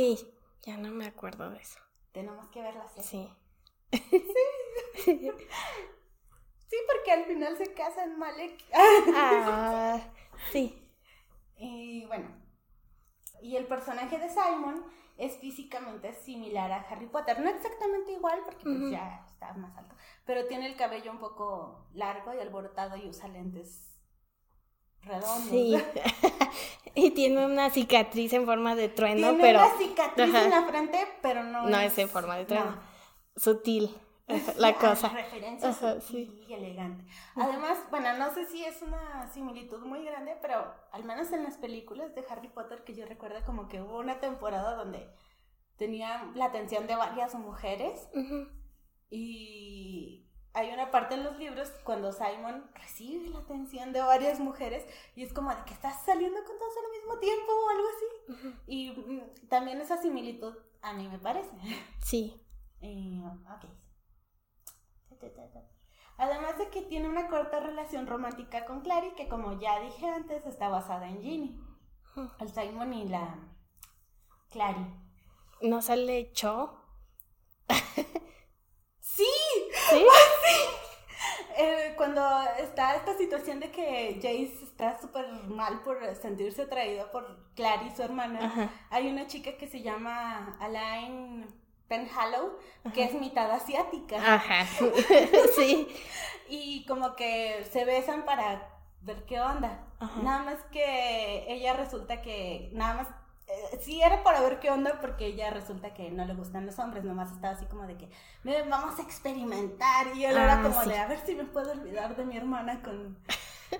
Ya 0.65 0.77
no 0.77 0.91
me 0.91 1.05
acuerdo 1.05 1.51
de 1.51 1.59
eso. 1.59 1.79
Tenemos 2.11 2.47
que 2.49 2.61
verlas. 2.61 2.91
Sí. 3.01 3.29
sí. 5.03 5.31
Sí, 6.67 6.77
porque 6.91 7.11
al 7.11 7.25
final 7.25 7.55
se 7.57 7.73
casan 7.73 8.17
Malek. 8.17 8.59
ah, 8.73 9.99
sí. 10.51 10.81
Y 11.57 12.05
bueno, 12.07 12.27
y 13.41 13.55
el 13.55 13.67
personaje 13.67 14.17
de 14.17 14.29
Simon 14.29 14.83
es 15.17 15.37
físicamente 15.37 16.13
similar 16.13 16.71
a 16.71 16.81
Harry 16.81 17.07
Potter. 17.07 17.39
No 17.39 17.49
exactamente 17.49 18.11
igual, 18.11 18.41
porque 18.43 18.63
pues 18.63 18.91
ya 18.91 19.23
está 19.27 19.53
más 19.53 19.77
alto, 19.77 19.95
pero 20.25 20.47
tiene 20.47 20.65
el 20.65 20.75
cabello 20.75 21.11
un 21.11 21.19
poco 21.19 21.87
largo 21.93 22.33
y 22.33 22.39
alborotado 22.39 22.97
y 22.97 23.07
usa 23.07 23.27
lentes 23.27 23.95
redondos. 25.01 25.49
Sí. 25.49 25.77
y 27.07 27.11
tiene 27.11 27.45
una 27.45 27.69
cicatriz 27.69 28.33
en 28.33 28.45
forma 28.45 28.75
de 28.75 28.89
trueno, 28.89 29.29
tiene 29.29 29.43
pero... 29.43 29.59
una 29.59 29.77
cicatriz 29.77 30.33
en 30.33 30.49
la 30.49 30.63
frente, 30.63 30.99
pero 31.21 31.43
no, 31.43 31.67
no 31.67 31.79
es... 31.79 31.97
en 31.97 32.09
forma 32.09 32.37
de 32.37 32.45
trueno. 32.45 32.77
Sutil 33.35 33.89
la 34.57 34.73
cosa. 34.75 35.09
Referencia 35.09 35.75
y 36.11 36.53
elegante. 36.53 37.05
Además, 37.35 37.77
bueno, 37.91 38.17
no 38.17 38.33
sé 38.33 38.45
si 38.47 38.63
es 38.63 38.81
una 38.81 39.27
similitud 39.31 39.85
muy 39.85 40.03
grande, 40.03 40.35
pero 40.41 40.73
al 40.91 41.03
menos 41.03 41.31
en 41.31 41.43
las 41.43 41.57
películas 41.57 42.15
de 42.15 42.25
Harry 42.29 42.49
Potter 42.49 42.83
que 42.83 42.95
yo 42.95 43.05
recuerdo 43.05 43.43
como 43.45 43.67
que 43.67 43.81
hubo 43.81 43.99
una 43.99 44.19
temporada 44.19 44.75
donde 44.75 45.07
tenía 45.77 46.31
la 46.35 46.45
atención 46.45 46.87
de 46.87 46.95
varias 46.95 47.35
mujeres 47.35 48.07
y 49.09 50.24
hay 50.55 50.71
una 50.71 50.89
parte 50.89 51.15
en 51.15 51.23
los 51.25 51.37
libros 51.37 51.69
cuando 51.83 52.13
Simon 52.13 52.63
recibe 52.75 53.29
la 53.29 53.39
atención 53.39 53.91
de 53.91 53.99
varias 54.01 54.39
mujeres 54.39 54.85
y 55.13 55.23
es 55.23 55.33
como 55.33 55.53
de 55.53 55.61
que 55.65 55.73
estás 55.73 56.03
saliendo 56.05 56.43
con 56.45 56.57
todos 56.57 56.73
al 56.77 56.91
mismo 57.01 57.19
tiempo 57.19 57.51
o 57.51 57.69
algo 57.69 57.87
así. 57.89 58.55
Y 58.65 58.91
mm, 58.91 59.47
también 59.49 59.81
esa 59.81 60.01
similitud 60.01 60.55
a 60.81 60.93
mí 60.93 61.09
me 61.09 61.19
parece. 61.19 61.51
Sí. 62.01 62.41
Ok. 63.51 63.65
Además 66.17 66.57
de 66.57 66.69
que 66.69 66.83
tiene 66.83 67.09
una 67.09 67.27
corta 67.27 67.59
relación 67.59 68.07
romántica 68.07 68.65
con 68.65 68.79
Clary, 68.79 69.13
que 69.15 69.27
como 69.27 69.59
ya 69.59 69.81
dije 69.81 70.07
antes, 70.07 70.45
está 70.45 70.69
basada 70.69 71.09
en 71.09 71.21
Ginny. 71.21 71.59
El 72.39 72.49
Simon 72.53 72.93
y 72.93 73.09
la 73.09 73.37
Clary. 74.51 74.85
¿No 75.61 75.81
sale 75.81 76.31
Cho? 76.31 76.79
¡Sí! 79.89 80.05
Eh, 81.57 81.93
cuando 81.95 82.21
está 82.59 82.95
esta 82.95 83.15
situación 83.17 83.61
de 83.61 83.71
que 83.71 84.15
Jace 84.15 84.63
está 84.63 84.99
súper 84.99 85.25
mal 85.47 85.81
por 85.83 85.97
sentirse 86.15 86.63
atraído 86.63 87.09
por 87.11 87.39
Clary, 87.55 87.91
su 87.95 88.03
hermana, 88.03 88.71
hay 88.89 89.07
una 89.07 89.25
chica 89.27 89.55
que 89.57 89.67
se 89.67 89.81
llama 89.81 90.57
Alain 90.59 91.45
Penhallow, 91.87 92.57
que 92.93 93.05
es 93.05 93.13
mitad 93.13 93.49
asiática. 93.51 94.17
Ajá, 94.17 94.65
sí. 95.55 95.87
y 96.49 96.85
como 96.85 97.15
que 97.15 97.65
se 97.71 97.85
besan 97.85 98.25
para 98.25 98.67
ver 99.01 99.25
qué 99.25 99.39
onda. 99.39 99.81
Nada 100.21 100.43
más 100.43 100.61
que 100.71 101.45
ella 101.47 101.73
resulta 101.73 102.21
que, 102.21 102.69
nada 102.73 102.95
más, 102.95 103.07
eh, 103.47 103.79
sí 103.79 104.01
era 104.01 104.23
para 104.23 104.41
ver 104.41 104.59
qué 104.59 104.71
onda 104.71 104.99
porque 104.99 105.27
ella 105.27 105.51
resulta 105.51 105.93
que 105.93 106.09
no 106.09 106.25
le 106.25 106.33
gustan 106.33 106.65
los 106.65 106.79
hombres, 106.79 107.03
nomás 107.03 107.31
estaba 107.31 107.53
así 107.53 107.65
como 107.67 107.85
de 107.85 107.95
que, 107.95 108.09
vamos 108.69 108.97
a 108.97 109.03
experimentar. 109.03 110.15
Y 110.15 110.25
él 110.25 110.35
era 110.35 110.59
ah, 110.59 110.63
como 110.63 110.83
de, 110.83 110.97
a 110.97 111.07
ver 111.07 111.19
si 111.25 111.35
me 111.35 111.45
puedo 111.45 111.71
olvidar 111.71 112.15
de 112.15 112.25
mi 112.25 112.37
hermana 112.37 112.81
con, 112.81 113.17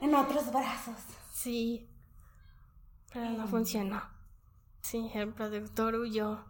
en 0.02 0.16
otros 0.16 0.52
brazos. 0.52 1.00
Sí, 1.34 1.90
pero 3.12 3.30
no 3.32 3.48
funcionó. 3.48 4.04
Sí, 4.82 5.10
el 5.16 5.34
productor 5.34 5.96
huyó. 5.96 6.46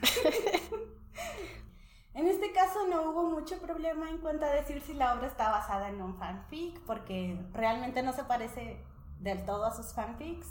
en 2.14 2.26
este 2.26 2.52
caso 2.52 2.86
no 2.86 3.10
hubo 3.10 3.24
mucho 3.24 3.58
problema 3.58 4.08
en 4.08 4.18
cuanto 4.18 4.46
a 4.46 4.50
decir 4.50 4.80
si 4.80 4.94
la 4.94 5.14
obra 5.14 5.26
está 5.26 5.50
basada 5.50 5.90
en 5.90 6.00
un 6.00 6.16
fanfic, 6.16 6.80
porque 6.86 7.38
realmente 7.52 8.02
no 8.02 8.14
se 8.14 8.24
parece 8.24 8.82
del 9.18 9.44
todo 9.44 9.66
a 9.66 9.74
sus 9.74 9.92
fanfics, 9.92 10.46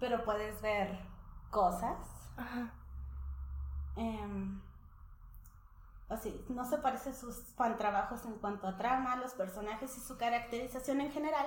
pero 0.00 0.24
puedes 0.24 0.60
ver 0.60 1.11
cosas. 1.52 1.98
Em, 3.94 4.60
o 6.08 6.16
sí, 6.16 6.44
no 6.48 6.64
se 6.64 6.78
parece 6.78 7.10
a 7.10 7.14
sus 7.14 7.36
fan 7.54 7.76
trabajos 7.76 8.24
en 8.24 8.34
cuanto 8.38 8.66
a 8.66 8.76
trama, 8.76 9.16
los 9.16 9.34
personajes 9.34 9.96
y 9.96 10.00
su 10.00 10.16
caracterización 10.16 11.00
en 11.00 11.12
general, 11.12 11.46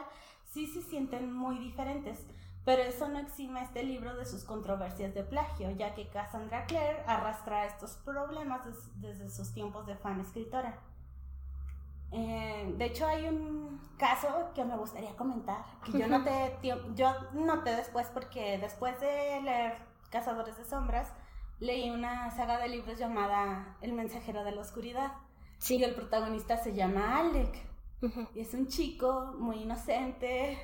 sí 0.52 0.68
se 0.68 0.82
sienten 0.82 1.34
muy 1.34 1.58
diferentes. 1.58 2.26
Pero 2.64 2.82
eso 2.82 3.08
no 3.10 3.20
exime 3.20 3.60
a 3.60 3.64
este 3.64 3.84
libro 3.84 4.16
de 4.16 4.26
sus 4.26 4.44
controversias 4.44 5.14
de 5.14 5.24
plagio, 5.24 5.70
ya 5.72 5.94
que 5.94 6.08
Cassandra 6.08 6.66
Clare 6.66 7.04
arrastra 7.06 7.66
estos 7.66 7.92
problemas 7.98 8.62
desde 8.96 9.30
sus 9.30 9.54
tiempos 9.54 9.86
de 9.86 9.96
fan 9.96 10.20
escritora. 10.20 10.80
Eh, 12.12 12.74
de 12.78 12.86
hecho, 12.86 13.06
hay 13.06 13.28
un 13.28 13.80
caso 13.98 14.52
que 14.56 14.64
me 14.64 14.78
gustaría 14.78 15.16
comentar, 15.16 15.64
que 15.84 16.00
yo 16.00 16.08
noté, 16.08 16.58
yo 16.96 17.14
noté 17.34 17.76
después 17.76 18.08
porque 18.14 18.58
después 18.58 19.00
de 19.00 19.42
leer 19.42 19.95
Cazadores 20.16 20.58
de 20.58 20.64
Sombras, 20.64 21.10
leí 21.60 21.90
una 21.90 22.32
saga 22.32 22.58
de 22.58 22.70
libros 22.70 22.98
llamada 22.98 23.76
El 23.82 23.92
mensajero 23.92 24.46
de 24.46 24.54
la 24.54 24.62
oscuridad. 24.62 25.12
Y 25.68 25.84
el 25.84 25.94
protagonista 25.94 26.56
se 26.56 26.74
llama 26.74 27.20
Alec. 27.20 27.54
Y 28.34 28.40
es 28.40 28.54
un 28.54 28.70
chico 28.70 29.36
muy 29.38 29.64
inocente, 29.64 30.58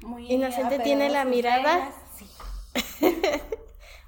muy 0.00 0.32
inocente 0.32 0.78
tiene 0.78 1.10
la 1.10 1.26
mirada. 1.26 1.92
Sí. 2.16 2.26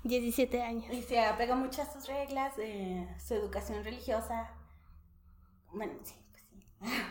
17 0.05 0.63
años. 0.63 0.91
Y 0.95 1.03
se 1.03 1.21
apega 1.21 1.55
mucho 1.55 1.83
a 1.83 1.93
sus 1.93 2.07
reglas, 2.07 2.57
de 2.57 3.07
su 3.23 3.35
educación 3.35 3.85
religiosa. 3.85 4.51
Bueno, 5.75 5.93
sí, 6.05 6.15
pues 6.31 6.43
sí. 6.49 6.67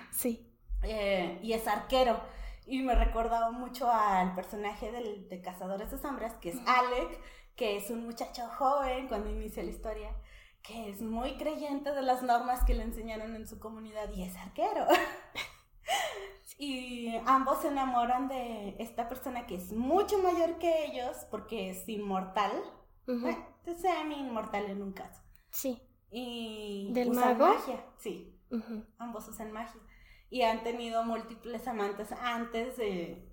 Sí. 0.09 0.55
Eh, 0.81 1.37
y 1.43 1.53
es 1.53 1.67
arquero. 1.67 2.19
Y 2.65 2.81
me 2.81 2.95
recordaba 2.95 3.51
mucho 3.51 3.91
al 3.91 4.33
personaje 4.33 4.91
del, 4.91 5.29
de 5.29 5.41
Cazadores 5.41 5.91
de 5.91 5.99
Sombras, 5.99 6.33
que 6.35 6.49
es 6.49 6.57
Alec, 6.65 7.19
que 7.59 7.75
es 7.75 7.89
un 7.89 8.05
muchacho 8.05 8.47
joven 8.57 9.09
cuando 9.09 9.29
inicia 9.29 9.61
la 9.61 9.69
historia, 9.69 10.15
que 10.61 10.89
es 10.89 11.01
muy 11.01 11.35
creyente 11.35 11.91
de 11.91 12.01
las 12.01 12.23
normas 12.23 12.63
que 12.63 12.73
le 12.73 12.83
enseñaron 12.83 13.35
en 13.35 13.45
su 13.49 13.59
comunidad 13.59 14.09
y 14.13 14.23
es 14.23 14.33
arquero. 14.37 14.87
y 16.57 17.13
ambos 17.25 17.61
se 17.61 17.67
enamoran 17.67 18.29
de 18.29 18.77
esta 18.79 19.09
persona 19.09 19.45
que 19.45 19.55
es 19.55 19.73
mucho 19.73 20.19
mayor 20.19 20.57
que 20.57 20.85
ellos 20.85 21.17
porque 21.29 21.69
es 21.71 21.87
inmortal. 21.89 22.53
Uh 23.07 23.29
semi 23.75 24.15
inmortal 24.15 24.65
en 24.67 24.81
un 24.81 24.93
caso. 24.93 25.21
Sí. 25.51 25.81
Y 26.11 26.91
¿Del 26.93 27.09
usan 27.09 27.37
mago? 27.37 27.53
magia, 27.53 27.85
sí. 27.97 28.39
Ambos 28.97 29.27
usan 29.27 29.51
magia. 29.51 29.81
Y 30.29 30.43
han 30.43 30.63
tenido 30.63 31.03
múltiples 31.03 31.67
amantes 31.67 32.13
antes 32.13 32.77
de, 32.77 33.28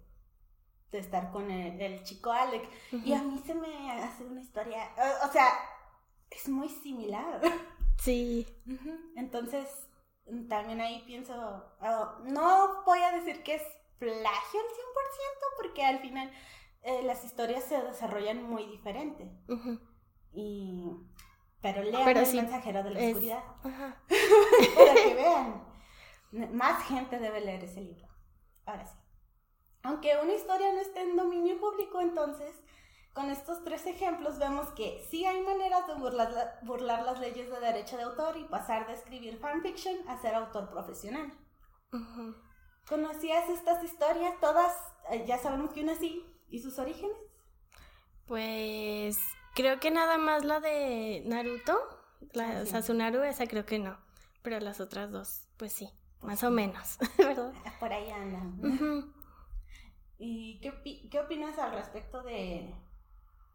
de 0.92 0.98
estar 0.98 1.30
con 1.30 1.50
el, 1.50 1.80
el 1.80 2.02
chico 2.04 2.30
Alec. 2.32 2.68
Y 3.04 3.12
a 3.12 3.22
mí 3.22 3.38
se 3.44 3.54
me 3.54 3.92
hace 3.92 4.24
una 4.24 4.40
historia, 4.40 4.90
o, 4.96 5.26
o 5.28 5.32
sea, 5.32 5.48
es 6.30 6.48
muy 6.48 6.68
similar. 6.68 7.40
Sí. 7.98 8.46
Entonces, 9.16 9.88
también 10.50 10.82
ahí 10.82 11.02
pienso, 11.06 11.34
no 12.24 12.82
voy 12.84 12.98
a 12.98 13.10
decir 13.12 13.42
que 13.42 13.54
es 13.54 13.62
plagio 13.98 14.60
al 14.60 14.66
100%, 14.66 14.68
porque 15.56 15.82
al 15.82 15.98
final 16.00 16.30
eh, 16.82 17.02
las 17.04 17.24
historias 17.24 17.64
se 17.64 17.80
desarrollan 17.82 18.42
muy 18.42 18.66
diferente. 18.66 19.32
Y... 20.34 20.90
Pero 21.62 21.82
lean 21.84 22.04
Pero 22.04 22.20
el 22.20 22.26
sí, 22.26 22.36
mensajero 22.36 22.82
de 22.82 22.90
la 22.90 23.00
es- 23.00 23.08
oscuridad. 23.14 23.42
Para 23.62 24.94
que 24.94 25.14
vean. 25.14 25.64
Más 26.52 26.84
gente 26.86 27.18
debe 27.18 27.40
leer 27.40 27.64
ese 27.64 27.80
libro. 27.80 28.06
Ahora 28.66 28.84
sí. 28.86 28.94
Aunque 29.86 30.16
una 30.22 30.34
historia 30.34 30.72
no 30.72 30.80
esté 30.80 31.00
en 31.02 31.16
dominio 31.16 31.58
público, 31.60 32.00
entonces, 32.00 32.54
con 33.12 33.30
estos 33.30 33.62
tres 33.64 33.86
ejemplos 33.86 34.38
vemos 34.38 34.68
que 34.70 35.06
sí 35.10 35.24
hay 35.24 35.40
maneras 35.40 35.86
de 35.86 35.94
burlar, 35.94 36.32
la- 36.32 36.58
burlar 36.62 37.04
las 37.04 37.20
leyes 37.20 37.48
de 37.50 37.60
derecho 37.60 37.96
de 37.96 38.02
autor 38.02 38.36
y 38.36 38.44
pasar 38.44 38.86
de 38.88 38.94
escribir 38.94 39.38
fanfiction 39.38 39.96
a 40.08 40.20
ser 40.20 40.34
autor 40.34 40.68
profesional. 40.70 41.32
¿Conocías 42.88 43.48
estas 43.48 43.82
historias? 43.84 44.34
Todas, 44.40 44.72
eh, 45.10 45.24
ya 45.26 45.38
sabemos 45.38 45.70
que 45.72 45.82
una 45.82 45.94
sí. 45.94 46.24
¿Y 46.48 46.60
sus 46.60 46.78
orígenes? 46.78 47.16
Pues 48.26 49.18
creo 49.54 49.80
que 49.80 49.90
nada 49.90 50.18
más 50.18 50.44
la 50.44 50.60
de 50.60 51.22
Naruto, 51.26 51.78
la 52.32 52.60
Ah, 52.60 52.64
sí. 52.64 52.70
Sasunaru, 52.72 53.22
esa 53.22 53.46
creo 53.46 53.64
que 53.66 53.78
no. 53.78 53.96
Pero 54.42 54.60
las 54.60 54.80
otras 54.80 55.10
dos, 55.10 55.48
pues 55.56 55.72
sí, 55.72 55.88
más 56.22 56.42
o 56.44 56.50
menos, 56.50 56.98
¿verdad? 57.18 57.52
Por 57.80 57.92
ahí 57.92 58.10
andan. 58.10 59.12
¿Y 60.18 60.58
qué, 60.60 61.08
qué 61.10 61.20
opinas 61.20 61.58
al 61.58 61.72
respecto 61.72 62.22
de 62.22 62.72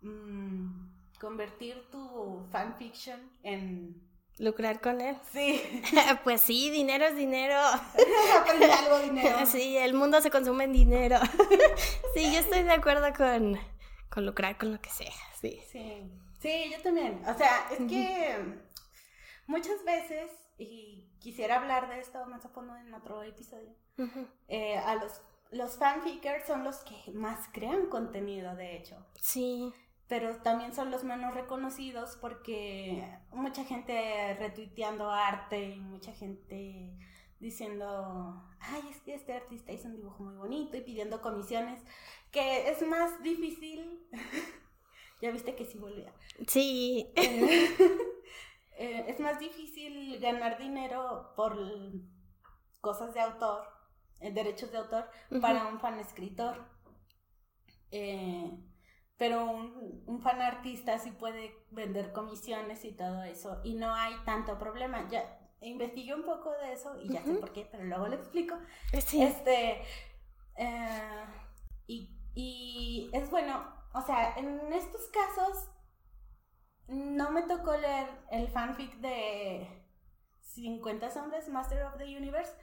mm, 0.01 0.91
convertir 1.19 1.89
tu 1.91 2.45
fanfiction 2.51 3.19
en... 3.43 4.09
Lucrar 4.37 4.81
con 4.81 5.01
él. 5.01 5.17
Sí, 5.31 5.61
pues 6.23 6.41
sí, 6.41 6.69
dinero 6.71 7.05
es 7.05 7.15
dinero. 7.15 7.59
aprender 8.39 8.71
algo 8.71 8.99
dinero. 8.99 9.37
Sí, 9.45 9.77
el 9.77 9.93
mundo 9.93 10.21
se 10.21 10.31
consume 10.31 10.63
en 10.65 10.73
dinero. 10.73 11.19
sí, 12.13 12.31
yo 12.33 12.39
estoy 12.39 12.63
de 12.63 12.71
acuerdo 12.71 13.13
con, 13.13 13.59
con 14.09 14.25
lucrar 14.25 14.57
con 14.57 14.71
lo 14.71 14.81
que 14.81 14.89
sea, 14.89 15.13
sí. 15.39 15.61
Sí, 15.71 16.11
sí, 16.39 16.71
yo 16.71 16.81
también. 16.81 17.21
O 17.27 17.37
sea, 17.37 17.67
es 17.71 17.77
que 17.87 18.37
muchas 19.47 19.83
veces, 19.83 20.31
y 20.57 21.07
quisiera 21.19 21.57
hablar 21.57 21.89
de 21.89 21.99
esto 21.99 22.25
más 22.25 22.43
a 22.45 22.49
fondo 22.49 22.75
en 22.77 22.93
otro 22.93 23.21
episodio, 23.21 23.75
eh, 24.47 24.77
a 24.77 24.95
los, 24.95 25.21
los 25.51 25.77
fanfickers 25.77 26.47
son 26.47 26.63
los 26.63 26.77
que 26.77 27.11
más 27.13 27.49
crean 27.51 27.87
contenido, 27.87 28.55
de 28.55 28.77
hecho. 28.77 28.95
Sí, 29.21 29.73
pero 30.07 30.37
también 30.37 30.73
son 30.73 30.91
los 30.91 31.03
menos 31.03 31.33
reconocidos 31.33 32.17
porque 32.19 33.17
mucha 33.31 33.63
gente 33.63 34.35
retuiteando 34.39 35.09
arte 35.09 35.69
y 35.69 35.79
mucha 35.79 36.11
gente 36.13 36.97
diciendo, 37.39 38.43
ay, 38.59 38.81
es 38.89 39.01
que 39.01 39.13
este 39.13 39.33
artista 39.33 39.71
hizo 39.71 39.87
un 39.87 39.95
dibujo 39.95 40.23
muy 40.23 40.35
bonito 40.35 40.77
y 40.77 40.81
pidiendo 40.81 41.21
comisiones, 41.21 41.81
que 42.31 42.69
es 42.69 42.85
más 42.85 43.23
difícil. 43.23 44.07
ya 45.21 45.31
viste 45.31 45.55
que 45.55 45.65
sí 45.65 45.77
volvía. 45.77 46.13
sí. 46.47 47.11
Eh, 48.77 49.05
es 49.09 49.19
más 49.19 49.37
difícil 49.37 50.19
ganar 50.19 50.57
dinero 50.57 51.33
por 51.35 51.55
cosas 52.79 53.13
de 53.13 53.19
autor, 53.19 53.63
derechos 54.21 54.71
de 54.71 54.77
autor, 54.77 55.09
para 55.41 55.67
un 55.67 55.79
fan 55.79 55.99
escritor. 55.99 56.63
Eh, 57.91 58.51
pero 59.17 59.45
un, 59.45 60.03
un 60.07 60.21
fan 60.21 60.41
artista 60.41 60.97
sí 60.97 61.11
puede 61.11 61.53
vender 61.69 62.11
comisiones 62.11 62.85
y 62.85 62.91
todo 62.91 63.23
eso, 63.23 63.61
y 63.63 63.73
no 63.75 63.93
hay 63.93 64.13
tanto 64.25 64.57
problema. 64.57 65.07
Ya 65.09 65.37
investigué 65.61 66.13
un 66.15 66.23
poco 66.23 66.51
de 66.51 66.73
eso 66.73 66.99
y 66.99 67.09
ya 67.09 67.23
sé 67.23 67.35
por 67.35 67.53
qué, 67.53 67.67
pero 67.71 67.83
luego 67.83 68.07
lo 68.07 68.15
explico. 68.15 68.57
Sí. 69.05 69.21
Este, 69.21 69.83
eh, 70.57 71.25
y, 71.87 72.17
y 72.33 73.09
es 73.13 73.29
bueno, 73.29 73.63
o 73.93 74.01
sea, 74.01 74.35
en 74.37 74.73
estos 74.73 75.07
casos 75.09 75.69
no 76.87 77.31
me 77.31 77.43
tocó 77.43 77.75
leer 77.77 78.07
el 78.31 78.47
fanfic 78.47 78.95
de 78.97 79.67
50 80.41 81.09
sombras, 81.09 81.47
Master 81.47 81.83
of 81.83 81.97
the 81.97 82.05
Universe, 82.05 82.53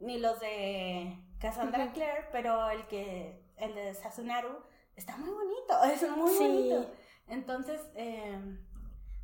ni 0.00 0.18
los 0.18 0.38
de 0.40 1.18
Cassandra. 1.40 1.92
Clare, 1.92 2.26
pero 2.32 2.70
el 2.70 2.86
que, 2.86 3.42
el 3.56 3.74
de 3.74 3.94
Sasunaru, 3.94 4.62
está 4.96 5.16
muy 5.16 5.30
bonito, 5.30 5.82
es 5.92 6.10
muy 6.16 6.30
Sí. 6.32 6.38
bonito. 6.48 6.90
Entonces, 7.28 7.80
eh, 7.94 8.40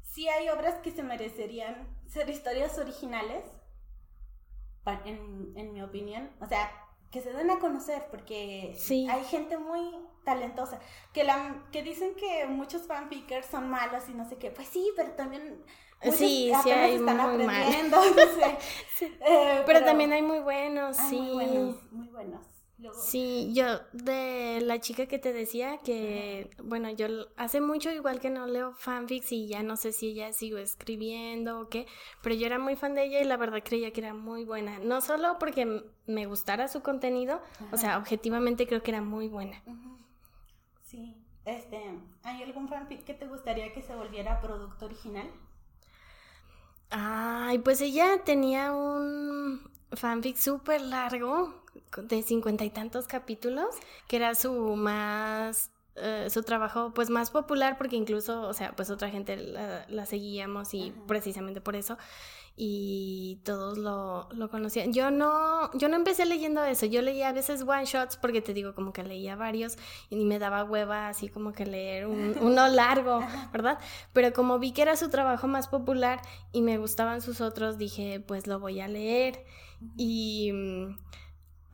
sí 0.03 0.29
hay 0.29 0.49
obras 0.51 0.75
que 0.77 0.91
se 0.93 1.03
merecerían 1.03 1.89
ser 2.07 2.29
historias 2.29 2.79
originales, 2.79 3.45
en, 5.07 5.53
en 5.57 5.73
mi 5.73 5.83
opinión. 5.83 6.31
O 6.41 6.47
sea, 6.47 6.71
que 7.11 7.21
se 7.23 7.33
den 7.33 7.51
a 7.51 7.59
conocer, 7.59 8.07
porque 8.11 8.75
Sí. 8.79 9.07
hay 9.09 9.25
gente 9.25 9.57
muy 9.57 9.91
talentosa. 10.25 10.81
Que, 11.13 11.25
la, 11.25 11.65
que 11.73 11.83
dicen 11.83 12.15
que 12.17 12.47
muchos 12.47 12.87
fanfickers 12.87 13.47
son 13.47 13.69
malos 13.71 14.09
y 14.09 14.15
no 14.15 14.29
sé 14.29 14.37
qué. 14.37 14.51
Pues 14.51 14.69
sí, 14.69 14.91
pero 14.97 15.13
también. 15.13 15.65
Muchos 16.05 16.19
Sí, 16.19 16.53
sí 16.63 16.71
hay 16.71 16.95
están 16.97 17.37
muy 17.37 17.45
mal. 17.47 17.67
no 17.91 18.03
sé. 18.03 18.59
Eh, 19.27 19.63
Pero, 19.67 19.85
también 19.85 20.13
hay 20.13 20.23
muy 20.23 20.39
buenos, 20.39 20.99
hay 20.99 21.11
sí. 21.11 21.17
muy 21.21 21.33
buenos, 21.35 21.93
muy 21.93 22.09
buenos. 22.09 22.47
Luego- 22.79 22.99
Sí, 22.99 23.53
yo 23.55 23.65
de 23.93 24.61
la 24.63 24.81
chica 24.81 25.07
que 25.07 25.19
te 25.19 25.33
decía 25.33 25.79
que, 25.79 26.51
bueno, 26.63 26.91
yo 26.91 27.07
hace 27.37 27.61
mucho 27.61 27.91
igual 27.91 28.21
que 28.21 28.31
no 28.31 28.47
leo 28.47 28.73
fanfics 28.75 29.33
y 29.33 29.47
ya 29.49 29.63
no 29.63 29.77
sé 29.77 29.93
si 29.93 30.09
ella 30.09 30.33
sigo 30.33 30.59
escribiendo 30.59 31.61
o 31.61 31.69
qué, 31.69 31.87
pero 32.23 32.35
yo 32.35 32.47
era 32.47 32.59
muy 32.59 32.77
fan 32.77 32.95
de 32.95 33.05
ella 33.05 33.21
y 33.21 33.25
la 33.25 33.37
verdad 33.37 33.63
creía 33.65 33.93
que 33.93 34.01
era 34.01 34.15
muy 34.15 34.45
buena. 34.45 34.79
No 34.79 35.01
solo 35.01 35.37
porque 35.39 35.85
me 36.07 36.27
gustara 36.27 36.69
su 36.69 36.83
contenido, 36.83 37.41
o 37.73 37.77
sea, 37.77 37.99
objetivamente 37.99 38.67
creo 38.67 38.83
que 38.83 38.91
era 38.91 39.03
muy 39.03 39.29
buena. 39.29 39.63
Sí. 40.85 41.17
Este, 41.45 41.79
¿hay 42.23 42.43
algún 42.43 42.69
fanfic 42.69 43.05
que 43.05 43.15
te 43.15 43.27
gustaría 43.27 43.73
que 43.73 43.83
se 43.83 43.95
volviera 43.95 44.41
producto 44.41 44.87
original? 44.87 45.31
Ay, 46.91 47.59
pues 47.59 47.81
ella 47.81 48.23
tenía 48.25 48.73
un 48.73 49.61
fanfic 49.93 50.37
súper 50.37 50.81
largo, 50.81 51.63
de 51.97 52.23
cincuenta 52.23 52.65
y 52.65 52.71
tantos 52.71 53.07
capítulos, 53.07 53.75
que 54.09 54.17
era 54.17 54.35
su 54.35 54.53
más, 54.77 55.71
eh, 55.97 56.29
su 56.31 56.43
trabajo 56.43 56.93
pues 56.95 57.11
más 57.11 57.31
popular, 57.31 57.77
porque 57.79 57.97
incluso, 57.97 58.43
o 58.43 58.53
sea, 58.55 58.75
pues 58.77 58.91
otra 58.91 59.11
gente 59.11 59.37
la, 59.37 59.87
la 59.89 60.07
seguíamos 60.07 60.73
y 60.75 60.91
Ajá. 60.91 61.07
precisamente 61.07 61.61
por 61.61 61.75
eso, 61.77 61.99
y 62.57 63.41
todos 63.45 63.79
lo, 63.79 64.29
lo 64.33 64.49
conocían. 64.49 64.93
Yo 64.93 65.11
no, 65.11 65.71
yo 65.77 65.89
no 65.89 65.97
empecé 65.97 66.25
leyendo 66.25 66.63
eso, 66.65 66.87
yo 66.87 67.03
leía 67.03 67.29
a 67.31 67.33
veces 67.33 67.63
one 67.63 67.85
shots, 67.85 68.17
porque 68.17 68.41
te 68.43 68.55
digo, 68.55 68.75
como 68.75 68.93
que 68.93 69.03
leía 69.03 69.35
varios, 69.37 69.77
y 70.09 70.25
me 70.25 70.39
daba 70.39 70.63
hueva 70.65 71.09
así 71.09 71.29
como 71.29 71.53
que 71.53 71.67
leer 71.67 72.07
un- 72.07 72.37
uno 72.41 72.69
largo, 72.69 73.21
¿verdad? 73.53 73.79
Pero 74.13 74.33
como 74.33 74.59
vi 74.61 74.73
que 74.73 74.83
era 74.83 74.97
su 74.97 75.11
trabajo 75.11 75.49
más 75.49 75.67
popular 75.69 76.21
y 76.53 76.63
me 76.63 76.79
gustaban 76.79 77.21
sus 77.23 77.41
otros, 77.41 77.77
dije, 77.79 78.21
pues 78.21 78.47
lo 78.47 78.61
voy 78.61 78.81
a 78.81 78.87
leer. 78.89 79.45
Y 79.97 80.53
mm, 80.53 80.97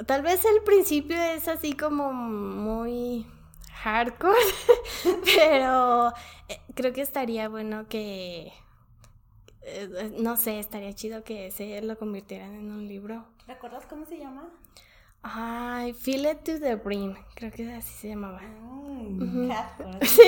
tal 0.07 0.23
vez 0.23 0.45
el 0.47 0.63
principio 0.63 1.21
es 1.21 1.47
así 1.47 1.75
como 1.75 2.13
muy 2.13 3.27
hardcore, 3.83 4.35
pero 5.37 6.13
eh, 6.49 6.61
creo 6.75 6.93
que 6.93 7.03
estaría 7.03 7.49
bueno 7.49 7.87
que, 7.89 8.53
eh, 9.63 9.89
eh, 9.95 10.13
no 10.19 10.37
sé, 10.37 10.59
estaría 10.59 10.93
chido 10.95 11.23
que 11.23 11.49
ese 11.49 11.81
lo 11.83 11.99
convirtieran 11.99 12.55
en 12.55 12.71
un 12.71 12.89
libro. 12.89 13.27
¿Recuerdas 13.47 13.85
cómo 13.87 14.07
se 14.07 14.19
llama? 14.19 14.49
Ay, 15.23 15.93
Feel 15.93 16.27
It 16.27 16.45
to 16.45 16.59
the 16.59 16.77
Brim, 16.77 17.15
creo 17.35 17.53
que 17.53 17.71
así 17.75 17.93
se 17.93 18.09
llamaba. 18.09 18.41
Mm, 18.41 19.19
bien 19.19 19.53
Sí, 20.03 20.23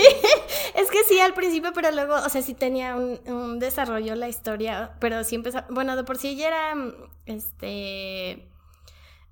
es 0.74 0.90
que 0.90 1.04
sí 1.08 1.18
al 1.18 1.32
principio, 1.32 1.72
pero 1.72 1.90
luego, 1.92 2.14
o 2.14 2.28
sea, 2.28 2.42
sí 2.42 2.52
tenía 2.52 2.94
un, 2.96 3.58
desarrollo 3.58 4.14
la 4.16 4.28
historia, 4.28 4.94
pero 5.00 5.24
sí 5.24 5.36
empezó, 5.36 5.64
bueno, 5.70 5.96
de 5.96 6.04
por 6.04 6.18
sí 6.18 6.28
ella 6.28 6.48
era, 6.48 6.74
este, 7.24 8.48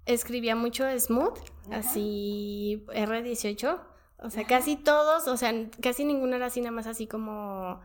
escribía 0.07 0.57
mucho 0.57 0.87
smooth, 0.99 1.39
así 1.71 2.83
R18, 2.89 3.81
o 4.23 4.31
sea, 4.31 4.47
casi 4.47 4.77
todos, 4.77 5.29
o 5.29 5.37
sea, 5.37 5.53
casi 5.83 6.05
ninguno 6.05 6.37
era 6.37 6.47
así 6.47 6.63
nada 6.63 6.73
más 6.73 6.87
así 6.87 7.07
como 7.07 7.81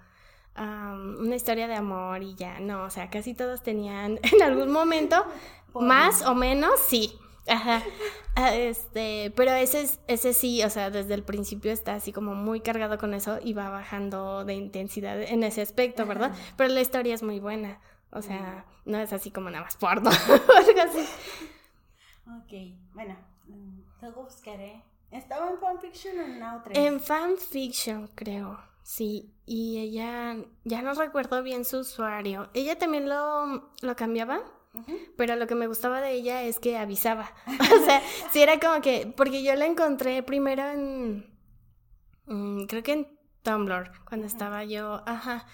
una 0.58 1.36
historia 1.36 1.68
de 1.68 1.76
amor 1.76 2.24
y 2.24 2.36
ya, 2.36 2.60
no, 2.60 2.84
o 2.84 2.90
sea, 2.90 3.10
casi 3.10 3.34
todos 3.34 3.62
tenían 3.62 4.20
en 4.24 4.42
algún 4.42 4.72
momento, 4.72 5.26
más 5.74 6.22
o 6.24 6.36
menos, 6.36 6.80
sí. 6.80 7.14
Ajá. 7.48 7.84
Ah, 8.38 8.54
este, 8.54 9.32
pero 9.34 9.54
ese, 9.54 9.90
ese 10.08 10.34
sí, 10.34 10.62
o 10.62 10.70
sea, 10.70 10.90
desde 10.90 11.14
el 11.14 11.24
principio 11.24 11.72
está 11.72 11.94
así 11.94 12.12
como 12.12 12.36
muy 12.36 12.60
cargado 12.60 12.98
con 12.98 13.14
eso 13.14 13.40
y 13.42 13.54
va 13.54 13.70
bajando 13.70 14.44
de 14.44 14.56
intensidad 14.56 15.22
en 15.22 15.42
ese 15.42 15.62
aspecto, 15.62 16.06
¿verdad? 16.06 16.36
Pero 16.58 16.74
la 16.74 16.82
historia 16.82 17.16
es 17.16 17.24
muy 17.24 17.40
buena. 17.40 17.80
O 18.12 18.22
sea, 18.22 18.66
no 18.84 18.98
es 18.98 19.14
así 19.14 19.32
como 19.32 19.50
nada 19.50 19.64
más 19.64 19.78
porno 19.78 20.10
algo 20.10 20.82
así. 20.82 21.08
Ok, 22.28 22.78
bueno, 22.94 23.16
luego 24.02 24.24
buscaré. 24.24 24.84
¿Estaba 25.12 25.50
en 25.50 25.58
fanfiction 25.58 26.20
o 26.20 26.24
en 26.24 26.44
otra? 26.44 26.74
En 26.74 27.00
fanfiction, 27.00 28.08
creo. 28.16 28.60
Sí, 28.86 29.34
y 29.48 29.80
ella, 29.80 30.38
ya 30.64 30.84
no 30.84 30.94
recuerdo 30.94 31.42
bien 31.42 31.66
su 31.66 31.80
usuario. 31.80 32.52
¿Ella 32.54 32.78
también 32.78 33.10
lo, 33.10 33.72
lo 33.82 33.96
cambiaba? 33.96 34.42
Pero 35.18 35.36
lo 35.38 35.48
que 35.48 35.56
me 35.56 35.66
gustaba 35.66 36.02
de 36.02 36.12
ella 36.12 36.44
es 36.44 36.60
que 36.60 36.78
avisaba. 36.78 37.34
o 37.48 37.86
sea, 37.86 38.04
sí 38.32 38.44
era 38.44 38.60
como 38.60 38.82
que, 38.82 39.12
porque 39.18 39.42
yo 39.42 39.56
la 39.56 39.66
encontré 39.66 40.22
primero 40.22 40.70
en, 40.70 41.26
mm, 42.28 42.66
creo 42.66 42.84
que 42.84 42.94
en 42.94 43.20
Tumblr, 43.42 43.92
cuando 44.08 44.28
estaba 44.28 44.64
yo, 44.66 45.02
ajá, 45.08 45.48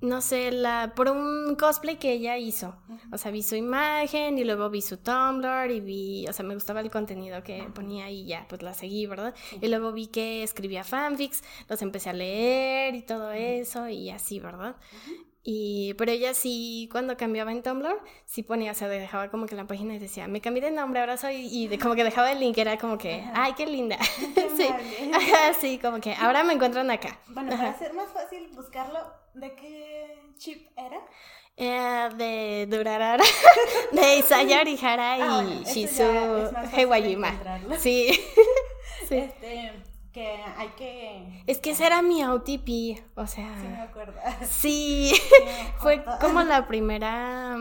no 0.00 0.20
sé, 0.20 0.52
la, 0.52 0.92
por 0.94 1.08
un 1.08 1.56
cosplay 1.56 1.96
que 1.96 2.12
ella 2.12 2.36
hizo. 2.36 2.76
O 3.12 3.18
sea, 3.18 3.30
vi 3.30 3.42
su 3.42 3.56
imagen 3.56 4.38
y 4.38 4.44
luego 4.44 4.68
vi 4.68 4.82
su 4.82 4.98
Tumblr 4.98 5.70
y 5.70 5.80
vi, 5.80 6.26
o 6.28 6.32
sea, 6.32 6.44
me 6.44 6.54
gustaba 6.54 6.80
el 6.80 6.90
contenido 6.90 7.42
que 7.42 7.64
ponía 7.74 8.10
y 8.10 8.26
ya, 8.26 8.46
pues 8.48 8.62
la 8.62 8.74
seguí, 8.74 9.06
¿verdad? 9.06 9.34
Y 9.60 9.68
luego 9.68 9.92
vi 9.92 10.08
que 10.08 10.42
escribía 10.42 10.84
fanfics, 10.84 11.42
los 11.68 11.80
empecé 11.82 12.10
a 12.10 12.12
leer 12.12 12.94
y 12.94 13.02
todo 13.02 13.32
eso 13.32 13.88
y 13.88 14.10
así, 14.10 14.38
¿verdad? 14.38 14.76
Y, 15.48 15.94
pero 15.94 16.10
ella 16.10 16.34
sí, 16.34 16.88
cuando 16.90 17.16
cambiaba 17.16 17.52
en 17.52 17.62
Tumblr, 17.62 18.00
sí 18.24 18.42
ponía, 18.42 18.72
o 18.72 18.74
sea, 18.74 18.88
dejaba 18.88 19.30
como 19.30 19.46
que 19.46 19.54
la 19.54 19.64
página 19.64 19.94
y 19.94 19.98
decía, 20.00 20.26
me 20.26 20.40
cambié 20.40 20.60
de 20.60 20.72
nombre, 20.72 20.98
ahora 20.98 21.16
soy, 21.16 21.46
y 21.46 21.68
de, 21.68 21.78
como 21.78 21.94
que 21.94 22.02
dejaba 22.02 22.32
el 22.32 22.40
link, 22.40 22.58
era 22.58 22.76
como 22.78 22.98
que, 22.98 23.24
ay, 23.32 23.52
qué 23.52 23.64
linda. 23.64 23.96
sí, 24.56 24.68
sí, 25.60 25.78
como 25.78 26.00
que, 26.00 26.14
ahora 26.14 26.42
me 26.42 26.52
encuentran 26.52 26.90
acá. 26.90 27.20
Bueno, 27.28 27.56
para 27.56 27.78
ser 27.78 27.94
más 27.94 28.12
fácil 28.12 28.48
buscarlo, 28.56 28.98
¿de 29.36 29.54
qué 29.54 30.32
chip 30.38 30.66
era? 30.76 31.00
Eh, 31.56 32.10
de 32.16 32.66
Durarara, 32.68 33.24
de 33.92 34.16
Isaya 34.18 34.60
Orihara 34.60 35.18
y 35.18 35.22
ah, 35.22 35.62
Shizu 35.64 36.02
Hewajima. 36.74 37.32
Sí. 37.78 38.18
sí. 39.08 39.16
Este, 39.16 39.72
que 40.12 40.36
hay 40.56 40.68
que... 40.76 41.42
Es 41.46 41.58
que 41.58 41.70
ese 41.70 41.86
era 41.86 42.02
mi 42.02 42.24
OTP, 42.24 43.02
o 43.14 43.26
sea... 43.26 43.54
Sí, 43.60 43.68
me 43.68 43.80
acuerdo. 43.80 44.14
Sí, 44.48 45.12
fue 45.78 46.02
como 46.20 46.42
la 46.42 46.66
primera 46.66 47.56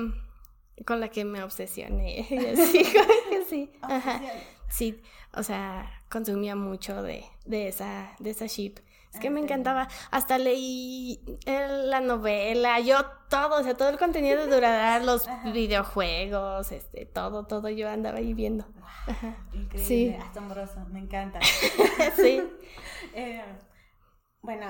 con 0.86 1.00
la 1.00 1.10
que 1.10 1.24
me 1.24 1.44
obsesioné. 1.44 2.26
Sí, 2.56 2.86
sí. 3.50 3.72
Ajá. 3.82 4.22
Sí, 4.70 5.02
o 5.34 5.44
sea, 5.44 6.04
consumía 6.10 6.56
mucho 6.56 7.02
de, 7.02 7.26
de, 7.46 7.68
esa, 7.70 8.14
de 8.20 8.32
esa 8.32 8.48
ship. 8.48 8.80
Es 9.16 9.22
que 9.22 9.30
me 9.30 9.40
encantaba. 9.40 9.88
Hasta 10.12 10.38
leí 10.38 11.22
la 11.46 12.02
novela, 12.02 12.82
yo 12.82 12.98
todo, 13.30 13.62
o 13.62 13.64
sea, 13.64 13.74
todo 13.76 13.88
el 13.88 13.98
contenido 13.98 14.46
de 14.46 14.54
Duradar, 14.54 15.02
los 15.06 15.30
videojuegos, 15.54 16.74
este, 16.74 17.06
todo, 17.06 17.46
todo 17.46 17.70
yo 17.70 17.90
andaba 17.90 18.18
ahí 18.18 18.34
viendo. 18.34 18.66
Increíble, 19.54 20.18
asombroso, 20.18 20.86
me 20.92 21.00
encanta. 21.00 21.40
sí. 22.16 22.44
Eh, 23.18 23.42
bueno, 24.42 24.66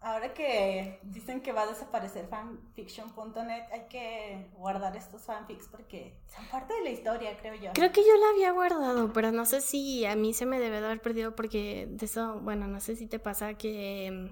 ahora 0.00 0.32
que 0.34 0.98
dicen 1.02 1.40
que 1.40 1.52
va 1.52 1.62
a 1.62 1.66
desaparecer 1.66 2.26
fanfiction.net, 2.28 3.64
hay 3.72 3.86
que 3.88 4.50
guardar 4.56 4.96
estos 4.96 5.22
fanfics 5.22 5.68
porque 5.68 6.16
son 6.34 6.44
parte 6.46 6.74
de 6.74 6.82
la 6.82 6.90
historia, 6.90 7.36
creo 7.38 7.54
yo. 7.54 7.72
Creo 7.74 7.92
que 7.92 8.02
yo 8.02 8.16
la 8.16 8.30
había 8.34 8.52
guardado, 8.52 9.12
pero 9.12 9.32
no 9.32 9.44
sé 9.44 9.60
si 9.60 10.04
a 10.06 10.16
mí 10.16 10.32
se 10.32 10.46
me 10.46 10.58
debe 10.58 10.80
de 10.80 10.86
haber 10.86 11.00
perdido 11.00 11.34
porque 11.36 11.86
de 11.90 12.06
eso, 12.06 12.40
bueno, 12.40 12.66
no 12.66 12.80
sé 12.80 12.96
si 12.96 13.06
te 13.06 13.18
pasa 13.18 13.54
que 13.54 14.30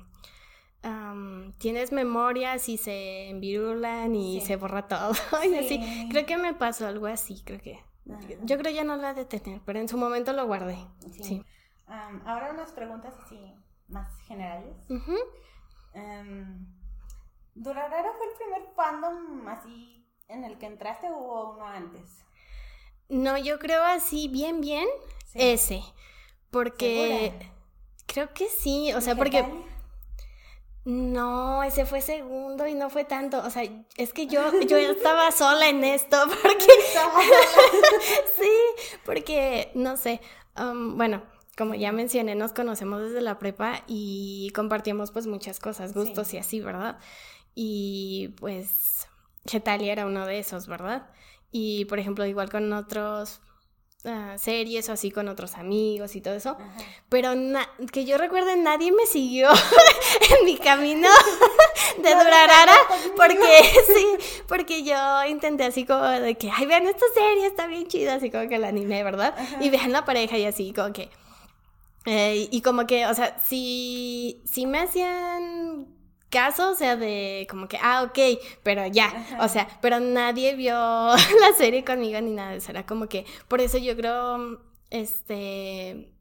tienes 1.58 1.92
memorias 1.92 2.68
y 2.68 2.76
se 2.76 3.28
envirulan 3.28 4.14
y 4.14 4.40
se 4.40 4.56
borra 4.56 4.86
todo. 4.86 5.12
y 5.44 5.54
así. 5.56 6.08
Creo 6.10 6.26
que 6.26 6.36
me 6.36 6.54
pasó 6.54 6.86
algo 6.86 7.06
así, 7.06 7.42
creo 7.44 7.60
que. 7.60 7.84
Yo 8.44 8.56
creo 8.56 8.72
ya 8.72 8.84
no 8.84 8.96
la 8.96 9.12
de 9.12 9.26
tener, 9.26 9.60
pero 9.66 9.80
en 9.80 9.88
su 9.88 9.98
momento 9.98 10.32
lo 10.32 10.46
guardé. 10.46 10.78
Sí. 11.22 11.44
ahora 11.86 12.52
unas 12.52 12.72
preguntas 12.72 13.14
así 13.22 13.38
más 13.88 14.18
generales. 14.20 14.76
Um, 15.98 16.66
¿Durarara 17.54 18.12
fue 18.12 18.26
el 18.26 18.36
primer 18.36 18.62
fandom 18.74 19.48
así 19.48 20.06
en 20.28 20.44
el 20.44 20.58
que 20.58 20.66
entraste 20.66 21.10
o 21.10 21.16
hubo 21.16 21.50
uno 21.54 21.66
antes? 21.66 22.24
No, 23.08 23.36
yo 23.38 23.58
creo 23.58 23.82
así, 23.82 24.28
bien, 24.28 24.60
bien, 24.60 24.86
ese. 25.34 25.82
Porque 26.50 27.32
creo 28.06 28.32
que 28.32 28.48
sí, 28.48 28.92
o 28.92 29.00
sea, 29.00 29.16
porque... 29.16 29.44
No, 30.84 31.62
ese 31.64 31.84
fue 31.84 32.00
segundo 32.00 32.66
y 32.66 32.72
no 32.72 32.88
fue 32.88 33.04
tanto. 33.04 33.42
O 33.44 33.50
sea, 33.50 33.62
es 33.96 34.12
que 34.14 34.26
yo, 34.26 34.58
yo 34.68 34.78
estaba 34.78 35.30
sola 35.32 35.68
en 35.68 35.84
esto 35.84 36.16
porque... 36.42 36.66
sí, 38.38 38.50
porque, 39.04 39.70
no 39.74 39.96
sé, 39.96 40.20
um, 40.58 40.96
bueno, 40.96 41.22
como 41.58 41.74
ya 41.74 41.90
mencioné, 41.90 42.36
nos 42.36 42.52
conocemos 42.52 43.02
desde 43.02 43.20
la 43.20 43.40
prepa 43.40 43.82
y 43.88 44.50
compartíamos 44.54 45.10
pues 45.10 45.26
muchas 45.26 45.58
cosas, 45.58 45.92
gustos 45.92 46.32
y 46.32 46.38
así, 46.38 46.60
¿verdad? 46.60 46.98
Y 47.56 48.28
pues 48.38 49.08
Getalia 49.44 49.90
era 49.92 50.06
uno 50.06 50.24
de 50.24 50.38
esos, 50.38 50.68
¿verdad? 50.68 51.10
Y 51.50 51.86
por 51.86 51.98
ejemplo, 51.98 52.24
igual 52.26 52.48
con 52.48 52.72
otros 52.72 53.40
uh, 54.04 54.38
series 54.38 54.88
o 54.88 54.92
así 54.92 55.10
con 55.10 55.26
otros 55.26 55.54
amigos 55.54 56.14
y 56.14 56.20
todo 56.20 56.34
eso. 56.34 56.56
Pero 57.08 57.32
que 57.90 58.04
yo 58.04 58.18
recuerde, 58.18 58.56
nadie 58.56 58.92
me 58.92 59.06
siguió 59.06 59.48
en 60.38 60.44
mi 60.44 60.58
camino 60.58 61.08
de 61.98 62.10
Durarara 62.10 62.76
porque 63.16 63.64
sí, 63.88 64.42
porque 64.46 64.84
yo 64.84 65.24
intenté 65.24 65.64
así 65.64 65.84
como 65.84 66.04
de 66.04 66.36
que, 66.36 66.52
ay, 66.56 66.66
vean 66.66 66.86
esta 66.86 67.06
serie, 67.12 67.46
está 67.46 67.66
bien 67.66 67.88
chida, 67.88 68.14
así 68.14 68.30
como 68.30 68.48
que 68.48 68.58
la 68.58 68.68
animé, 68.68 69.02
¿verdad? 69.02 69.34
Y 69.60 69.70
vean 69.70 69.90
la 69.90 70.04
pareja 70.04 70.38
y 70.38 70.44
así 70.44 70.72
como 70.72 70.92
que 70.92 71.10
eh, 72.10 72.48
y 72.50 72.62
como 72.62 72.86
que, 72.86 73.04
o 73.06 73.12
sea, 73.12 73.38
si, 73.44 74.40
si 74.46 74.64
me 74.64 74.78
hacían 74.78 75.86
caso, 76.30 76.70
o 76.70 76.74
sea, 76.74 76.96
de 76.96 77.46
como 77.50 77.68
que, 77.68 77.78
ah, 77.82 78.02
ok, 78.02 78.40
pero 78.62 78.86
ya, 78.86 79.26
o 79.40 79.48
sea, 79.48 79.68
pero 79.82 80.00
nadie 80.00 80.54
vio 80.54 80.72
la 80.74 81.52
serie 81.58 81.84
conmigo 81.84 82.18
ni 82.22 82.30
nada, 82.30 82.54
eso 82.54 82.70
era 82.70 82.86
como 82.86 83.08
que, 83.08 83.26
por 83.46 83.60
eso 83.60 83.76
yo 83.76 83.94
creo, 83.94 84.58
este, 84.88 86.14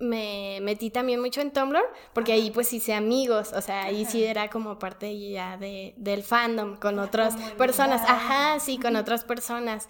me 0.00 0.58
metí 0.60 0.90
también 0.90 1.20
mucho 1.20 1.40
en 1.40 1.52
Tumblr, 1.52 1.84
porque 2.14 2.32
ahí 2.32 2.50
pues 2.50 2.72
hice 2.72 2.94
amigos, 2.94 3.52
o 3.52 3.60
sea, 3.60 3.84
ahí 3.84 4.06
sí 4.06 4.24
era 4.24 4.50
como 4.50 4.80
parte 4.80 5.16
ya 5.30 5.56
de, 5.56 5.94
del 5.98 6.24
fandom, 6.24 6.76
con 6.78 6.98
otras 6.98 7.36
personas, 7.52 8.02
ajá, 8.08 8.58
sí, 8.58 8.76
con 8.78 8.96
otras 8.96 9.22
personas. 9.22 9.88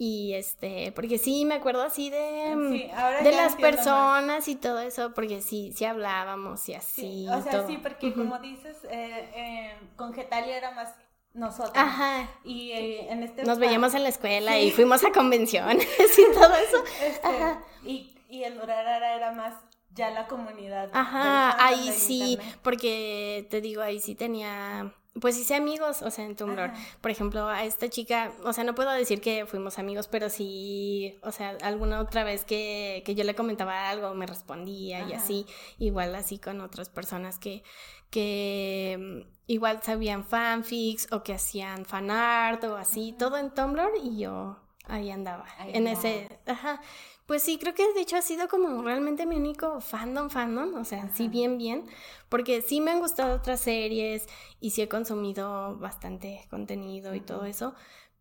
Y 0.00 0.34
este, 0.34 0.92
porque 0.92 1.18
sí, 1.18 1.44
me 1.44 1.56
acuerdo 1.56 1.82
así 1.82 2.08
de, 2.08 2.54
mm, 2.54 3.24
de 3.24 3.32
las 3.32 3.56
personas 3.56 4.46
y 4.46 4.54
todo 4.54 4.78
eso, 4.78 5.12
porque 5.12 5.42
sí, 5.42 5.72
sí 5.74 5.84
hablábamos 5.84 6.68
y 6.68 6.74
así. 6.74 7.26
o 7.28 7.42
sea, 7.42 7.66
sí, 7.66 7.80
porque 7.82 8.14
como 8.14 8.38
dices, 8.38 8.76
eh, 8.84 9.28
eh, 9.34 9.76
con 9.96 10.14
Getalia 10.14 10.56
era 10.56 10.70
más 10.70 10.94
nosotros. 11.34 11.72
Ajá. 11.74 12.30
Y 12.44 12.70
eh, 12.70 13.12
en 13.12 13.24
este... 13.24 13.42
Nos 13.42 13.58
veíamos 13.58 13.92
en 13.94 14.04
la 14.04 14.10
escuela 14.10 14.56
y 14.60 14.70
fuimos 14.70 15.02
a 15.04 15.10
convenciones 15.10 15.88
y 16.16 16.32
todo 16.32 16.54
eso. 16.54 16.84
Este, 17.04 17.26
Ajá. 17.26 17.64
Y, 17.84 18.16
y 18.28 18.44
el 18.44 18.56
Durarara 18.56 19.16
era 19.16 19.32
más 19.32 19.54
ya 19.94 20.10
la 20.10 20.28
comunidad. 20.28 20.90
Ajá, 20.92 21.66
ahí 21.66 21.90
sí, 21.92 22.38
porque 22.62 23.48
te 23.50 23.60
digo, 23.60 23.82
ahí 23.82 23.98
sí 23.98 24.14
tenía 24.14 24.94
pues 25.20 25.38
hice 25.38 25.54
amigos, 25.54 26.02
o 26.02 26.10
sea, 26.10 26.24
en 26.24 26.36
Tumblr. 26.36 26.72
Por 27.00 27.10
ejemplo, 27.10 27.48
a 27.48 27.64
esta 27.64 27.88
chica, 27.88 28.32
o 28.44 28.52
sea, 28.52 28.64
no 28.64 28.74
puedo 28.74 28.90
decir 28.90 29.20
que 29.20 29.46
fuimos 29.46 29.78
amigos, 29.78 30.08
pero 30.08 30.28
sí, 30.30 31.18
o 31.22 31.32
sea, 31.32 31.56
alguna 31.62 32.00
otra 32.00 32.24
vez 32.24 32.44
que, 32.44 33.02
que 33.04 33.14
yo 33.14 33.24
le 33.24 33.34
comentaba 33.34 33.88
algo, 33.88 34.14
me 34.14 34.26
respondía 34.26 35.06
y 35.08 35.12
así, 35.12 35.46
igual 35.78 36.14
así 36.14 36.38
con 36.38 36.60
otras 36.60 36.88
personas 36.88 37.38
que, 37.38 37.62
que 38.10 39.24
mm, 39.26 39.30
igual 39.46 39.82
sabían 39.82 40.24
fanfics 40.24 41.12
o 41.12 41.22
que 41.22 41.34
hacían 41.34 41.84
fanart 41.84 42.64
o 42.64 42.76
así, 42.76 43.14
todo 43.18 43.36
en 43.36 43.50
Tumblr 43.50 43.90
y 44.02 44.18
yo 44.18 44.58
ahí 44.84 45.10
andaba, 45.10 45.46
en 45.58 45.86
ese, 45.86 46.40
ajá. 46.46 46.80
Pues 47.28 47.42
sí, 47.42 47.58
creo 47.58 47.74
que 47.74 47.92
de 47.92 48.00
hecho 48.00 48.16
ha 48.16 48.22
sido 48.22 48.48
como 48.48 48.82
realmente 48.82 49.26
mi 49.26 49.36
único 49.36 49.82
fandom, 49.82 50.30
fandom, 50.30 50.74
o 50.76 50.84
sea, 50.86 51.10
sí, 51.12 51.28
bien, 51.28 51.58
bien, 51.58 51.84
porque 52.30 52.62
sí 52.62 52.80
me 52.80 52.90
han 52.90 53.00
gustado 53.00 53.36
otras 53.36 53.60
series 53.60 54.26
y 54.60 54.70
sí 54.70 54.80
he 54.80 54.88
consumido 54.88 55.76
bastante 55.76 56.46
contenido 56.48 57.14
y 57.14 57.20
todo 57.20 57.44
eso, 57.44 57.74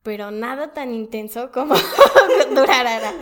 pero 0.03 0.29
nada 0.29 0.73
tan 0.73 0.93
intenso 0.93 1.53
como 1.53 1.73
Durarara. 2.53 3.13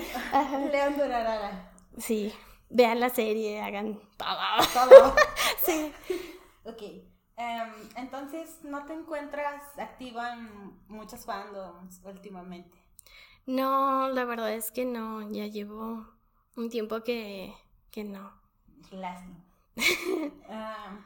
León 0.72 0.98
Durarara. 0.98 1.72
Sí, 2.00 2.34
vean 2.72 3.00
la 3.00 3.10
serie, 3.10 3.62
hagan 3.62 4.00
todo. 4.18 4.90
Todo. 4.90 5.16
sí. 5.68 5.94
Ok. 6.64 6.82
Em, 7.38 7.74
entonces, 7.96 8.58
¿no 8.64 8.86
te 8.88 8.94
encuentras 8.94 9.62
activa 9.78 10.34
en 10.34 10.80
muchos 10.88 11.26
fandoms 11.26 12.02
últimamente? 12.04 12.85
No, 13.46 14.10
la 14.10 14.26
verdad 14.26 14.54
es 14.54 14.72
que 14.72 14.86
no, 14.86 15.32
ya 15.32 15.46
llevo 15.46 16.08
un 16.56 16.70
tiempo 16.70 17.04
que, 17.04 17.54
que 17.92 18.04
no. 18.04 18.32
Lástima. 18.92 19.44
Em, 19.76 21.04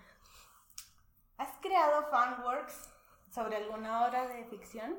¿Has 1.38 1.58
creado 1.62 2.10
fanworks 2.12 2.90
sobre 3.34 3.58
alguna 3.58 4.06
obra 4.06 4.28
de 4.28 4.46
ficción? 4.46 4.98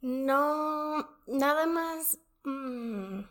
No, 0.00 1.08
nada 1.26 1.66
más. 1.66 2.18
Mm, 2.44 3.22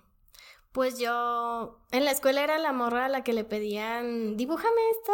pues 0.71 0.97
yo 0.97 1.79
en 1.91 2.03
la 2.03 2.11
escuela 2.11 2.43
era 2.43 2.57
la 2.57 2.73
morra 2.73 3.05
a 3.05 3.09
la 3.09 3.23
que 3.23 3.34
le 3.34 3.43
pedían, 3.43 4.36
dibújame 4.38 4.81
esto, 4.91 5.13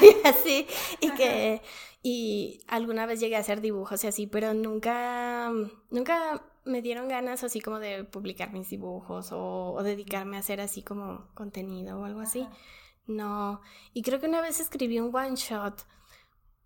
y 0.24 0.28
así, 0.28 0.66
y 1.00 1.10
que, 1.14 1.62
y 2.02 2.60
alguna 2.68 3.06
vez 3.06 3.18
llegué 3.18 3.36
a 3.36 3.40
hacer 3.40 3.60
dibujos 3.60 4.04
y 4.04 4.06
así, 4.06 4.26
pero 4.28 4.54
nunca, 4.54 5.50
nunca 5.90 6.44
me 6.64 6.82
dieron 6.82 7.08
ganas 7.08 7.44
así 7.44 7.60
como 7.60 7.78
de 7.78 8.04
publicar 8.04 8.52
mis 8.52 8.70
dibujos 8.70 9.30
o, 9.32 9.80
dedicarme 9.82 10.36
a 10.36 10.40
hacer 10.40 10.60
así 10.60 10.82
como 10.82 11.26
contenido 11.34 12.00
o 12.00 12.04
algo 12.04 12.20
así. 12.20 12.46
No, 13.06 13.60
y 13.92 14.02
creo 14.02 14.20
que 14.20 14.26
una 14.26 14.40
vez 14.40 14.60
escribí 14.60 15.00
un 15.00 15.14
one 15.14 15.36
shot, 15.36 15.86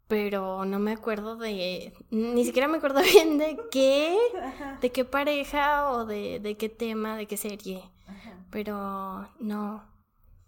pero 0.08 0.64
no 0.64 0.78
me 0.78 0.92
acuerdo 0.92 1.36
de, 1.36 1.94
ni 2.10 2.44
siquiera 2.44 2.68
me 2.68 2.78
acuerdo 2.78 3.00
bien 3.12 3.38
de 3.38 3.58
qué, 3.70 4.16
de 4.80 4.92
qué 4.92 5.04
pareja 5.04 5.90
o 5.90 6.04
de, 6.04 6.40
de 6.40 6.56
qué 6.56 6.68
tema, 6.68 7.16
de 7.16 7.26
qué 7.26 7.36
serie 7.36 7.82
pero 8.54 9.28
no. 9.40 9.82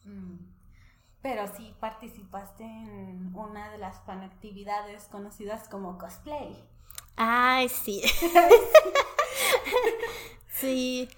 Mm. 0.04 0.36
Pero 1.22 1.44
sí 1.56 1.74
participaste 1.80 2.62
en 2.62 3.34
una 3.34 3.68
de 3.72 3.78
las 3.78 4.00
fanactividades 4.04 5.08
conocidas 5.08 5.68
como 5.68 5.98
cosplay. 5.98 6.56
Ay, 7.16 7.68
sí. 7.68 8.00
sí. 10.48 11.08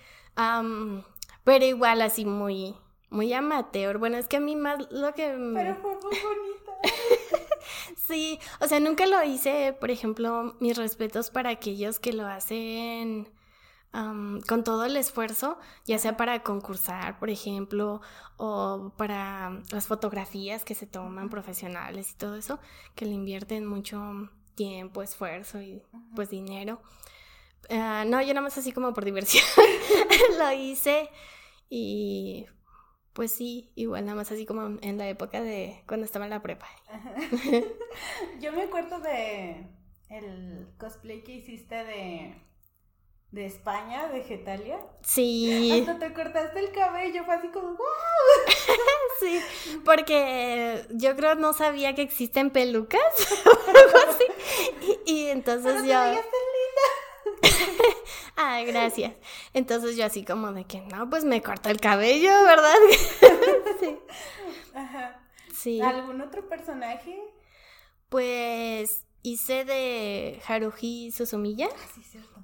pero 1.45 1.65
igual 1.65 2.03
así 2.03 2.25
muy, 2.25 2.75
muy 3.11 3.33
amateur. 3.33 3.99
Bueno, 3.99 4.17
es 4.17 4.29
que 4.29 4.37
a 4.37 4.41
mí 4.41 4.57
más 4.57 4.91
lo 4.91 5.15
que... 5.15 5.29
Pero 5.55 5.77
fue 5.77 5.95
muy 5.95 6.19
bonita. 6.21 6.73
sí, 7.97 8.39
o 8.61 8.67
sea, 8.67 8.81
nunca 8.81 9.07
lo 9.07 9.23
hice, 9.23 9.77
por 9.79 9.91
ejemplo, 9.91 10.57
mis 10.61 10.77
respetos 10.77 11.31
para 11.31 11.51
aquellos 11.51 12.01
que 12.01 12.13
lo 12.13 12.27
hacen 12.27 13.29
con 13.91 14.65
todo 14.65 14.85
el 14.85 14.97
esfuerzo, 14.97 15.59
ya 15.87 15.99
sea 15.99 16.17
para 16.17 16.43
concursar, 16.43 17.19
por 17.19 17.31
ejemplo, 17.31 18.01
o 18.37 18.93
para 18.97 19.63
las 19.71 19.87
fotografías 19.87 20.65
que 20.65 20.75
se 20.75 20.87
toman 20.87 21.31
profesionales 21.31 22.13
y 22.13 22.15
todo 22.15 22.37
eso, 22.37 22.61
que 22.95 23.07
le 23.07 23.13
invierten 23.13 23.67
mucho 23.67 24.31
tiempo, 24.55 25.03
esfuerzo 25.03 25.61
y 25.61 25.83
pues 26.15 26.31
dinero. 26.31 26.81
Ah, 27.71 28.05
no, 28.07 28.21
yo 28.23 28.29
nada 28.29 28.43
más 28.43 28.57
así 28.59 28.73
como 28.73 28.95
por 28.95 29.05
diversión 29.05 29.45
lo 30.39 30.53
hice 30.53 31.11
y 31.69 32.47
pues 33.13 33.33
sí, 33.33 33.73
igual 33.75 34.05
nada 34.05 34.17
más 34.17 34.31
así 34.31 34.47
como 34.47 34.79
en 34.81 34.97
la 34.97 35.09
época 35.09 35.43
de 35.43 35.83
cuando 35.87 36.07
estaba 36.07 36.25
en 36.25 36.31
la 36.31 36.43
prepa. 36.43 36.69
yo 38.41 38.53
me 38.53 38.63
acuerdo 38.63 39.01
de 39.01 39.67
el 40.09 40.69
cosplay 40.79 41.23
que 41.25 41.33
hiciste 41.33 41.75
de 41.85 42.49
de 43.31 43.45
España, 43.45 44.09
de 44.09 44.23
Getalia. 44.23 44.79
Sí. 45.03 45.71
Hasta 45.81 45.99
te 45.99 46.15
cortaste 46.15 46.61
el 46.61 46.73
cabello, 46.73 47.25
fue 47.25 47.35
así 47.35 47.49
como 47.49 47.69
¡wow! 47.69 47.79
sí, 49.21 49.41
porque 49.85 50.87
yo 50.91 51.15
creo 51.15 51.35
no 51.35 51.53
sabía 51.53 51.95
que 51.95 52.03
existen 52.03 52.51
pelucas 52.51 53.01
o 53.45 53.51
algo 53.51 54.11
así. 54.11 54.25
Y, 55.07 55.27
entonces 55.27 55.73
Pero 55.83 55.85
yo. 55.85 56.21
Te 56.21 56.27
Ay, 58.37 58.65
gracias. 58.73 59.13
Entonces 59.55 59.97
yo 59.97 60.05
así 60.05 60.25
como 60.25 60.53
de 60.53 60.65
que 60.65 60.81
no, 60.83 61.09
pues 61.11 61.25
me 61.25 61.43
corta 61.43 61.71
el 61.71 61.81
cabello, 61.81 62.31
¿verdad? 62.45 62.75
sí. 63.81 63.99
Ajá. 64.75 65.21
Sí. 65.53 65.81
¿Algún 65.81 66.21
otro 66.21 66.49
personaje? 66.49 67.19
Pues 68.09 69.05
hice 69.23 69.65
de 69.65 70.41
Haruhi 70.47 71.11
Suzumiya. 71.11 71.69
Ah, 71.71 71.87
sí, 71.95 72.03
cierto 72.03 72.39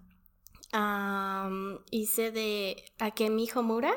hice 1.90 2.30
de 2.30 2.84
Akemi 2.98 3.48
Homura, 3.54 3.94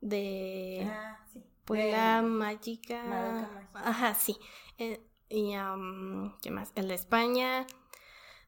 de 0.00 0.86
ah, 0.90 1.18
sí. 1.32 1.44
Puebla 1.64 2.22
Mágica. 2.22 3.48
Ajá, 3.74 4.14
sí. 4.14 4.36
Eh, 4.78 5.00
y, 5.28 5.52
¿qué 6.42 6.50
más? 6.50 6.72
El 6.74 6.88
de 6.88 6.94
España, 6.94 7.66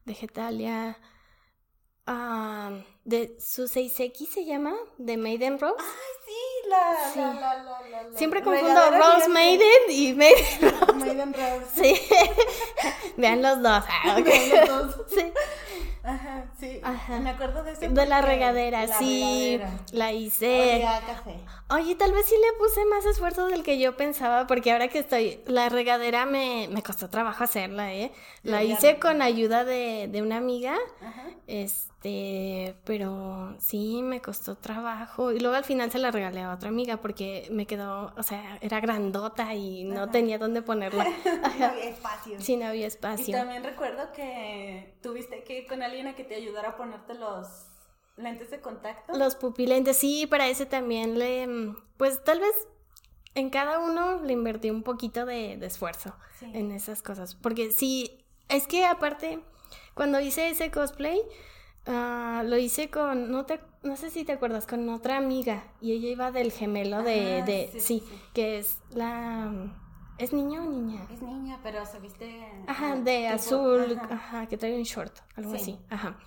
de 0.05 0.13
Getalia. 0.13 0.97
De 3.05 3.35
Suseiseki 3.39 4.25
se 4.25 4.45
llama, 4.45 4.73
de 4.97 5.17
Maiden 5.17 5.59
Rose. 5.59 5.75
Ay, 5.79 5.85
sí, 6.25 6.69
la, 6.69 7.11
sí. 7.13 7.19
La, 7.19 7.63
la, 7.63 8.17
Siempre 8.17 8.43
confundo 8.43 8.91
Rose 8.91 9.29
Maiden 9.29 9.89
y 9.89 10.13
Maiden 10.13 10.45
Rose. 10.61 10.93
Maiden 10.93 11.33
Rose. 11.33 11.65
Sí. 11.75 12.01
Vean 13.17 13.41
los 13.41 13.61
dos. 13.61 13.83
Ah, 13.87 14.19
Vean 14.23 14.67
los 14.67 14.97
dos. 14.97 15.05
sí. 15.09 15.31
Ajá, 16.03 16.45
sí. 16.59 16.81
Me 17.21 17.31
acuerdo 17.31 17.63
de 17.63 17.73
ese. 17.73 17.89
De 17.89 18.05
la 18.05 18.21
regadera, 18.21 18.87
sí. 18.99 19.59
La 19.91 20.11
hice. 20.13 20.85
café. 21.05 21.39
Oye, 21.69 21.95
tal 21.95 22.11
vez 22.13 22.25
sí 22.25 22.35
le 22.35 22.57
puse 22.57 22.85
más 22.85 23.05
esfuerzo 23.05 23.47
del 23.47 23.63
que 23.63 23.79
yo 23.79 23.97
pensaba, 23.97 24.47
porque 24.47 24.71
ahora 24.71 24.87
que 24.87 24.99
estoy. 24.99 25.41
La 25.45 25.69
regadera 25.69 26.25
me, 26.25 26.67
me 26.71 26.83
costó 26.83 27.09
trabajo 27.09 27.43
hacerla, 27.43 27.93
¿eh? 27.93 28.11
La 28.43 28.63
hice 28.63 28.97
con 28.99 29.21
ayuda 29.21 29.65
de, 29.65 30.07
de 30.09 30.21
una 30.21 30.37
amiga. 30.37 30.77
Ajá. 31.01 31.25
Este. 31.47 31.89
Pero 32.01 33.55
sí, 33.59 34.01
me 34.01 34.21
costó 34.21 34.55
trabajo. 34.55 35.31
Y 35.31 35.39
luego 35.39 35.55
al 35.55 35.65
final 35.65 35.91
se 35.91 35.99
la 35.99 36.11
regalé 36.11 36.41
a 36.41 36.53
otra 36.53 36.69
amiga, 36.69 36.97
porque 36.97 37.47
me 37.51 37.65
quedó. 37.65 38.13
O 38.17 38.23
sea, 38.23 38.57
era 38.61 38.79
grandota 38.79 39.53
y 39.53 39.83
no 39.83 40.09
tenía 40.09 40.37
dónde 40.37 40.61
ponerla. 40.61 41.05
no 41.59 41.65
había 41.65 41.89
espacio. 41.89 42.39
Sí, 42.39 42.55
no 42.55 42.65
había 42.65 42.87
espacio. 42.87 43.29
Y 43.29 43.31
también 43.31 43.63
recuerdo 43.63 44.11
que 44.13 44.97
tuviste 45.01 45.43
que 45.43 45.59
ir 45.59 45.67
con 45.67 45.83
alguien 45.83 46.07
a 46.07 46.15
que 46.15 46.23
te 46.23 46.35
ayudara 46.35 46.69
a 46.69 46.77
ponerte 46.77 47.13
los 47.15 47.47
lentes 48.19 48.51
de 48.51 48.59
contacto. 48.59 49.17
Los 49.17 49.35
pupilentes, 49.35 49.97
sí, 49.97 50.27
para 50.27 50.47
ese 50.47 50.65
también 50.65 51.17
le, 51.17 51.73
pues 51.97 52.23
tal 52.23 52.39
vez 52.39 52.53
en 53.35 53.49
cada 53.49 53.79
uno 53.79 54.21
le 54.21 54.33
invertí 54.33 54.69
un 54.69 54.83
poquito 54.83 55.25
de, 55.25 55.53
esfuerzo 55.65 56.15
en 56.41 56.71
esas 56.71 57.01
cosas, 57.01 57.35
porque 57.35 57.71
sí, 57.71 58.25
es 58.47 58.67
que 58.67 58.85
aparte, 58.85 59.39
cuando 59.93 60.19
hice 60.19 60.49
ese 60.49 60.71
cosplay, 60.71 61.21
ah, 61.85 62.43
lo 62.45 62.57
hice 62.57 62.89
con, 62.89 63.31
no 63.31 63.45
te, 63.45 63.59
no 63.83 63.95
sé 63.95 64.09
si 64.09 64.25
te 64.25 64.33
acuerdas, 64.33 64.67
con 64.67 64.87
otra 64.89 65.17
amiga, 65.17 65.63
y 65.81 65.93
ella 65.93 66.09
iba 66.09 66.31
del 66.31 66.51
gemelo 66.51 67.03
de, 67.03 67.43
de 67.43 67.79
sí, 67.79 68.03
que 68.33 68.59
es 68.59 68.79
la... 68.91 69.75
¿Es 70.17 70.33
niño 70.33 70.63
o 70.63 70.69
niña? 70.69 71.07
Es 71.13 71.21
niña, 71.21 71.59
pero 71.63 71.85
se 71.85 71.99
viste... 71.99 72.45
Ajá, 72.67 72.97
de 72.97 73.29
azul, 73.29 73.97
ajá. 74.09 74.47
que 74.47 74.57
trae 74.57 74.75
un 74.75 74.83
short, 74.83 75.17
algo 75.35 75.53
así, 75.53 75.79
ajá. 75.89 76.17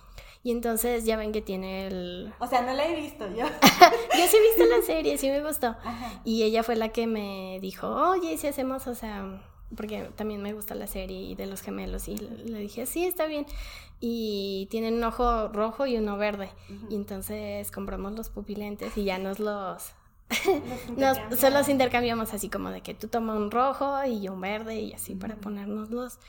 Y 0.43 0.51
entonces 0.51 1.05
ya 1.05 1.15
ven 1.15 1.31
que 1.31 1.41
tiene 1.41 1.87
el... 1.87 2.33
O 2.39 2.47
sea, 2.47 2.61
no 2.63 2.73
la 2.73 2.85
he 2.85 2.99
visto 2.99 3.25
yo. 3.29 3.45
yo 4.17 4.27
sí 4.27 4.37
he 4.37 4.41
visto 4.41 4.65
la 4.65 4.81
serie, 4.85 5.17
sí 5.17 5.29
me 5.29 5.41
gustó. 5.41 5.75
Y 6.25 6.43
ella 6.43 6.63
fue 6.63 6.75
la 6.75 6.89
que 6.89 7.07
me 7.07 7.59
dijo, 7.61 7.87
oye, 7.87 8.37
si 8.37 8.47
hacemos, 8.47 8.87
o 8.87 8.95
sea, 8.95 9.41
porque 9.75 10.09
también 10.15 10.41
me 10.41 10.51
gusta 10.51 10.75
la 10.75 10.87
serie 10.87 11.21
y 11.21 11.35
de 11.35 11.45
los 11.45 11.61
gemelos. 11.61 12.09
Y 12.09 12.17
le, 12.17 12.59
dije, 12.59 12.85
sí, 12.85 13.05
está 13.05 13.25
bien. 13.25 13.45
Y 14.05 14.67
tienen 14.69 14.95
un 14.95 15.03
ojo 15.05 15.47
rojo 15.47 15.85
y 15.85 15.95
uno 15.95 16.17
verde. 16.17 16.49
Y 16.89 16.95
entonces 16.95 17.71
compramos 17.71 18.11
los 18.11 18.27
pupilentes 18.27 18.97
y 18.97 19.05
ya 19.05 19.17
nos 19.17 19.39
los... 19.39 19.93
nos, 20.97 21.17
los 21.41 21.69
intercambiamos 21.69 22.33
así 22.33 22.49
como 22.49 22.69
de 22.69 22.81
que 22.81 22.93
tú 22.93 23.07
tomas 23.07 23.37
un 23.37 23.49
rojo 23.49 24.03
y 24.03 24.19
yo 24.19 24.33
un 24.33 24.41
verde 24.41 24.75
y 24.75 24.91
así 24.91 25.15
para 25.15 25.37
ponernos 25.37 25.89
los... 25.89 26.19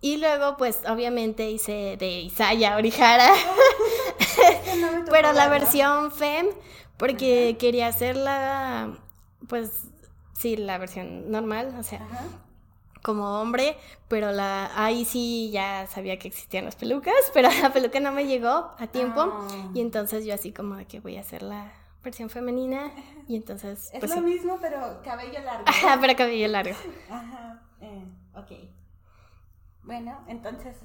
Y 0.00 0.16
luego, 0.16 0.56
pues, 0.56 0.80
obviamente 0.88 1.48
hice 1.48 1.96
de 2.00 2.20
Isaya 2.20 2.76
Orihara. 2.76 3.30
Pero 5.12 5.32
la 5.32 5.48
versión 5.48 6.10
FEM, 6.10 6.48
porque 6.96 7.56
quería 7.60 7.86
hacerla, 7.86 8.98
pues, 9.46 9.84
sí, 10.32 10.56
la 10.56 10.78
versión 10.78 11.30
normal, 11.30 11.76
o 11.78 11.84
sea, 11.84 12.04
como 13.02 13.40
hombre, 13.40 13.76
pero 14.08 14.32
la 14.32 14.70
ahí 14.74 15.04
sí 15.04 15.50
ya 15.52 15.86
sabía 15.86 16.18
que 16.18 16.28
existían 16.28 16.64
las 16.64 16.76
pelucas, 16.76 17.14
pero 17.34 17.48
la 17.62 17.72
peluca 17.72 18.00
no 18.00 18.12
me 18.12 18.26
llegó 18.26 18.74
a 18.78 18.86
tiempo. 18.86 19.20
Ah. 19.20 19.70
Y 19.74 19.80
entonces 19.80 20.24
yo 20.24 20.34
así 20.34 20.52
como 20.52 20.76
de 20.76 20.86
que 20.86 21.00
voy 21.00 21.16
a 21.16 21.20
hacerla 21.20 21.72
versión 22.02 22.30
femenina 22.30 22.90
y 23.28 23.36
entonces... 23.36 23.90
Es 23.92 24.00
pues 24.00 24.10
lo 24.10 24.16
sí. 24.16 24.22
mismo, 24.22 24.58
pero 24.60 25.00
cabello 25.02 25.40
largo. 25.40 25.64
Ajá, 25.66 25.98
pero 26.00 26.16
cabello 26.16 26.48
largo. 26.48 26.74
Ajá, 27.10 27.62
eh, 27.80 28.04
ok. 28.34 28.52
Bueno, 29.82 30.24
entonces 30.28 30.76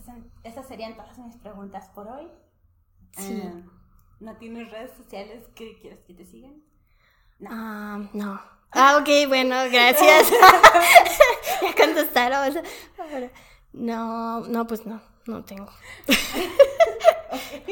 esas- 0.43 0.67
serían 0.67 0.95
todas 0.95 1.17
mis 1.19 1.35
preguntas 1.37 1.89
por 1.89 2.07
hoy. 2.07 2.27
Sí. 3.11 3.41
Ah, 3.45 3.61
¿No 4.19 4.37
tienes 4.37 4.71
redes 4.71 4.91
sociales 4.95 5.47
que 5.55 5.77
quieras 5.79 5.99
que 6.07 6.13
te 6.13 6.25
sigan? 6.25 6.63
No. 7.39 7.49
Ah, 7.51 7.99
no. 8.13 8.41
Ah, 8.71 8.97
ok, 8.99 9.27
bueno, 9.27 9.55
gracias. 9.71 10.31
Ya 11.61 11.75
contestaron. 11.85 12.57
Ahora, 12.97 13.31
No, 13.73 14.41
no, 14.41 14.67
pues 14.67 14.85
no, 14.85 15.01
no 15.27 15.43
tengo. 15.43 15.65
ok, 17.31 17.69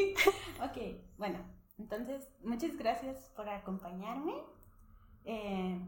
ok, 0.62 0.78
bueno, 1.16 1.38
entonces 1.78 2.28
muchas 2.42 2.76
gracias 2.76 3.30
por 3.36 3.48
acompañarme. 3.48 4.34
Eh, 5.24 5.78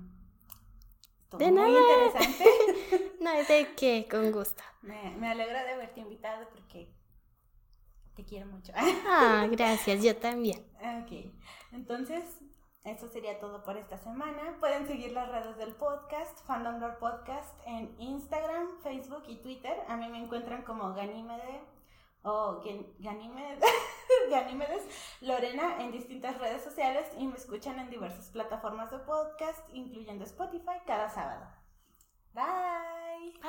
De 1.39 1.51
muy 1.51 1.55
nada. 1.55 1.69
interesante. 1.69 2.45
No, 3.21 3.33
de 3.33 3.75
qué, 3.77 4.07
con 4.09 4.31
gusto. 4.31 4.63
me, 4.83 5.11
me 5.17 5.29
alegra 5.29 5.65
de 5.65 5.73
haberte 5.73 6.01
invitado 6.01 6.49
porque 6.51 6.95
te 8.15 8.25
quiero 8.25 8.47
mucho. 8.47 8.73
Ah, 8.77 9.47
gracias, 9.51 10.03
yo 10.03 10.17
también. 10.17 10.65
ok, 11.03 11.33
entonces 11.73 12.23
eso 12.87 13.09
sería 13.09 13.39
todo 13.41 13.63
por 13.65 13.77
esta 13.77 13.99
semana. 13.99 14.57
Pueden 14.61 14.87
seguir 14.87 15.13
las 15.13 15.29
redes 15.29 15.57
del 15.59 15.75
podcast, 15.75 16.39
Fandom 16.47 16.79
Lore 16.81 16.97
Podcast, 16.99 17.55
en 17.67 17.95
Instagram, 18.01 18.79
Facebook 18.83 19.25
y 19.27 19.37
Twitter. 19.43 19.77
A 19.89 19.97
mí 19.97 20.09
me 20.09 20.19
encuentran 20.19 20.63
como 20.63 20.95
Ganímede 20.95 21.61
o 22.23 22.61
Gan- 22.63 22.87
Ganímedes, 24.31 24.85
Lorena 25.21 25.81
en 25.83 25.93
distintas 25.93 26.39
redes 26.39 26.63
sociales 26.63 27.07
y 27.19 27.27
me 27.27 27.37
escuchan 27.37 27.79
en 27.79 27.91
diversas 27.91 28.31
plataformas 28.31 28.91
de 28.91 28.99
podcast, 28.99 29.61
incluyendo 29.73 30.25
Spotify, 30.25 30.81
cada 30.87 31.09
sábado. 31.11 31.47
Bye. 32.33 33.41